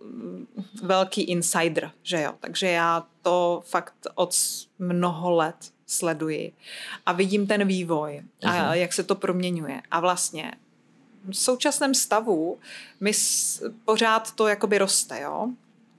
velký 0.82 1.22
insider, 1.22 1.90
že 2.02 2.22
jo, 2.22 2.34
takže 2.40 2.66
já 2.66 3.06
to 3.22 3.62
fakt 3.66 3.94
od 4.14 4.36
mnoho 4.78 5.30
let 5.30 5.56
sleduji 5.86 6.52
a 7.06 7.12
vidím 7.12 7.46
ten 7.46 7.68
vývoj 7.68 8.22
a 8.42 8.48
uh-huh. 8.48 8.72
jak 8.72 8.92
se 8.92 9.02
to 9.02 9.14
proměňuje. 9.14 9.82
A 9.90 10.00
vlastně 10.00 10.52
v 11.30 11.36
současném 11.36 11.94
stavu 11.94 12.58
my 13.00 13.12
pořád 13.84 14.32
to 14.32 14.48
jakoby 14.48 14.78
roste, 14.78 15.20
jo. 15.20 15.48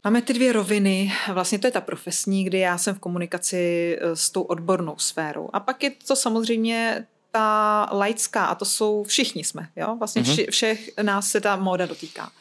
Máme 0.06 0.22
ty 0.22 0.34
dvě 0.34 0.54
roviny, 0.54 1.14
vlastně 1.34 1.60
to 1.60 1.68
je 1.68 1.72
ta 1.72 1.82
profesní, 1.82 2.44
kdy 2.44 2.60
já 2.60 2.78
jsem 2.78 2.96
v 2.96 3.00
komunikaci 3.00 3.98
e, 4.02 4.16
s 4.16 4.30
tou 4.30 4.42
odbornou 4.42 4.96
sférou. 4.98 5.50
A 5.54 5.60
pak 5.60 5.84
je 5.84 5.92
to 6.08 6.16
samozřejmě 6.16 7.08
ta 7.32 7.90
laická 7.92 8.46
a 8.46 8.56
to 8.56 8.66
jsou 8.66 9.04
všichni 9.04 9.44
jsme, 9.44 9.68
jo. 9.76 9.96
Vlastně 9.96 10.22
mhm. 10.22 10.32
vši, 10.32 10.48
všech 10.52 10.90
nás 11.02 11.28
se 11.28 11.42
ta 11.42 11.56
móda 11.56 11.86
dotýká. 11.86 12.32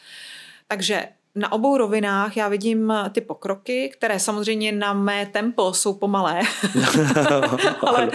Takže 0.69 1.09
na 1.35 1.53
obou 1.53 1.77
rovinách 1.77 2.37
já 2.37 2.49
vidím 2.49 2.93
ty 3.13 3.21
pokroky, 3.21 3.91
které 3.97 4.21
samozřejmě 4.21 4.73
na 4.73 4.93
mé 4.93 5.27
tempo 5.27 5.75
jsou 5.75 5.95
pomalé, 5.95 6.41
ale, 7.81 8.11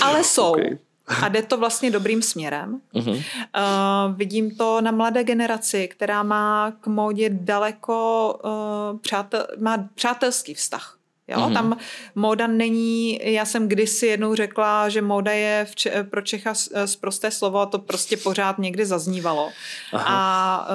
ale 0.00 0.24
jsou. 0.24 0.50
Okay 0.50 0.78
a 1.06 1.28
jde 1.28 1.42
to 1.42 1.56
vlastně 1.56 1.90
dobrým 1.90 2.22
směrem. 2.22 2.80
Uh-huh. 2.94 3.12
Uh, 3.12 4.16
vidím 4.16 4.56
to 4.56 4.80
na 4.80 4.90
mladé 4.90 5.24
generaci, 5.24 5.88
která 5.88 6.22
má 6.22 6.72
k 6.80 6.86
módě 6.86 7.30
daleko 7.32 8.40
uh, 8.44 8.98
přátel, 8.98 9.46
má 9.60 9.88
přátelský 9.94 10.54
vztah. 10.54 10.98
Jo? 11.28 11.38
Uh-huh. 11.38 11.52
Tam 11.52 11.76
móda 12.14 12.46
není, 12.46 13.20
já 13.22 13.44
jsem 13.44 13.68
kdysi 13.68 14.06
jednou 14.06 14.34
řekla, 14.34 14.88
že 14.88 15.02
móda 15.02 15.32
je 15.32 15.66
v 15.70 15.76
Če- 15.76 16.04
pro 16.04 16.22
Čecha 16.22 16.54
z 16.84 16.96
prosté 16.96 17.30
slovo 17.30 17.58
a 17.58 17.66
to 17.66 17.78
prostě 17.78 18.16
pořád 18.16 18.58
někdy 18.58 18.86
zaznívalo. 18.86 19.50
Aha. 19.92 20.04
A 20.08 20.66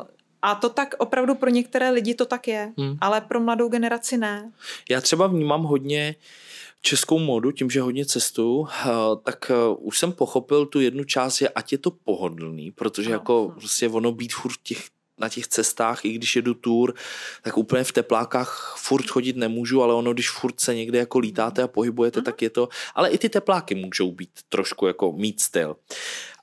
uh, 0.00 0.06
a 0.42 0.54
to 0.54 0.68
tak 0.68 0.94
opravdu 0.98 1.34
pro 1.34 1.50
některé 1.50 1.90
lidi 1.90 2.14
to 2.14 2.26
tak 2.26 2.48
je, 2.48 2.72
hmm. 2.78 2.98
ale 3.00 3.20
pro 3.20 3.40
mladou 3.40 3.68
generaci 3.68 4.18
ne. 4.18 4.52
Já 4.90 5.00
třeba 5.00 5.26
vnímám 5.26 5.62
hodně 5.62 6.14
uh, 6.18 6.47
českou 6.82 7.18
módu, 7.18 7.52
tím, 7.52 7.70
že 7.70 7.80
hodně 7.80 8.06
cestu, 8.06 8.66
eh, 8.68 8.88
tak 9.22 9.50
eh, 9.50 9.54
už 9.78 9.98
jsem 9.98 10.12
pochopil 10.12 10.66
tu 10.66 10.80
jednu 10.80 11.04
část, 11.04 11.38
že 11.38 11.48
ať 11.48 11.72
je 11.72 11.78
to 11.78 11.90
pohodlný, 11.90 12.70
protože 12.70 13.10
jako 13.10 13.52
prostě 13.58 13.88
ono 13.88 14.12
být 14.12 14.34
furt 14.34 14.56
těch 14.62 14.78
na 15.20 15.28
těch 15.28 15.46
cestách, 15.46 16.04
i 16.04 16.12
když 16.12 16.36
jedu 16.36 16.54
tour, 16.54 16.94
tak 17.42 17.58
úplně 17.58 17.84
v 17.84 17.92
teplákách 17.92 18.74
furt 18.78 19.06
chodit 19.06 19.36
nemůžu, 19.36 19.82
ale 19.82 19.94
ono, 19.94 20.12
když 20.12 20.30
furt 20.30 20.60
se 20.60 20.74
někde 20.74 20.98
jako 20.98 21.18
lítáte 21.18 21.62
a 21.62 21.68
pohybujete, 21.68 22.20
mm-hmm. 22.20 22.24
tak 22.24 22.42
je 22.42 22.50
to, 22.50 22.68
ale 22.94 23.10
i 23.10 23.18
ty 23.18 23.28
tepláky 23.28 23.74
můžou 23.74 24.12
být 24.12 24.30
trošku 24.48 24.86
jako 24.86 25.12
mít 25.12 25.40
styl. 25.40 25.76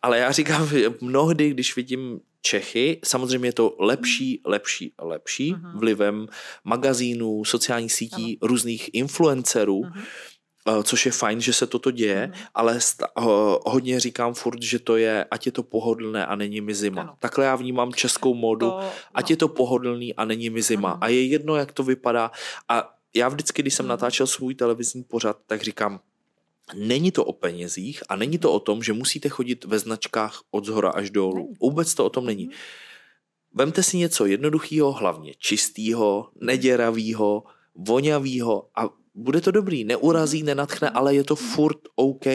Ale 0.01 0.19
já 0.19 0.31
říkám, 0.31 0.69
mnohdy, 1.01 1.49
když 1.49 1.75
vidím 1.75 2.19
Čechy, 2.45 2.99
samozřejmě 3.03 3.47
je 3.47 3.53
to 3.53 3.75
lepší, 3.79 4.41
lepší, 4.45 4.93
lepší 5.01 5.53
uh-huh. 5.53 5.79
vlivem 5.79 6.27
magazínů, 6.63 7.45
sociálních 7.45 7.93
sítí, 7.93 8.37
uh-huh. 8.37 8.47
různých 8.47 8.89
influencerů, 8.93 9.81
uh-huh. 9.81 10.83
což 10.83 11.05
je 11.05 11.11
fajn, 11.11 11.41
že 11.41 11.53
se 11.53 11.67
toto 11.67 11.91
děje, 11.91 12.29
uh-huh. 12.33 12.47
ale 12.53 12.81
sta- 12.81 13.09
hodně 13.65 13.99
říkám 13.99 14.33
furt, 14.33 14.61
že 14.61 14.79
to 14.79 14.97
je, 14.97 15.25
ať 15.31 15.45
je 15.45 15.51
to 15.51 15.63
pohodlné 15.63 16.25
a 16.25 16.35
není 16.35 16.61
mi 16.61 16.75
zima. 16.75 17.01
Ano. 17.01 17.15
Takhle 17.19 17.45
já 17.45 17.55
vnímám 17.55 17.93
českou 17.93 18.33
modu, 18.33 18.69
to, 18.69 18.77
no. 18.77 18.91
ať 19.13 19.29
je 19.29 19.37
to 19.37 19.47
pohodlný 19.47 20.13
a 20.13 20.25
není 20.25 20.49
mi 20.49 20.61
zima. 20.61 20.93
Uh-huh. 20.93 21.01
A 21.01 21.07
je 21.07 21.25
jedno, 21.25 21.55
jak 21.55 21.73
to 21.73 21.83
vypadá. 21.83 22.31
A 22.69 22.93
já 23.15 23.29
vždycky, 23.29 23.61
když 23.61 23.73
jsem 23.73 23.85
uh-huh. 23.85 23.97
natáčel 23.97 24.27
svůj 24.27 24.55
televizní 24.55 25.03
pořad, 25.03 25.37
tak 25.47 25.61
říkám, 25.61 25.99
Není 26.73 27.11
to 27.11 27.25
o 27.25 27.33
penězích 27.33 28.03
a 28.09 28.15
není 28.15 28.37
to 28.37 28.53
o 28.53 28.59
tom, 28.59 28.83
že 28.83 28.93
musíte 28.93 29.29
chodit 29.29 29.65
ve 29.65 29.79
značkách 29.79 30.41
od 30.51 30.65
zhora 30.65 30.89
až 30.89 31.09
dolů. 31.09 31.53
Vůbec 31.61 31.95
to 31.95 32.05
o 32.05 32.09
tom 32.09 32.25
není. 32.25 32.45
Mhm. 32.45 32.53
Vemte 33.53 33.83
si 33.83 33.97
něco 33.97 34.25
jednoduchého, 34.25 34.91
hlavně 34.91 35.33
čistého, 35.37 36.29
neděravého, 36.41 37.43
vonavého 37.75 38.69
a 38.75 38.89
bude 39.15 39.41
to 39.41 39.51
dobrý, 39.51 39.83
neurazí, 39.83 40.43
nenatchne, 40.43 40.89
ale 40.89 41.15
je 41.15 41.23
to 41.23 41.35
furt 41.35 41.77
OK. 41.95 42.25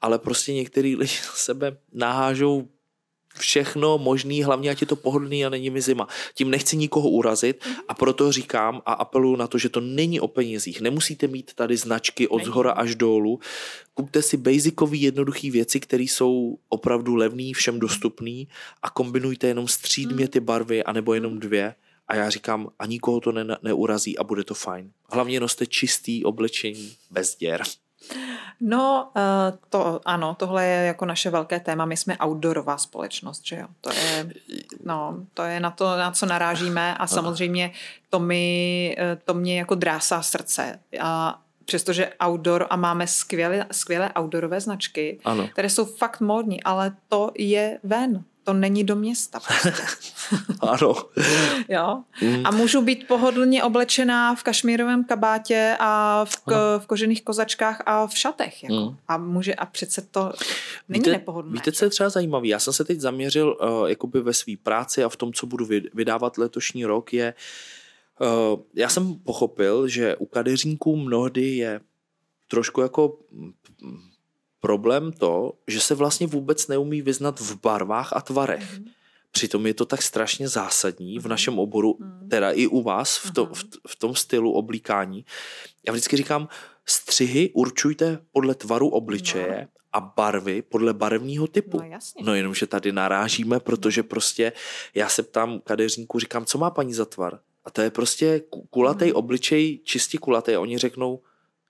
Ale 0.00 0.18
prostě 0.18 0.52
některý 0.52 0.96
lidi 0.96 1.14
sebe 1.34 1.76
nahážou 1.92 2.68
všechno 3.38 3.98
možný, 3.98 4.42
hlavně 4.42 4.70
ať 4.70 4.80
je 4.80 4.86
to 4.86 4.96
pohodlný 4.96 5.46
a 5.46 5.48
není 5.48 5.70
mi 5.70 5.80
zima. 5.80 6.08
Tím 6.34 6.50
nechci 6.50 6.76
nikoho 6.76 7.10
urazit 7.10 7.64
a 7.88 7.94
proto 7.94 8.32
říkám 8.32 8.82
a 8.86 8.92
apeluju 8.92 9.36
na 9.36 9.46
to, 9.46 9.58
že 9.58 9.68
to 9.68 9.80
není 9.80 10.20
o 10.20 10.28
penězích. 10.28 10.80
Nemusíte 10.80 11.28
mít 11.28 11.54
tady 11.54 11.76
značky 11.76 12.28
od 12.28 12.44
zhora 12.44 12.72
až 12.72 12.94
dolů. 12.94 13.40
Kupte 13.94 14.22
si 14.22 14.36
basicové 14.36 14.96
jednoduché 14.96 15.50
věci, 15.50 15.80
které 15.80 16.02
jsou 16.02 16.58
opravdu 16.68 17.14
levné, 17.14 17.52
všem 17.54 17.78
dostupné 17.78 18.44
a 18.82 18.90
kombinujte 18.90 19.46
jenom 19.46 19.68
střídmě 19.68 20.28
ty 20.28 20.40
barvy 20.40 20.84
anebo 20.84 21.14
jenom 21.14 21.38
dvě 21.38 21.74
a 22.08 22.16
já 22.16 22.30
říkám, 22.30 22.68
a 22.78 22.86
nikoho 22.86 23.20
to 23.20 23.32
ne, 23.32 23.44
neurazí 23.62 24.18
a 24.18 24.24
bude 24.24 24.44
to 24.44 24.54
fajn. 24.54 24.90
Hlavně 25.12 25.40
noste 25.40 25.66
čistý 25.66 26.24
oblečení 26.24 26.92
bez 27.10 27.36
děr. 27.36 27.62
No, 28.60 29.10
eh, 29.16 29.58
to 29.70 30.00
ano, 30.04 30.34
tohle 30.38 30.66
je 30.66 30.86
jako 30.86 31.04
naše 31.04 31.30
velké 31.30 31.60
téma. 31.60 31.84
My 31.84 31.96
jsme 31.96 32.16
outdoorová 32.24 32.78
společnost, 32.78 33.46
že 33.46 33.56
jo? 33.56 33.66
To 33.80 33.92
je, 33.92 34.30
no, 34.84 35.16
to 35.34 35.42
je 35.42 35.60
na 35.60 35.70
to, 35.70 35.96
na 35.96 36.10
co 36.10 36.26
narážíme 36.26 36.94
a 36.94 37.06
samozřejmě 37.06 37.72
to, 38.10 38.18
mi, 38.18 38.96
eh, 38.98 39.18
to 39.24 39.34
mě 39.34 39.58
jako 39.58 39.74
drásá 39.74 40.22
srdce. 40.22 40.78
A 41.00 41.40
přestože 41.64 42.12
outdoor 42.26 42.66
a 42.70 42.76
máme 42.76 43.06
skvělé, 43.06 43.66
skvělé 43.72 44.12
outdoorové 44.18 44.60
značky, 44.60 45.20
ano. 45.24 45.48
které 45.48 45.70
jsou 45.70 45.84
fakt 45.84 46.20
módní, 46.20 46.62
ale 46.62 46.92
to 47.08 47.30
je 47.38 47.78
ven 47.82 48.24
to 48.46 48.52
není 48.52 48.84
do 48.84 48.96
města. 48.96 49.40
Prostě. 49.40 50.12
ano. 50.60 50.94
jo. 51.68 52.02
Mm. 52.22 52.46
A 52.46 52.50
můžu 52.50 52.82
být 52.82 53.08
pohodlně 53.08 53.62
oblečená 53.62 54.34
v 54.34 54.42
kašmírovém 54.42 55.04
kabátě 55.04 55.76
a 55.80 56.24
v, 56.24 56.36
ko, 56.36 56.54
v 56.78 56.86
kožených 56.86 57.24
kozačkách 57.24 57.82
a 57.86 58.06
v 58.06 58.18
šatech. 58.18 58.62
Jako. 58.62 58.74
Mm. 58.74 58.96
A 59.08 59.16
může 59.16 59.54
a 59.54 59.66
přece 59.66 60.02
to 60.02 60.32
není 60.88 61.00
víte, 61.00 61.10
nepohodlné. 61.10 61.54
Víte, 61.54 61.72
co 61.72 61.84
je 61.84 61.90
třeba 61.90 62.08
zajímavé? 62.08 62.48
Já 62.48 62.58
jsem 62.58 62.72
se 62.72 62.84
teď 62.84 63.00
zaměřil 63.00 63.56
uh, 63.60 63.88
jakoby 63.88 64.20
ve 64.20 64.34
své 64.34 64.54
práci 64.62 65.04
a 65.04 65.08
v 65.08 65.16
tom, 65.16 65.32
co 65.32 65.46
budu 65.46 65.68
vydávat 65.94 66.38
letošní 66.38 66.84
rok, 66.84 67.12
je 67.12 67.34
uh, 68.20 68.60
já 68.74 68.88
jsem 68.88 69.14
pochopil, 69.14 69.88
že 69.88 70.16
u 70.16 70.26
kadeřníků 70.26 70.96
mnohdy 70.96 71.56
je 71.56 71.80
trošku 72.48 72.80
jako 72.80 73.18
problém 74.66 75.12
to, 75.12 75.52
že 75.66 75.80
se 75.80 75.94
vlastně 75.94 76.26
vůbec 76.26 76.68
neumí 76.68 77.02
vyznat 77.02 77.40
v 77.40 77.60
barvách 77.60 78.12
a 78.12 78.20
tvarech. 78.20 78.78
Mm-hmm. 78.78 78.90
Přitom 79.30 79.66
je 79.66 79.74
to 79.74 79.86
tak 79.86 80.02
strašně 80.02 80.48
zásadní 80.48 81.18
v 81.18 81.22
mhm. 81.22 81.30
našem 81.30 81.58
oboru, 81.58 81.96
mm. 82.00 82.28
teda 82.28 82.50
i 82.50 82.66
u 82.66 82.82
vás 82.82 83.16
v, 83.18 83.30
to, 83.30 83.44
mhm. 83.44 83.54
v, 83.54 83.64
v 83.88 83.96
tom 83.96 84.14
stylu 84.14 84.52
oblíkání. 84.52 85.24
Já 85.86 85.92
vždycky 85.92 86.16
říkám, 86.16 86.48
střihy 86.86 87.50
určujte 87.54 88.18
podle 88.32 88.54
tvaru 88.54 88.88
obličeje 88.88 89.58
no. 89.60 89.68
a 89.92 90.00
barvy 90.00 90.62
podle 90.62 90.94
barevního 90.94 91.46
typu. 91.46 91.78
No, 91.78 91.84
jasně. 91.84 92.24
no 92.24 92.34
jenom, 92.34 92.54
že 92.54 92.66
tady 92.66 92.92
narážíme, 92.92 93.60
protože 93.60 94.02
no. 94.02 94.08
prostě 94.08 94.52
já 94.94 95.08
se 95.08 95.22
ptám 95.22 95.60
kadeřníku, 95.60 96.18
říkám, 96.18 96.44
co 96.44 96.58
má 96.58 96.70
paní 96.70 96.94
za 96.94 97.04
tvar? 97.04 97.38
A 97.64 97.70
to 97.70 97.80
je 97.80 97.90
prostě 97.90 98.42
kulatý 98.70 99.04
mm. 99.04 99.12
obličej, 99.14 99.80
čistě 99.84 100.18
kulatý. 100.18 100.56
Oni 100.56 100.78
řeknou 100.78 101.22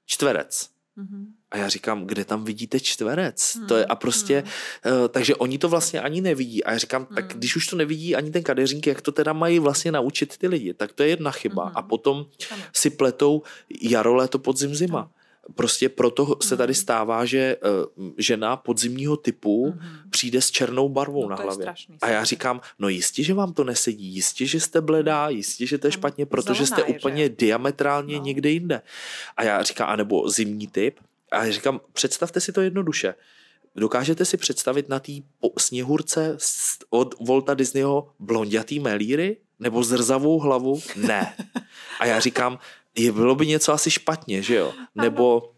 čtverec. 0.07 0.70
Mm-hmm. 0.99 1.26
A 1.51 1.57
já 1.57 1.68
říkám, 1.68 2.07
kde 2.07 2.24
tam 2.24 2.44
vidíte 2.44 2.80
čtverec? 2.80 3.57
Hmm. 3.57 3.66
To 3.66 3.76
je 3.76 3.84
a 3.86 3.94
prostě, 3.94 4.44
hmm. 4.84 4.94
uh, 5.01 5.09
takže 5.09 5.34
oni 5.34 5.59
to 5.59 5.68
vlastně 5.68 6.01
ani 6.01 6.20
nevidí. 6.20 6.64
A 6.64 6.72
já 6.72 6.78
říkám, 6.78 7.07
hmm. 7.07 7.14
tak 7.14 7.34
když 7.34 7.57
už 7.57 7.66
to 7.66 7.76
nevidí 7.76 8.16
ani 8.16 8.30
ten 8.30 8.42
kadeřník, 8.42 8.86
jak 8.86 9.01
to 9.01 9.12
teda 9.12 9.32
mají 9.32 9.59
vlastně 9.59 9.92
naučit 9.92 10.38
ty 10.38 10.49
lidi, 10.49 10.74
tak 10.74 10.92
to 10.92 11.03
je 11.03 11.09
jedna 11.09 11.30
chyba. 11.30 11.64
Hmm. 11.64 11.72
A 11.76 11.82
potom 11.82 12.26
ano. 12.51 12.62
si 12.72 12.90
pletou 12.90 13.42
jaro, 13.82 14.14
léto, 14.14 14.38
podzim, 14.38 14.74
zima. 14.74 14.99
Ano. 14.99 15.11
Prostě 15.55 15.88
proto 15.88 16.36
se 16.42 16.57
tady 16.57 16.72
hmm. 16.72 16.80
stává, 16.80 17.24
že 17.24 17.57
uh, 17.97 18.11
žena 18.18 18.57
podzimního 18.57 19.16
typu 19.16 19.70
mm-hmm. 19.70 20.11
přijde 20.11 20.42
s 20.42 20.51
černou 20.51 20.88
barvou 20.88 21.22
no, 21.22 21.28
na 21.28 21.36
hlavě. 21.36 21.62
Strašný, 21.62 21.97
a 22.03 22.09
já 22.09 22.24
říkám, 22.24 22.61
no 22.78 22.88
jistě, 22.88 23.22
že 23.22 23.34
vám 23.34 23.53
to 23.53 23.64
nesedí, 23.64 24.14
jistě, 24.14 24.47
že 24.47 24.61
jste 24.61 24.80
bledá, 24.80 25.28
jistě, 25.28 25.66
že 25.66 25.78
to 25.78 25.86
je 25.86 25.92
špatně, 25.92 26.26
protože 26.26 26.66
jste 26.66 26.82
úplně 26.82 27.22
je, 27.22 27.28
diametrálně 27.28 28.16
no. 28.16 28.22
někde 28.24 28.51
jinde. 28.51 28.82
A 29.36 29.44
já 29.44 29.62
říkám, 29.62 29.88
anebo 29.88 30.28
zimní 30.28 30.66
typ, 30.66 30.99
a 31.32 31.44
já 31.44 31.52
říkám, 31.52 31.80
představte 31.92 32.40
si 32.40 32.52
to 32.52 32.60
jednoduše. 32.60 33.14
Dokážete 33.76 34.24
si 34.24 34.36
představit 34.36 34.88
na 34.88 34.98
té 34.98 35.12
sněhurce 35.58 36.36
od 36.90 37.14
Volta 37.20 37.54
Disneyho 37.54 38.08
blondětý 38.18 38.80
melíry? 38.80 39.36
Nebo 39.58 39.84
zrzavou 39.84 40.38
hlavu? 40.38 40.82
Ne. 40.96 41.36
A 42.00 42.06
já 42.06 42.20
říkám, 42.20 42.58
je, 42.96 43.12
bylo 43.12 43.34
by 43.34 43.46
něco 43.46 43.72
asi 43.72 43.90
špatně, 43.90 44.42
že 44.42 44.54
jo? 44.54 44.72
Nebo, 44.94 45.52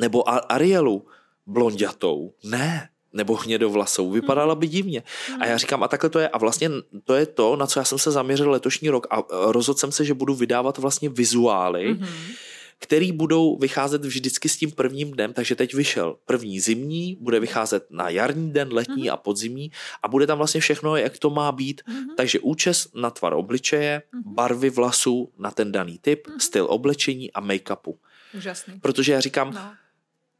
nebo 0.00 0.28
Arielu 0.52 1.06
blondětou? 1.46 2.32
Ne 2.44 2.88
nebo 3.12 3.34
hnědovlasou. 3.34 4.10
Vypadala 4.10 4.54
by 4.54 4.66
divně. 4.66 5.02
A 5.40 5.46
já 5.46 5.56
říkám, 5.56 5.82
a 5.82 5.88
takhle 5.88 6.10
to 6.10 6.18
je. 6.18 6.28
A 6.28 6.38
vlastně 6.38 6.70
to 7.04 7.14
je 7.14 7.26
to, 7.26 7.56
na 7.56 7.66
co 7.66 7.80
já 7.80 7.84
jsem 7.84 7.98
se 7.98 8.10
zaměřil 8.10 8.50
letošní 8.50 8.90
rok. 8.90 9.06
A 9.10 9.22
rozhodl 9.30 9.78
jsem 9.78 9.92
se, 9.92 10.04
že 10.04 10.14
budu 10.14 10.34
vydávat 10.34 10.78
vlastně 10.78 11.08
vizuály, 11.08 11.94
mm-hmm 11.94 12.34
který 12.78 13.12
budou 13.12 13.56
vycházet 13.56 14.04
vždycky 14.04 14.48
s 14.48 14.56
tím 14.56 14.70
prvním 14.70 15.10
dnem, 15.10 15.32
takže 15.32 15.54
teď 15.54 15.74
vyšel 15.74 16.16
první 16.26 16.60
zimní, 16.60 17.16
bude 17.20 17.40
vycházet 17.40 17.86
na 17.90 18.08
jarní 18.08 18.52
den, 18.52 18.68
letní 18.72 19.04
mm-hmm. 19.04 19.12
a 19.12 19.16
podzimní 19.16 19.70
a 20.02 20.08
bude 20.08 20.26
tam 20.26 20.38
vlastně 20.38 20.60
všechno, 20.60 20.96
jak 20.96 21.18
to 21.18 21.30
má 21.30 21.52
být. 21.52 21.82
Mm-hmm. 21.82 22.14
Takže 22.16 22.40
účes 22.40 22.88
na 22.94 23.10
tvar 23.10 23.32
obličeje, 23.32 24.02
mm-hmm. 24.02 24.34
barvy 24.34 24.70
vlasů 24.70 25.32
na 25.38 25.50
ten 25.50 25.72
daný 25.72 25.98
typ, 25.98 26.26
mm-hmm. 26.26 26.38
styl 26.38 26.66
oblečení 26.70 27.32
a 27.32 27.40
make-upu. 27.40 27.98
Úžasný. 28.36 28.80
Protože 28.80 29.12
já 29.12 29.20
říkám, 29.20 29.54
no. 29.54 29.72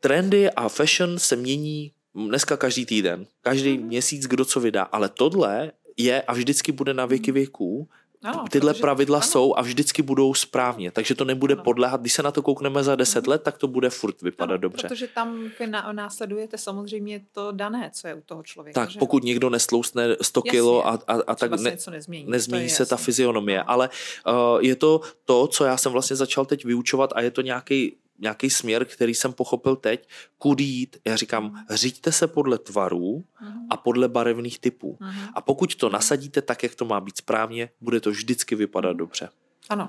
trendy 0.01 0.51
a 0.51 0.69
fashion 0.69 1.19
se 1.19 1.37
mění 1.37 1.93
dneska 2.15 2.57
každý 2.57 2.87
týden, 2.87 3.27
každý 3.41 3.79
mm-hmm. 3.79 3.85
měsíc, 3.85 4.27
kdo 4.27 4.45
co 4.45 4.61
vydá, 4.61 4.83
ale 4.83 5.09
tohle 5.09 5.73
je 5.97 6.23
a 6.23 6.33
vždycky 6.33 6.73
bude 6.73 6.95
na 6.95 7.07
věky 7.07 7.33
věků 7.33 7.89
ano, 8.23 8.45
Tyhle 8.51 8.73
protože, 8.73 8.81
pravidla 8.81 9.19
ano. 9.19 9.27
jsou 9.27 9.55
a 9.57 9.63
vždycky 9.63 10.03
budou 10.03 10.35
správně, 10.35 10.91
takže 10.91 11.15
to 11.15 11.25
nebude 11.25 11.55
ano. 11.55 11.63
podléhat. 11.63 12.01
Když 12.01 12.13
se 12.13 12.23
na 12.23 12.31
to 12.31 12.43
koukneme 12.43 12.85
za 12.85 12.97
deset 12.97 13.27
let, 13.27 13.43
tak 13.43 13.59
to 13.59 13.69
bude 13.69 13.91
furt 13.91 14.23
vypadat 14.23 14.55
ano, 14.55 14.59
dobře. 14.61 14.89
Protože 14.89 15.07
tam 15.07 15.51
následujete 15.93 16.59
samozřejmě 16.59 17.21
to 17.33 17.53
dané, 17.53 17.91
co 17.95 18.09
je 18.09 18.15
u 18.15 18.21
toho 18.21 18.43
člověka. 18.43 18.81
Tak 18.81 18.91
že? 18.91 18.99
pokud 18.99 19.25
někdo 19.25 19.51
nestlousne 19.51 20.17
100 20.23 20.41
Jasně, 20.41 20.51
kilo 20.51 20.87
a, 20.87 20.99
a, 21.07 21.15
a 21.27 21.35
tak 21.35 21.51
ne, 21.61 21.77
nezmění, 21.91 22.31
nezmění 22.31 22.69
se 22.69 22.83
jasný. 22.83 22.91
ta 22.91 22.97
fyzionomie, 22.97 23.59
no. 23.59 23.71
ale 23.71 23.91
uh, 24.27 24.35
je 24.61 24.77
to 24.77 25.01
to, 25.25 25.47
co 25.47 25.65
já 25.65 25.77
jsem 25.77 25.93
vlastně 25.93 26.17
začal 26.17 26.47
teď 26.47 26.65
vyučovat 26.65 27.11
a 27.15 27.21
je 27.21 27.31
to 27.31 27.43
nějaký 27.43 27.97
nějaký 28.19 28.51
směr, 28.51 28.85
který 28.85 29.15
jsem 29.15 29.33
pochopil 29.33 29.77
teď, 29.77 30.09
kudy 30.39 30.65
jít. 30.65 30.97
Já 31.05 31.17
říkám, 31.17 31.45
mhm. 31.45 31.65
řiďte 31.71 32.13
se 32.13 32.27
podle 32.27 32.59
tvarů 32.59 33.25
a 33.41 33.45
mhm. 33.45 33.83
podle 33.85 34.09
barevných 34.09 34.59
typů. 34.59 34.97
Mhm. 35.01 35.29
A 35.35 35.41
pokud 35.41 35.75
to 35.75 35.89
nasadíte 35.89 36.43
tak, 36.43 36.63
jak 36.63 36.75
to 36.75 36.85
má 36.85 37.01
být 37.01 37.19
správně, 37.19 37.71
bude 37.81 38.01
to 38.01 38.11
vždycky 38.11 38.55
vypadat 38.55 38.93
dobře. 38.93 39.29
Ano. 39.69 39.89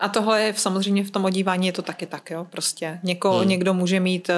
A 0.00 0.08
tohle 0.08 0.42
je 0.42 0.54
samozřejmě 0.54 1.04
v 1.04 1.10
tom 1.10 1.24
odívání 1.24 1.66
je 1.66 1.72
to 1.72 1.82
taky 1.82 2.06
tak, 2.06 2.30
jo, 2.30 2.46
prostě. 2.50 3.00
Něko, 3.02 3.32
hmm. 3.32 3.48
Někdo 3.48 3.74
může 3.74 4.00
mít 4.00 4.28
uh, 4.28 4.34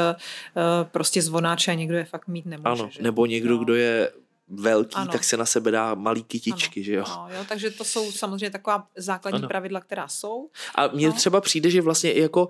prostě 0.85 1.23
zvonáče 1.23 1.71
a 1.71 1.75
někdo 1.75 1.97
je 1.97 2.05
fakt 2.05 2.29
mít 2.29 2.47
nemůže. 2.47 2.69
Ano, 2.69 2.89
že? 2.93 3.03
nebo 3.03 3.27
někdo, 3.27 3.57
no. 3.57 3.65
kdo 3.65 3.75
je 3.75 4.13
velký, 4.51 4.95
ano. 4.95 5.13
tak 5.13 5.25
se 5.25 5.37
na 5.37 5.47
sebe 5.47 5.71
dá 5.71 5.95
malý 5.95 6.25
kytičky, 6.25 6.81
ano. 6.81 6.85
že 6.85 6.95
jo? 6.95 7.05
No, 7.09 7.27
jo? 7.37 7.45
Takže 7.49 7.71
to 7.71 7.85
jsou 7.85 8.13
samozřejmě 8.13 8.51
taková 8.51 8.87
základní 8.97 9.39
ano. 9.39 9.49
pravidla, 9.49 9.81
která 9.81 10.09
jsou. 10.09 10.51
A 10.75 10.89
mně 10.89 11.07
no. 11.07 11.13
třeba 11.13 11.41
přijde, 11.41 11.71
že 11.71 11.83
vlastně 11.83 12.13
i 12.13 12.21
jako 12.21 12.49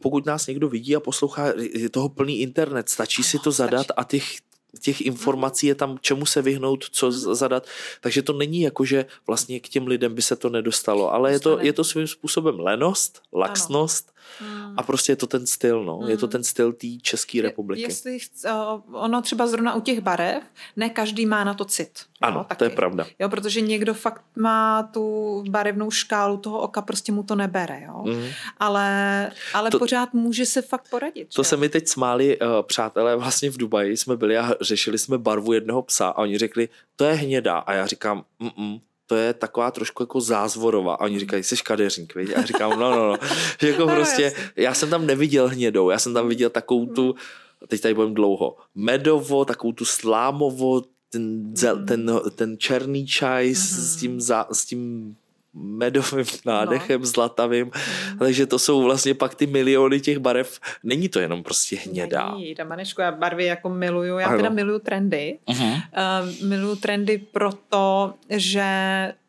pokud 0.00 0.26
nás 0.26 0.46
někdo 0.46 0.68
vidí 0.68 0.96
a 0.96 1.00
poslouchá, 1.00 1.46
je 1.74 1.88
toho 1.88 2.08
plný 2.08 2.40
internet, 2.40 2.88
stačí 2.88 3.22
ano, 3.22 3.28
si 3.28 3.38
to 3.38 3.52
zadat 3.52 3.84
stačí. 3.84 3.96
a 3.96 4.04
těch 4.04 4.24
těch 4.80 5.00
informací 5.00 5.66
je 5.66 5.74
tam, 5.74 5.98
čemu 6.00 6.26
se 6.26 6.42
vyhnout, 6.42 6.84
co 6.90 7.12
zadat. 7.12 7.66
Takže 8.00 8.22
to 8.22 8.32
není 8.32 8.60
jako, 8.60 8.84
že 8.84 9.06
vlastně 9.26 9.60
k 9.60 9.68
těm 9.68 9.86
lidem 9.86 10.14
by 10.14 10.22
se 10.22 10.36
to 10.36 10.48
nedostalo, 10.48 11.12
ale 11.12 11.32
je 11.32 11.40
to, 11.40 11.58
je 11.60 11.72
to 11.72 11.84
svým 11.84 12.06
způsobem 12.06 12.60
lenost, 12.60 13.22
laxnost 13.32 14.11
ano. 14.40 14.74
a 14.76 14.82
prostě 14.82 15.12
je 15.12 15.16
to 15.16 15.26
ten 15.26 15.46
styl, 15.46 15.84
no. 15.84 16.00
Je 16.06 16.16
to 16.16 16.26
mhm. 16.26 16.32
ten 16.32 16.44
styl 16.44 16.72
té 16.72 16.86
České 17.02 17.42
republiky. 17.42 17.82
Jestli 17.82 18.18
ono 18.92 19.22
třeba 19.22 19.46
zrovna 19.46 19.74
u 19.74 19.80
těch 19.80 20.00
barev, 20.00 20.42
ne 20.76 20.90
každý 20.90 21.26
má 21.26 21.44
na 21.44 21.54
to 21.54 21.64
cit. 21.64 21.98
Ano, 22.20 22.40
jo, 22.40 22.44
taky. 22.44 22.58
to 22.58 22.64
je 22.64 22.70
pravda. 22.70 23.06
Jo, 23.18 23.28
protože 23.28 23.60
někdo 23.60 23.94
fakt 23.94 24.22
má 24.36 24.82
tu 24.82 25.44
barevnou 25.50 25.90
škálu 25.90 26.36
toho 26.36 26.60
oka, 26.60 26.82
prostě 26.82 27.12
mu 27.12 27.22
to 27.22 27.34
nebere, 27.34 27.82
jo. 27.86 28.02
Mm. 28.06 28.28
Ale, 28.58 29.30
ale 29.54 29.70
to, 29.70 29.78
pořád 29.78 30.14
může 30.14 30.46
se 30.46 30.62
fakt 30.62 30.90
poradit. 30.90 31.34
To 31.34 31.40
jo? 31.40 31.44
se 31.44 31.56
mi 31.56 31.68
teď 31.68 31.88
smáli 31.88 32.38
uh, 32.38 32.48
přátelé 32.62 33.16
vlastně 33.16 33.50
v 33.50 33.56
Dubaji, 33.56 33.96
jsme 33.96 34.16
byli 34.16 34.38
a 34.38 34.54
řešili 34.60 34.98
jsme 34.98 35.18
barvu 35.18 35.52
jednoho 35.52 35.82
psa 35.82 36.08
a 36.08 36.18
oni 36.18 36.38
řekli, 36.38 36.68
to 36.96 37.04
je 37.04 37.14
hnědá. 37.14 37.58
A 37.58 37.72
já 37.72 37.86
říkám, 37.86 38.24
mm 38.38 38.78
to 39.12 39.16
je 39.16 39.34
taková 39.34 39.70
trošku 39.70 40.02
jako 40.02 40.20
zázvorová. 40.20 40.94
A 40.94 41.04
oni 41.04 41.18
říkají, 41.18 41.42
jsi 41.42 41.56
kadeřník, 41.56 42.14
viď? 42.14 42.30
A 42.30 42.38
já 42.40 42.46
říkám, 42.46 42.70
no, 42.70 42.90
no, 42.90 43.08
no. 43.08 43.16
Jako 43.62 43.86
no, 43.86 43.94
prostě, 43.94 44.32
já 44.56 44.74
jsem 44.74 44.90
tam 44.90 45.06
neviděl 45.06 45.48
hnědou, 45.48 45.90
já 45.90 45.98
jsem 45.98 46.14
tam 46.14 46.28
viděl 46.28 46.50
takovou 46.50 46.86
tu, 46.86 47.14
teď 47.68 47.80
tady 47.80 47.94
budem 47.94 48.14
dlouho, 48.14 48.56
medovo, 48.74 49.44
takovou 49.44 49.72
tu 49.72 49.84
slámovo, 49.84 50.82
ten, 51.10 51.22
mm. 51.22 51.86
ten, 51.86 52.20
ten 52.34 52.58
černý 52.58 53.06
čaj 53.06 53.50
mm-hmm. 53.50 53.80
s 53.80 53.96
tím, 53.96 54.20
za, 54.20 54.46
s 54.52 54.64
tím 54.64 55.14
medovým 55.54 56.26
nádechem, 56.46 57.00
no. 57.00 57.06
zlatavým, 57.06 57.66
mm. 57.66 58.18
takže 58.18 58.46
to 58.46 58.58
jsou 58.58 58.82
vlastně 58.82 59.14
pak 59.14 59.34
ty 59.34 59.46
miliony 59.46 60.00
těch 60.00 60.18
barev. 60.18 60.60
Není 60.82 61.08
to 61.08 61.20
jenom 61.20 61.42
prostě 61.42 61.76
hnědá. 61.76 62.34
Není, 62.34 62.54
Manečku, 62.64 63.00
já 63.00 63.12
barvy 63.12 63.44
jako 63.44 63.68
miluju. 63.68 64.18
Já 64.18 64.26
ano. 64.26 64.36
teda 64.36 64.50
miluju 64.50 64.78
trendy. 64.78 65.38
Uh-huh. 65.46 65.72
Uh, 65.72 66.48
miluju 66.48 66.76
trendy 66.76 67.18
proto, 67.18 68.14
že 68.30 68.64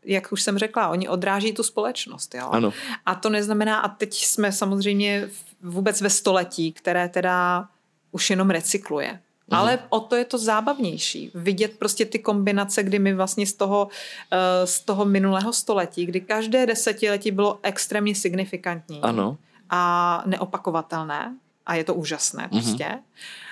jak 0.05 0.31
už 0.31 0.41
jsem 0.41 0.57
řekla, 0.57 0.87
oni 0.87 1.09
odráží 1.09 1.53
tu 1.53 1.63
společnost. 1.63 2.35
Jo? 2.35 2.49
Ano. 2.51 2.73
A 3.05 3.15
to 3.15 3.29
neznamená, 3.29 3.79
a 3.79 3.87
teď 3.87 4.13
jsme 4.13 4.51
samozřejmě 4.51 5.29
vůbec 5.61 6.01
ve 6.01 6.09
století, 6.09 6.71
které 6.71 7.09
teda 7.09 7.67
už 8.11 8.29
jenom 8.29 8.49
recykluje. 8.49 9.19
Mm. 9.47 9.57
Ale 9.57 9.79
o 9.89 9.99
to 9.99 10.15
je 10.15 10.25
to 10.25 10.37
zábavnější. 10.37 11.31
Vidět 11.35 11.71
prostě 11.79 12.05
ty 12.05 12.19
kombinace, 12.19 12.83
kdy 12.83 12.99
my 12.99 13.13
vlastně 13.13 13.47
z 13.47 13.53
toho, 13.53 13.87
eh, 14.31 14.67
z 14.67 14.79
toho 14.79 15.05
minulého 15.05 15.53
století, 15.53 16.05
kdy 16.05 16.21
každé 16.21 16.65
desetiletí 16.65 17.31
bylo 17.31 17.59
extrémně 17.63 18.15
signifikantní 18.15 19.01
ano. 19.01 19.37
a 19.69 20.23
neopakovatelné 20.25 21.35
a 21.65 21.75
je 21.75 21.83
to 21.83 21.93
úžasné 21.93 22.49
mhm. 22.51 22.61
prostě. 22.61 22.83
Mm-hmm. 22.83 22.99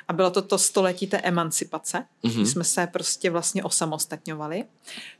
A 0.08 0.14
bylo 0.14 0.32
to 0.32 0.42
to 0.42 0.58
století 0.58 1.08
té 1.08 1.18
emancipace, 1.18 2.06
mm-hmm. 2.24 2.44
jsme 2.44 2.64
se 2.64 2.88
prostě 2.88 3.30
vlastně 3.30 3.64
osamostatňovali. 3.64 4.66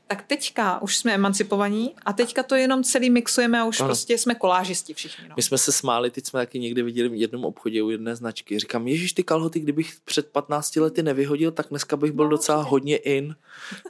Tak 0.06 0.22
teďka 0.22 0.82
už 0.82 0.96
jsme 0.96 1.14
emancipovaní 1.14 1.94
a 2.04 2.12
teďka 2.12 2.42
to 2.42 2.54
jenom 2.54 2.84
celý 2.84 3.10
mixujeme 3.10 3.60
a 3.60 3.64
už 3.64 3.80
ano. 3.80 3.88
prostě 3.88 4.18
jsme 4.18 4.34
kolážisti 4.34 4.94
všichni. 4.94 5.28
No. 5.28 5.34
My 5.36 5.42
jsme 5.42 5.58
se 5.58 5.72
smáli, 5.72 6.10
teď 6.10 6.26
jsme 6.26 6.40
taky 6.40 6.58
někdy 6.58 6.82
viděli 6.82 7.08
v 7.08 7.14
jednom 7.14 7.44
obchodě 7.44 7.82
u 7.82 7.90
jedné 7.90 8.16
značky. 8.16 8.58
Říkám, 8.58 8.88
ježiš, 8.88 9.12
ty 9.12 9.22
kalhoty, 9.22 9.60
kdybych 9.60 9.96
před 10.04 10.28
15 10.28 10.76
lety 10.76 11.02
nevyhodil, 11.02 11.50
tak 11.50 11.66
dneska 11.70 11.96
bych 11.96 12.12
byl 12.12 12.24
no, 12.24 12.30
docela 12.30 12.58
určitě. 12.58 12.70
hodně 12.70 12.96
in. 12.96 13.36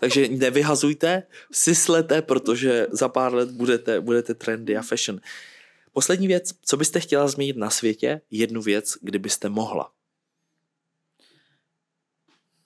Takže 0.00 0.28
nevyhazujte, 0.28 1.22
syslete, 1.52 2.22
protože 2.22 2.86
za 2.90 3.08
pár 3.08 3.34
let 3.34 3.50
budete, 3.50 4.00
budete 4.00 4.34
trendy 4.34 4.76
a 4.76 4.82
fashion. 4.82 5.20
Poslední 5.92 6.26
věc, 6.26 6.52
co 6.64 6.76
byste 6.76 7.00
chtěla 7.00 7.28
změnit 7.28 7.56
na 7.56 7.70
světě, 7.70 8.20
jednu 8.30 8.62
věc, 8.62 8.94
kdybyste 9.00 9.48
mohla. 9.48 9.92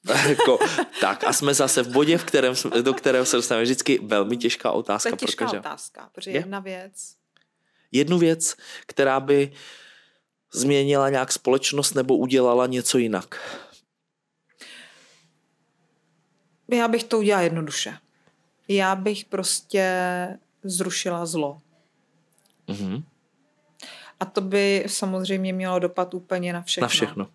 jako, 0.29 0.59
tak 1.01 1.25
a 1.25 1.33
jsme 1.33 1.55
zase 1.55 1.83
v 1.83 1.89
bodě, 1.89 2.19
v 2.19 2.25
kterém, 2.25 2.55
do 2.83 2.95
kterého 2.95 3.25
se 3.25 3.37
dostaneme 3.37 3.65
vždycky 3.65 3.99
velmi 4.03 4.37
těžká 4.37 4.71
otázka. 4.71 5.11
To 5.11 5.15
je 5.15 5.19
těžká 5.19 5.47
pro 5.47 5.59
otázka, 5.59 6.11
protože 6.13 6.31
je? 6.31 6.37
jedna 6.37 6.61
věc. 6.61 7.17
Jednu 7.93 8.19
věc, 8.19 8.57
která 8.87 9.21
by 9.21 9.53
změnila 10.53 11.11
nějak 11.11 11.33
společnost 11.33 11.95
nebo 11.95 12.17
udělala 12.17 12.67
něco 12.67 12.99
jinak. 12.99 13.61
Já 16.69 16.89
bych 16.89 17.05
to 17.05 17.19
udělala 17.19 17.43
jednoduše. 17.43 17.99
Já 18.69 18.95
bych 18.95 19.25
prostě 19.25 19.89
zrušila 20.63 21.27
zlo. 21.27 21.61
Mm-hmm. 22.69 23.03
A 24.21 24.25
to 24.25 24.41
by 24.41 24.85
samozřejmě 24.87 25.53
mělo 25.53 25.79
dopad 25.79 26.15
úplně 26.15 26.53
na 26.53 26.63
všechno. 26.63 26.85
Na 26.85 26.89
všechno. 26.89 27.29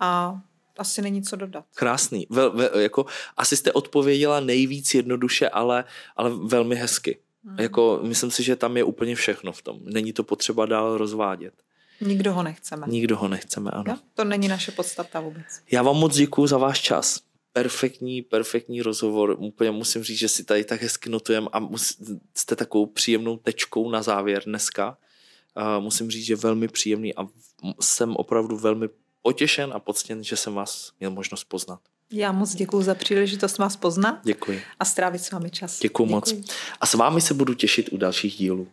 A 0.00 0.40
asi 0.78 1.02
není 1.02 1.22
co 1.22 1.36
dodat. 1.36 1.64
Krásný. 1.74 2.26
Vel, 2.30 2.50
vel, 2.50 2.70
jako, 2.80 3.06
asi 3.36 3.56
jste 3.56 3.72
odpověděla 3.72 4.40
nejvíc 4.40 4.94
jednoduše, 4.94 5.48
ale, 5.48 5.84
ale 6.16 6.30
velmi 6.44 6.76
hezky. 6.76 7.18
Hmm. 7.44 7.58
Jako, 7.58 8.00
myslím 8.02 8.30
si, 8.30 8.42
že 8.42 8.56
tam 8.56 8.76
je 8.76 8.84
úplně 8.84 9.14
všechno 9.16 9.52
v 9.52 9.62
tom. 9.62 9.78
Není 9.82 10.12
to 10.12 10.24
potřeba 10.24 10.66
dál 10.66 10.98
rozvádět. 10.98 11.54
Nikdo 12.00 12.32
ho 12.32 12.42
nechceme. 12.42 12.86
Nikdo 12.86 13.16
ho 13.16 13.28
nechceme, 13.28 13.70
ano. 13.70 13.84
Jo? 13.88 13.96
To 14.14 14.24
není 14.24 14.48
naše 14.48 14.72
podstata 14.72 15.20
vůbec. 15.20 15.44
Já 15.70 15.82
vám 15.82 15.96
moc 15.96 16.16
děkuji 16.16 16.46
za 16.46 16.58
váš 16.58 16.80
čas. 16.80 17.20
Perfektní, 17.52 18.22
perfektní 18.22 18.82
rozhovor. 18.82 19.36
Úplně 19.38 19.70
musím 19.70 20.02
říct, 20.02 20.18
že 20.18 20.28
si 20.28 20.44
tady 20.44 20.64
tak 20.64 20.82
hezky 20.82 21.10
notujeme 21.10 21.48
a 21.52 21.58
mus, 21.58 22.02
jste 22.34 22.56
takovou 22.56 22.86
příjemnou 22.86 23.36
tečkou 23.36 23.90
na 23.90 24.02
závěr 24.02 24.42
dneska. 24.46 24.96
Musím 25.80 26.10
říct, 26.10 26.24
že 26.24 26.36
velmi 26.36 26.68
příjemný 26.68 27.14
a 27.14 27.26
jsem 27.80 28.16
opravdu 28.16 28.56
velmi 28.56 28.88
potěšen 29.22 29.72
a 29.74 29.78
poctěn, 29.78 30.24
že 30.24 30.36
jsem 30.36 30.54
vás 30.54 30.92
měl 31.00 31.10
možnost 31.10 31.44
poznat. 31.44 31.80
Já 32.12 32.32
moc 32.32 32.54
děkuji 32.54 32.82
za 32.82 32.94
příležitost 32.94 33.58
vás 33.58 33.76
poznat. 33.76 34.20
Děkuji. 34.24 34.62
A 34.80 34.84
strávit 34.84 35.18
s 35.18 35.30
vámi 35.30 35.50
čas. 35.50 35.78
Děkuji, 35.80 36.04
děkuji 36.04 36.12
moc. 36.12 36.34
A 36.80 36.86
s 36.86 36.94
vámi 36.94 37.20
se 37.20 37.34
budu 37.34 37.54
těšit 37.54 37.88
u 37.92 37.96
dalších 37.96 38.34
dílů. 38.34 38.68